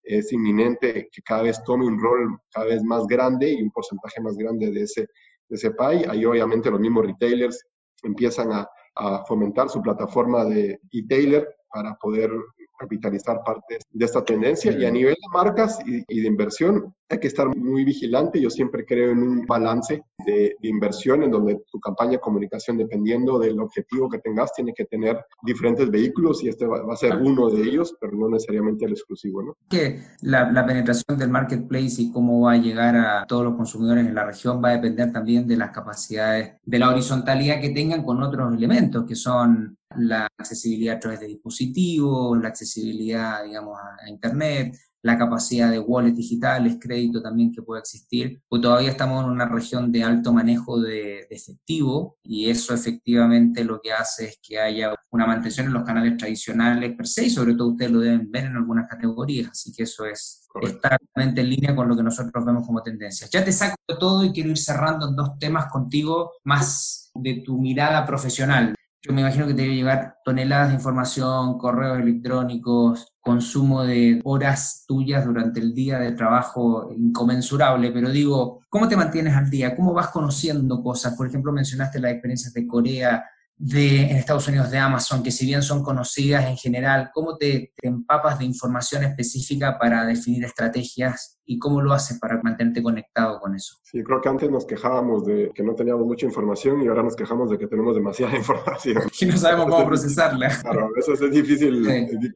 es 0.07 0.31
inminente 0.31 1.09
que 1.11 1.21
cada 1.21 1.43
vez 1.43 1.63
tome 1.63 1.85
un 1.85 1.99
rol 1.99 2.39
cada 2.51 2.67
vez 2.67 2.83
más 2.83 3.05
grande 3.07 3.51
y 3.51 3.61
un 3.61 3.71
porcentaje 3.71 4.21
más 4.21 4.35
grande 4.37 4.71
de 4.71 4.81
ese, 4.83 5.01
de 5.01 5.55
ese 5.55 5.71
pie. 5.71 6.05
Ahí 6.09 6.25
obviamente 6.25 6.71
los 6.71 6.79
mismos 6.79 7.05
retailers 7.05 7.63
empiezan 8.03 8.51
a, 8.51 8.67
a 8.95 9.25
fomentar 9.25 9.69
su 9.69 9.81
plataforma 9.81 10.45
de 10.45 10.79
e-tailer 10.91 11.47
para 11.69 11.95
poder 11.95 12.31
capitalizar 12.77 13.41
parte 13.43 13.79
de 13.91 14.05
esta 14.05 14.23
tendencia. 14.23 14.71
Y 14.71 14.85
a 14.85 14.91
nivel 14.91 15.13
de 15.15 15.27
marcas 15.33 15.79
y, 15.85 16.21
de 16.21 16.27
inversión, 16.27 16.93
hay 17.09 17.19
que 17.19 17.27
estar 17.27 17.47
muy 17.55 17.83
vigilante. 17.83 18.41
Yo 18.41 18.49
siempre 18.49 18.85
creo 18.85 19.11
en 19.11 19.19
un 19.19 19.45
balance 19.45 20.03
de, 20.25 20.55
inversión 20.61 21.23
en 21.23 21.31
donde 21.31 21.59
tu 21.71 21.79
campaña 21.79 22.11
de 22.11 22.19
comunicación, 22.19 22.77
dependiendo 22.77 23.39
del 23.39 23.59
objetivo 23.59 24.09
que 24.09 24.19
tengas, 24.19 24.53
tiene 24.53 24.73
que 24.73 24.85
tener 24.85 25.17
diferentes 25.43 25.89
vehículos 25.89 26.43
y 26.43 26.49
este 26.49 26.65
va, 26.65 26.81
a 26.91 26.95
ser 26.95 27.15
uno 27.15 27.49
de 27.49 27.61
ellos, 27.61 27.95
pero 27.99 28.13
no 28.13 28.29
necesariamente 28.29 28.85
el 28.85 28.91
exclusivo. 28.91 29.41
¿no? 29.41 29.57
Que 29.69 30.01
la, 30.21 30.51
la 30.51 30.65
penetración 30.65 31.17
del 31.17 31.29
marketplace 31.29 32.01
y 32.01 32.11
cómo 32.11 32.41
va 32.41 32.53
a 32.53 32.57
llegar 32.57 32.95
a 32.95 33.25
todos 33.25 33.43
los 33.43 33.55
consumidores 33.55 34.05
en 34.05 34.15
la 34.15 34.25
región 34.25 34.61
va 34.63 34.69
a 34.69 34.73
depender 34.73 35.11
también 35.11 35.47
de 35.47 35.57
las 35.57 35.71
capacidades, 35.71 36.55
de 36.63 36.79
la 36.79 36.89
horizontalidad 36.89 37.61
que 37.61 37.69
tengan 37.69 38.03
con 38.03 38.21
otros 38.21 38.53
elementos 38.53 39.05
que 39.05 39.15
son 39.15 39.77
la 39.97 40.27
accesibilidad 40.37 40.97
a 40.97 40.99
través 40.99 41.19
de 41.19 41.27
dispositivos, 41.27 42.39
la 42.41 42.49
accesibilidad, 42.49 43.43
digamos, 43.43 43.77
a, 43.79 44.09
Internet, 44.09 44.75
la 45.01 45.17
capacidad 45.17 45.71
de 45.71 45.79
wallets 45.79 46.17
digitales, 46.17 46.77
crédito 46.79 47.21
también 47.21 47.51
que 47.51 47.61
puede 47.61 47.81
existir, 47.81 48.41
pues 48.47 48.61
todavía 48.61 48.89
estamos 48.89 49.23
en 49.23 49.29
una 49.29 49.47
región 49.47 49.91
de 49.91 50.03
alto 50.03 50.33
manejo 50.33 50.79
de, 50.79 51.27
efectivo 51.29 52.17
y 52.23 52.49
eso 52.49 52.73
efectivamente 52.73 53.63
lo 53.63 53.79
que 53.79 53.91
hace 53.91 54.25
es 54.25 54.39
que 54.41 54.59
haya 54.59 54.93
una 55.11 55.27
mantención 55.27 55.67
en 55.67 55.73
los 55.73 55.83
canales 55.83 56.17
tradicionales 56.17 56.95
per 56.95 57.07
se 57.07 57.25
y 57.25 57.29
sobre 57.29 57.53
todo 57.53 57.69
ustedes 57.69 57.91
lo 57.91 57.99
deben 57.99 58.31
ver 58.31 58.45
en 58.45 58.55
algunas 58.55 58.87
categorías, 58.87 59.49
así 59.51 59.71
que 59.71 59.83
eso 59.83 60.05
es 60.05 60.47
está 60.61 60.97
realmente 61.13 61.41
en 61.41 61.49
línea 61.49 61.75
con 61.75 61.87
lo 61.87 61.95
que 61.95 62.03
nosotros 62.03 62.45
vemos 62.45 62.65
como 62.65 62.81
tendencia. 62.81 63.27
Ya 63.31 63.43
te 63.43 63.51
saco 63.51 63.75
de 63.87 63.95
todo 63.97 64.23
y 64.23 64.31
quiero 64.31 64.49
ir 64.49 64.57
cerrando 64.57 65.07
en 65.07 65.15
dos 65.15 65.37
temas 65.39 65.67
contigo 65.71 66.33
más 66.43 67.11
de 67.13 67.41
tu 67.45 67.59
mirada 67.59 68.05
profesional. 68.05 68.75
Yo 69.01 69.13
me 69.13 69.21
imagino 69.21 69.45
que 69.47 69.53
te 69.53 69.61
debe 69.61 69.75
llegar 69.75 70.17
toneladas 70.25 70.69
de 70.69 70.75
información, 70.75 71.57
correos 71.57 71.99
electrónicos, 71.99 73.13
consumo 73.21 73.83
de 73.83 74.19
horas 74.23 74.85
tuyas 74.87 75.23
durante 75.23 75.59
el 75.59 75.73
día 75.73 75.99
de 75.99 76.13
trabajo 76.13 76.89
inconmensurable, 76.91 77.91
pero 77.91 78.09
digo, 78.09 78.61
¿cómo 78.69 78.87
te 78.87 78.97
mantienes 78.97 79.35
al 79.35 79.49
día? 79.49 79.75
¿Cómo 79.75 79.93
vas 79.93 80.09
conociendo 80.09 80.81
cosas? 80.81 81.15
Por 81.15 81.27
ejemplo, 81.27 81.51
mencionaste 81.51 81.99
las 81.99 82.13
experiencias 82.13 82.53
de 82.53 82.65
Corea, 82.65 83.23
de, 83.57 84.03
en 84.03 84.17
Estados 84.17 84.47
Unidos 84.47 84.69
de 84.69 84.77
Amazon, 84.77 85.23
que 85.23 85.31
si 85.31 85.45
bien 85.45 85.63
son 85.63 85.81
conocidas 85.81 86.45
en 86.45 86.57
general, 86.57 87.09
¿cómo 87.13 87.37
te, 87.37 87.73
empapas 87.81 88.39
de 88.39 88.45
información 88.45 89.03
específica 89.03 89.77
para 89.79 90.05
definir 90.05 90.43
estrategias 90.43 91.39
y 91.45 91.57
cómo 91.57 91.81
lo 91.81 91.93
haces 91.93 92.19
para 92.19 92.39
mantenerte 92.41 92.83
conectado 92.83 93.39
con 93.39 93.55
eso? 93.55 93.77
Sí, 93.83 94.03
creo 94.03 94.21
que 94.21 94.29
antes 94.29 94.51
nos 94.51 94.65
quejábamos 94.65 95.25
de 95.25 95.51
que 95.55 95.63
no 95.63 95.73
teníamos 95.73 96.05
mucha 96.05 96.25
información 96.25 96.81
y 96.81 96.87
ahora 96.87 97.03
nos 97.03 97.15
quejamos 97.15 97.49
de 97.49 97.57
que 97.57 97.67
tenemos 97.67 97.95
demasiada 97.95 98.35
información. 98.37 99.03
y 99.19 99.25
no 99.25 99.37
sabemos 99.37 99.69
cómo 99.69 99.85
procesarla. 99.87 100.49
Claro, 100.61 100.85
a 100.85 100.91
veces 100.95 101.19
es 101.21 101.31
difícil 101.31 101.83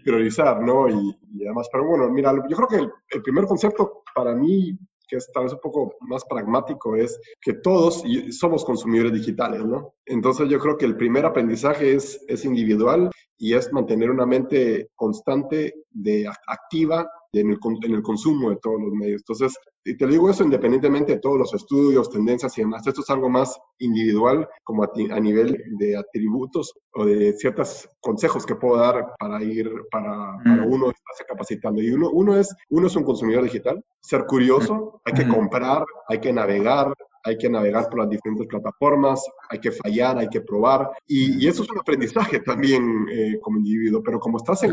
priorizar, 0.03 0.61
¿no? 0.61 0.89
Y, 0.89 1.17
además, 1.45 1.67
pero 1.71 1.85
bueno, 1.85 2.09
mira, 2.09 2.33
yo 2.49 2.55
creo 2.55 2.67
que 2.67 3.15
el 3.15 3.21
primer 3.21 3.45
concepto 3.45 4.03
para 4.15 4.33
mí 4.33 4.77
que 5.11 5.17
es 5.17 5.29
tal 5.33 5.43
vez 5.43 5.53
un 5.53 5.59
poco 5.59 5.93
más 5.99 6.23
pragmático, 6.23 6.95
es 6.95 7.19
que 7.41 7.55
todos 7.55 8.01
somos 8.29 8.63
consumidores 8.63 9.11
digitales, 9.11 9.65
¿no? 9.65 9.93
Entonces 10.05 10.47
yo 10.47 10.57
creo 10.57 10.77
que 10.77 10.85
el 10.85 10.95
primer 10.95 11.25
aprendizaje 11.25 11.93
es, 11.93 12.23
es 12.29 12.45
individual 12.45 13.11
y 13.37 13.55
es 13.55 13.73
mantener 13.73 14.09
una 14.09 14.25
mente 14.25 14.87
constante, 14.95 15.73
de 15.89 16.25
activa 16.47 17.09
en 17.33 17.49
el, 17.49 17.59
en 17.83 17.93
el 17.93 18.01
consumo 18.01 18.51
de 18.51 18.57
todos 18.61 18.79
los 18.81 18.93
medios. 18.93 19.21
Entonces, 19.21 19.57
y 19.83 19.97
te 19.97 20.05
digo 20.05 20.29
eso 20.29 20.43
independientemente 20.43 21.13
de 21.13 21.19
todos 21.19 21.37
los 21.37 21.53
estudios, 21.53 22.09
tendencias 22.09 22.57
y 22.57 22.61
demás. 22.61 22.85
Esto 22.85 23.01
es 23.01 23.09
algo 23.09 23.29
más 23.29 23.59
individual, 23.79 24.47
como 24.63 24.83
a, 24.83 25.19
nivel 25.19 25.63
de 25.79 25.97
atributos 25.97 26.73
o 26.93 27.05
de 27.05 27.33
ciertos 27.33 27.89
consejos 27.99 28.45
que 28.45 28.55
puedo 28.55 28.77
dar 28.77 29.13
para 29.17 29.43
ir, 29.43 29.71
para, 29.91 30.37
para 30.43 30.65
mm. 30.65 30.71
uno 30.71 30.91
estarse 30.91 31.25
capacitando. 31.27 31.81
Y 31.81 31.91
uno, 31.91 32.09
uno, 32.11 32.37
es, 32.37 32.53
uno 32.69 32.87
es 32.87 32.95
un 32.95 33.03
consumidor 33.03 33.43
digital, 33.43 33.83
ser 33.99 34.25
curioso, 34.25 35.01
hay 35.03 35.13
que 35.13 35.25
mm. 35.25 35.33
comprar, 35.33 35.83
hay 36.07 36.19
que 36.19 36.31
navegar, 36.31 36.93
hay 37.23 37.37
que 37.37 37.49
navegar 37.49 37.89
por 37.89 37.99
las 37.99 38.09
diferentes 38.09 38.47
plataformas, 38.47 39.23
hay 39.49 39.59
que 39.59 39.71
fallar, 39.71 40.17
hay 40.17 40.29
que 40.29 40.41
probar, 40.41 40.89
y, 41.07 41.47
eso 41.47 41.63
es 41.63 41.69
un 41.69 41.79
aprendizaje 41.79 42.39
también 42.39 43.05
eh, 43.11 43.39
como 43.41 43.57
individuo, 43.57 44.01
pero 44.03 44.19
como 44.19 44.37
estás 44.37 44.63
en, 44.63 44.71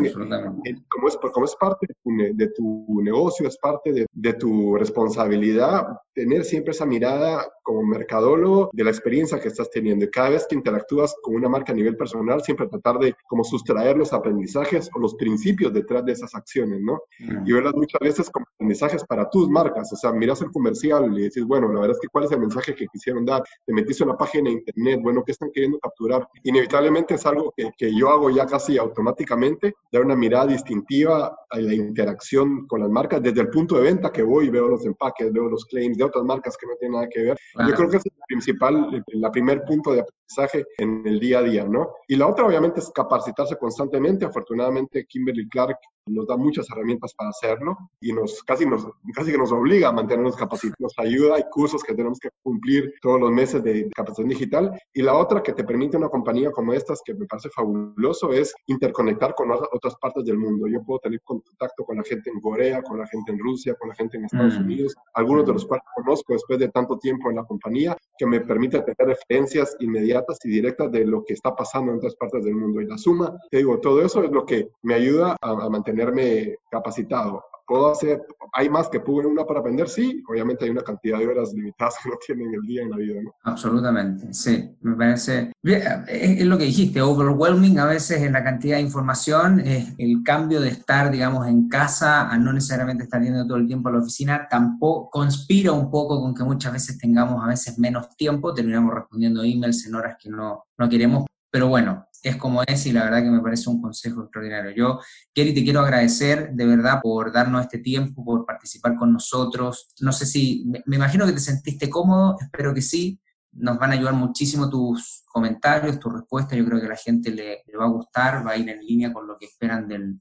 como, 0.88 1.08
es, 1.08 1.16
como 1.16 1.44
es 1.44 1.56
parte 1.56 1.86
de 2.06 2.48
tu, 2.48 3.00
negocio, 3.02 3.48
es 3.48 3.58
parte 3.58 3.92
de, 3.92 4.06
de, 4.12 4.32
tu 4.34 4.76
responsabilidad, 4.76 5.86
tener 6.18 6.44
siempre 6.44 6.72
esa 6.72 6.84
mirada 6.84 7.46
como 7.62 7.84
mercadólogo 7.84 8.70
de 8.72 8.82
la 8.82 8.90
experiencia 8.90 9.38
que 9.38 9.46
estás 9.46 9.70
teniendo, 9.70 10.04
y 10.04 10.10
cada 10.10 10.30
vez 10.30 10.48
que 10.48 10.56
interactúas 10.56 11.14
con 11.22 11.36
una 11.36 11.48
marca 11.48 11.72
a 11.72 11.76
nivel 11.76 11.96
personal, 11.96 12.42
siempre 12.42 12.66
tratar 12.66 12.98
de 12.98 13.14
como 13.28 13.44
sustraer 13.44 13.96
los 13.96 14.12
aprendizajes 14.12 14.90
o 14.96 14.98
los 14.98 15.14
principios 15.14 15.72
detrás 15.72 16.04
de 16.04 16.12
esas 16.12 16.34
acciones, 16.34 16.80
¿no? 16.80 17.02
Y 17.46 17.52
verlas 17.52 17.74
muchas 17.74 18.00
veces 18.00 18.30
como 18.30 18.46
aprendizajes 18.52 19.04
para 19.04 19.30
tus 19.30 19.48
marcas, 19.48 19.92
o 19.92 19.96
sea, 19.96 20.10
miras 20.10 20.42
el 20.42 20.50
comercial 20.50 21.16
y 21.16 21.22
dices, 21.22 21.44
bueno, 21.44 21.68
la 21.68 21.82
verdad 21.82 21.96
es 21.96 22.00
que 22.00 22.08
cuál 22.08 22.24
es 22.24 22.32
el 22.32 22.40
mensaje 22.40 22.74
que 22.74 22.88
quisieron 22.88 23.24
dar, 23.24 23.44
te 23.64 23.72
metiste 23.72 24.02
en 24.02 24.08
la 24.08 24.16
página 24.16 24.50
de 24.50 24.56
internet, 24.56 24.98
bueno, 25.00 25.22
¿qué 25.24 25.30
están 25.30 25.52
queriendo 25.52 25.78
capturar? 25.78 26.26
Inevitablemente 26.42 27.14
es 27.14 27.24
algo 27.26 27.54
que, 27.56 27.70
que 27.78 27.96
yo 27.96 28.08
hago 28.08 28.28
ya 28.30 28.44
casi 28.44 28.76
automáticamente, 28.76 29.76
dar 29.92 30.04
una 30.04 30.16
mirada 30.16 30.46
distintiva 30.46 31.38
a 31.48 31.58
la 31.60 31.74
interacción 31.74 32.66
con 32.66 32.80
las 32.80 32.90
marcas 32.90 33.22
desde 33.22 33.40
el 33.40 33.50
punto 33.50 33.76
de 33.76 33.82
venta 33.82 34.10
que 34.10 34.24
voy, 34.24 34.48
veo 34.48 34.66
los 34.66 34.84
empaques, 34.84 35.32
veo 35.32 35.48
los 35.48 35.64
claims 35.64 35.96
de 35.96 36.07
otras 36.08 36.24
marcas 36.24 36.56
que 36.56 36.66
no 36.66 36.74
tienen 36.76 36.96
nada 36.96 37.08
que 37.08 37.22
ver. 37.22 37.38
Yo 37.66 37.74
creo 37.74 37.90
que 37.90 37.96
es 37.98 38.06
el 38.06 38.12
principal, 38.26 39.04
el 39.06 39.30
primer 39.30 39.64
punto 39.64 39.92
de 39.92 40.00
aprendizaje 40.00 40.66
en 40.78 41.06
el 41.06 41.20
día 41.20 41.38
a 41.38 41.42
día, 41.42 41.64
¿no? 41.64 41.88
Y 42.06 42.16
la 42.16 42.26
otra 42.26 42.46
obviamente 42.46 42.80
es 42.80 42.90
capacitarse 42.90 43.56
constantemente. 43.56 44.26
Afortunadamente 44.26 45.06
Kimberly 45.06 45.48
Clark 45.48 45.78
nos 46.08 46.26
da 46.26 46.36
muchas 46.36 46.68
herramientas 46.70 47.14
para 47.14 47.30
hacerlo 47.30 47.76
y 48.00 48.12
nos 48.12 48.42
casi, 48.42 48.66
nos 48.66 48.86
casi 49.14 49.32
que 49.32 49.38
nos 49.38 49.52
obliga 49.52 49.88
a 49.88 49.92
mantenernos 49.92 50.36
capacitados. 50.36 50.76
Nos 50.78 50.98
ayuda, 50.98 51.36
hay 51.36 51.44
cursos 51.50 51.82
que 51.82 51.94
tenemos 51.94 52.18
que 52.18 52.30
cumplir 52.42 52.94
todos 53.00 53.20
los 53.20 53.30
meses 53.30 53.62
de 53.62 53.88
capacitación 53.90 54.28
digital. 54.28 54.80
Y 54.92 55.02
la 55.02 55.14
otra 55.14 55.42
que 55.42 55.52
te 55.52 55.64
permite 55.64 55.96
una 55.96 56.08
compañía 56.08 56.50
como 56.50 56.72
estas, 56.72 57.00
que 57.04 57.14
me 57.14 57.26
parece 57.26 57.50
fabuloso, 57.50 58.32
es 58.32 58.54
interconectar 58.66 59.34
con 59.34 59.50
otras 59.50 59.96
partes 60.00 60.24
del 60.24 60.38
mundo. 60.38 60.66
Yo 60.66 60.82
puedo 60.82 61.00
tener 61.00 61.20
contacto 61.22 61.84
con 61.84 61.96
la 61.96 62.02
gente 62.04 62.30
en 62.30 62.40
Corea, 62.40 62.82
con 62.82 62.98
la 62.98 63.06
gente 63.06 63.32
en 63.32 63.38
Rusia, 63.38 63.74
con 63.74 63.88
la 63.88 63.94
gente 63.94 64.16
en 64.16 64.24
Estados 64.24 64.58
mm. 64.58 64.62
Unidos, 64.62 64.94
algunos 65.14 65.46
de 65.46 65.52
los 65.52 65.66
cuales 65.66 65.84
conozco 65.94 66.32
después 66.32 66.58
de 66.58 66.68
tanto 66.68 66.98
tiempo 66.98 67.30
en 67.30 67.36
la 67.36 67.44
compañía, 67.44 67.96
que 68.16 68.26
me 68.26 68.40
permite 68.40 68.80
tener 68.80 69.16
referencias 69.16 69.76
inmediatas 69.80 70.38
y 70.44 70.48
directas 70.48 70.90
de 70.90 71.06
lo 71.06 71.24
que 71.24 71.34
está 71.34 71.54
pasando 71.54 71.92
en 71.92 71.98
otras 71.98 72.16
partes 72.16 72.44
del 72.44 72.54
mundo. 72.54 72.80
Y 72.80 72.86
la 72.86 72.98
suma, 72.98 73.36
te 73.50 73.58
digo, 73.58 73.78
todo 73.80 74.02
eso 74.02 74.22
es 74.22 74.30
lo 74.30 74.44
que 74.44 74.68
me 74.82 74.94
ayuda 74.94 75.36
a 75.40 75.68
mantenerme 75.98 76.56
capacitado 76.70 77.44
puedo 77.66 77.92
hacer, 77.92 78.26
hay 78.54 78.70
más 78.70 78.88
que 78.88 78.98
puedo 78.98 79.28
una 79.28 79.44
para 79.44 79.60
aprender, 79.60 79.90
sí, 79.90 80.24
obviamente 80.26 80.64
hay 80.64 80.70
una 80.70 80.80
cantidad 80.80 81.18
de 81.18 81.26
horas 81.26 81.52
limitadas 81.52 81.96
que 82.02 82.08
no 82.08 82.16
tienen 82.26 82.54
el 82.54 82.62
día 82.62 82.80
en 82.80 82.90
la 82.90 82.96
vida, 82.96 83.20
¿no? 83.22 83.30
Absolutamente, 83.42 84.32
sí, 84.32 84.74
me 84.80 84.96
parece, 84.96 85.52
es, 85.62 86.46
lo 86.46 86.56
que 86.56 86.64
dijiste, 86.64 87.02
overwhelming 87.02 87.78
a 87.78 87.84
veces 87.84 88.22
en 88.22 88.32
la 88.32 88.42
cantidad 88.42 88.76
de 88.76 88.84
información, 88.84 89.60
es 89.60 89.92
el 89.98 90.22
cambio 90.24 90.62
de 90.62 90.70
estar, 90.70 91.10
digamos, 91.10 91.46
en 91.46 91.68
casa 91.68 92.30
a 92.30 92.38
no 92.38 92.54
necesariamente 92.54 93.04
estar 93.04 93.22
yendo 93.22 93.46
todo 93.46 93.58
el 93.58 93.66
tiempo 93.66 93.90
a 93.90 93.92
la 93.92 93.98
oficina, 93.98 94.48
tampoco 94.48 95.10
conspira 95.10 95.72
un 95.72 95.90
poco 95.90 96.22
con 96.22 96.34
que 96.34 96.44
muchas 96.44 96.72
veces 96.72 96.96
tengamos 96.96 97.44
a 97.44 97.48
veces 97.48 97.78
menos 97.78 98.16
tiempo, 98.16 98.54
terminamos 98.54 98.94
respondiendo 98.94 99.42
emails 99.42 99.86
en 99.86 99.94
horas 99.94 100.16
que 100.18 100.30
no, 100.30 100.64
no 100.78 100.88
queremos, 100.88 101.26
pero 101.50 101.68
bueno, 101.68 102.07
es 102.22 102.36
como 102.36 102.62
es 102.62 102.86
y 102.86 102.92
la 102.92 103.04
verdad 103.04 103.22
que 103.22 103.30
me 103.30 103.40
parece 103.40 103.70
un 103.70 103.80
consejo 103.80 104.22
extraordinario. 104.22 104.70
Yo, 104.72 105.00
Kerry, 105.32 105.54
te 105.54 105.62
quiero 105.62 105.80
agradecer 105.80 106.52
de 106.52 106.66
verdad 106.66 107.00
por 107.02 107.32
darnos 107.32 107.62
este 107.62 107.78
tiempo, 107.78 108.24
por 108.24 108.44
participar 108.44 108.96
con 108.96 109.12
nosotros. 109.12 109.88
No 110.00 110.12
sé 110.12 110.26
si, 110.26 110.64
me, 110.66 110.96
imagino 110.96 111.26
que 111.26 111.32
te 111.32 111.40
sentiste 111.40 111.88
cómodo, 111.88 112.36
espero 112.40 112.74
que 112.74 112.82
sí. 112.82 113.20
Nos 113.52 113.78
van 113.78 113.90
a 113.90 113.94
ayudar 113.94 114.14
muchísimo 114.14 114.68
tus 114.68 115.24
comentarios, 115.26 115.98
tus 115.98 116.12
respuestas. 116.12 116.58
Yo 116.58 116.64
creo 116.66 116.80
que 116.80 116.88
la 116.88 116.96
gente 116.96 117.30
le, 117.30 117.64
va 117.78 117.84
a 117.84 117.90
gustar, 117.90 118.46
va 118.46 118.52
a 118.52 118.56
ir 118.56 118.68
en 118.68 118.84
línea 118.84 119.12
con 119.12 119.26
lo 119.26 119.36
que 119.38 119.46
esperan 119.46 119.88
del, 119.88 120.20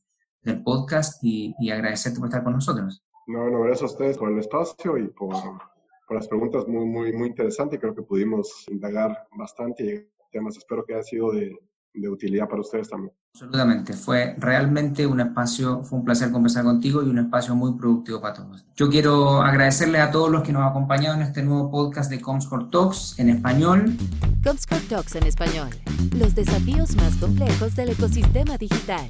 podcast 0.64 1.22
y, 1.22 1.54
agradecerte 1.70 2.20
por 2.20 2.30
estar 2.30 2.42
con 2.42 2.54
nosotros. 2.54 3.04
No, 3.28 3.50
no, 3.50 3.60
gracias 3.64 3.92
a 3.92 3.94
ustedes 3.94 4.18
por 4.18 4.32
el 4.32 4.40
espacio 4.40 4.98
y 4.98 5.10
por, 5.10 5.36
por 6.08 6.16
las 6.16 6.26
preguntas 6.30 6.66
muy, 6.70 6.86
muy, 6.86 7.12
muy 7.12 7.28
interesantes. 7.28 7.82
Creo 7.82 7.94
que 7.94 8.04
pudimos 8.04 8.64
indagar 8.70 9.28
bastante 9.38 10.10
temas. 10.32 10.56
Espero 10.56 10.86
que 10.86 10.94
haya 10.94 11.04
sido 11.04 11.34
de, 11.34 11.54
de 12.02 12.10
utilidad 12.10 12.48
para 12.48 12.62
ustedes 12.62 12.90
también. 12.90 13.14
Absolutamente, 13.34 13.94
fue 13.94 14.36
realmente 14.40 15.06
un 15.06 15.20
espacio, 15.20 15.84
fue 15.84 16.00
un 16.00 16.06
placer 16.06 16.32
conversar 16.32 16.64
contigo 16.64 17.04
y 17.04 17.10
un 17.10 17.20
espacio 17.20 17.56
muy 17.56 17.78
productivo 17.78 18.20
para 18.20 18.34
todos. 18.34 18.66
Yo 18.76 18.90
quiero 18.90 19.42
agradecerle 19.42 20.00
a 20.00 20.10
todos 20.10 20.32
los 20.32 20.42
que 20.42 20.52
nos 20.52 20.64
han 20.64 20.70
acompañado 20.70 21.16
en 21.16 21.22
este 21.22 21.44
nuevo 21.44 21.70
podcast 21.70 22.10
de 22.10 22.20
Comscore 22.20 22.66
Talks 22.72 23.20
en 23.20 23.30
español. 23.30 23.96
Comscore 24.44 24.82
Talks 24.90 25.16
en 25.16 25.28
español, 25.28 25.70
los 26.16 26.34
desafíos 26.34 26.96
más 26.96 27.16
complejos 27.18 27.76
del 27.76 27.90
ecosistema 27.90 28.58
digital. 28.58 29.08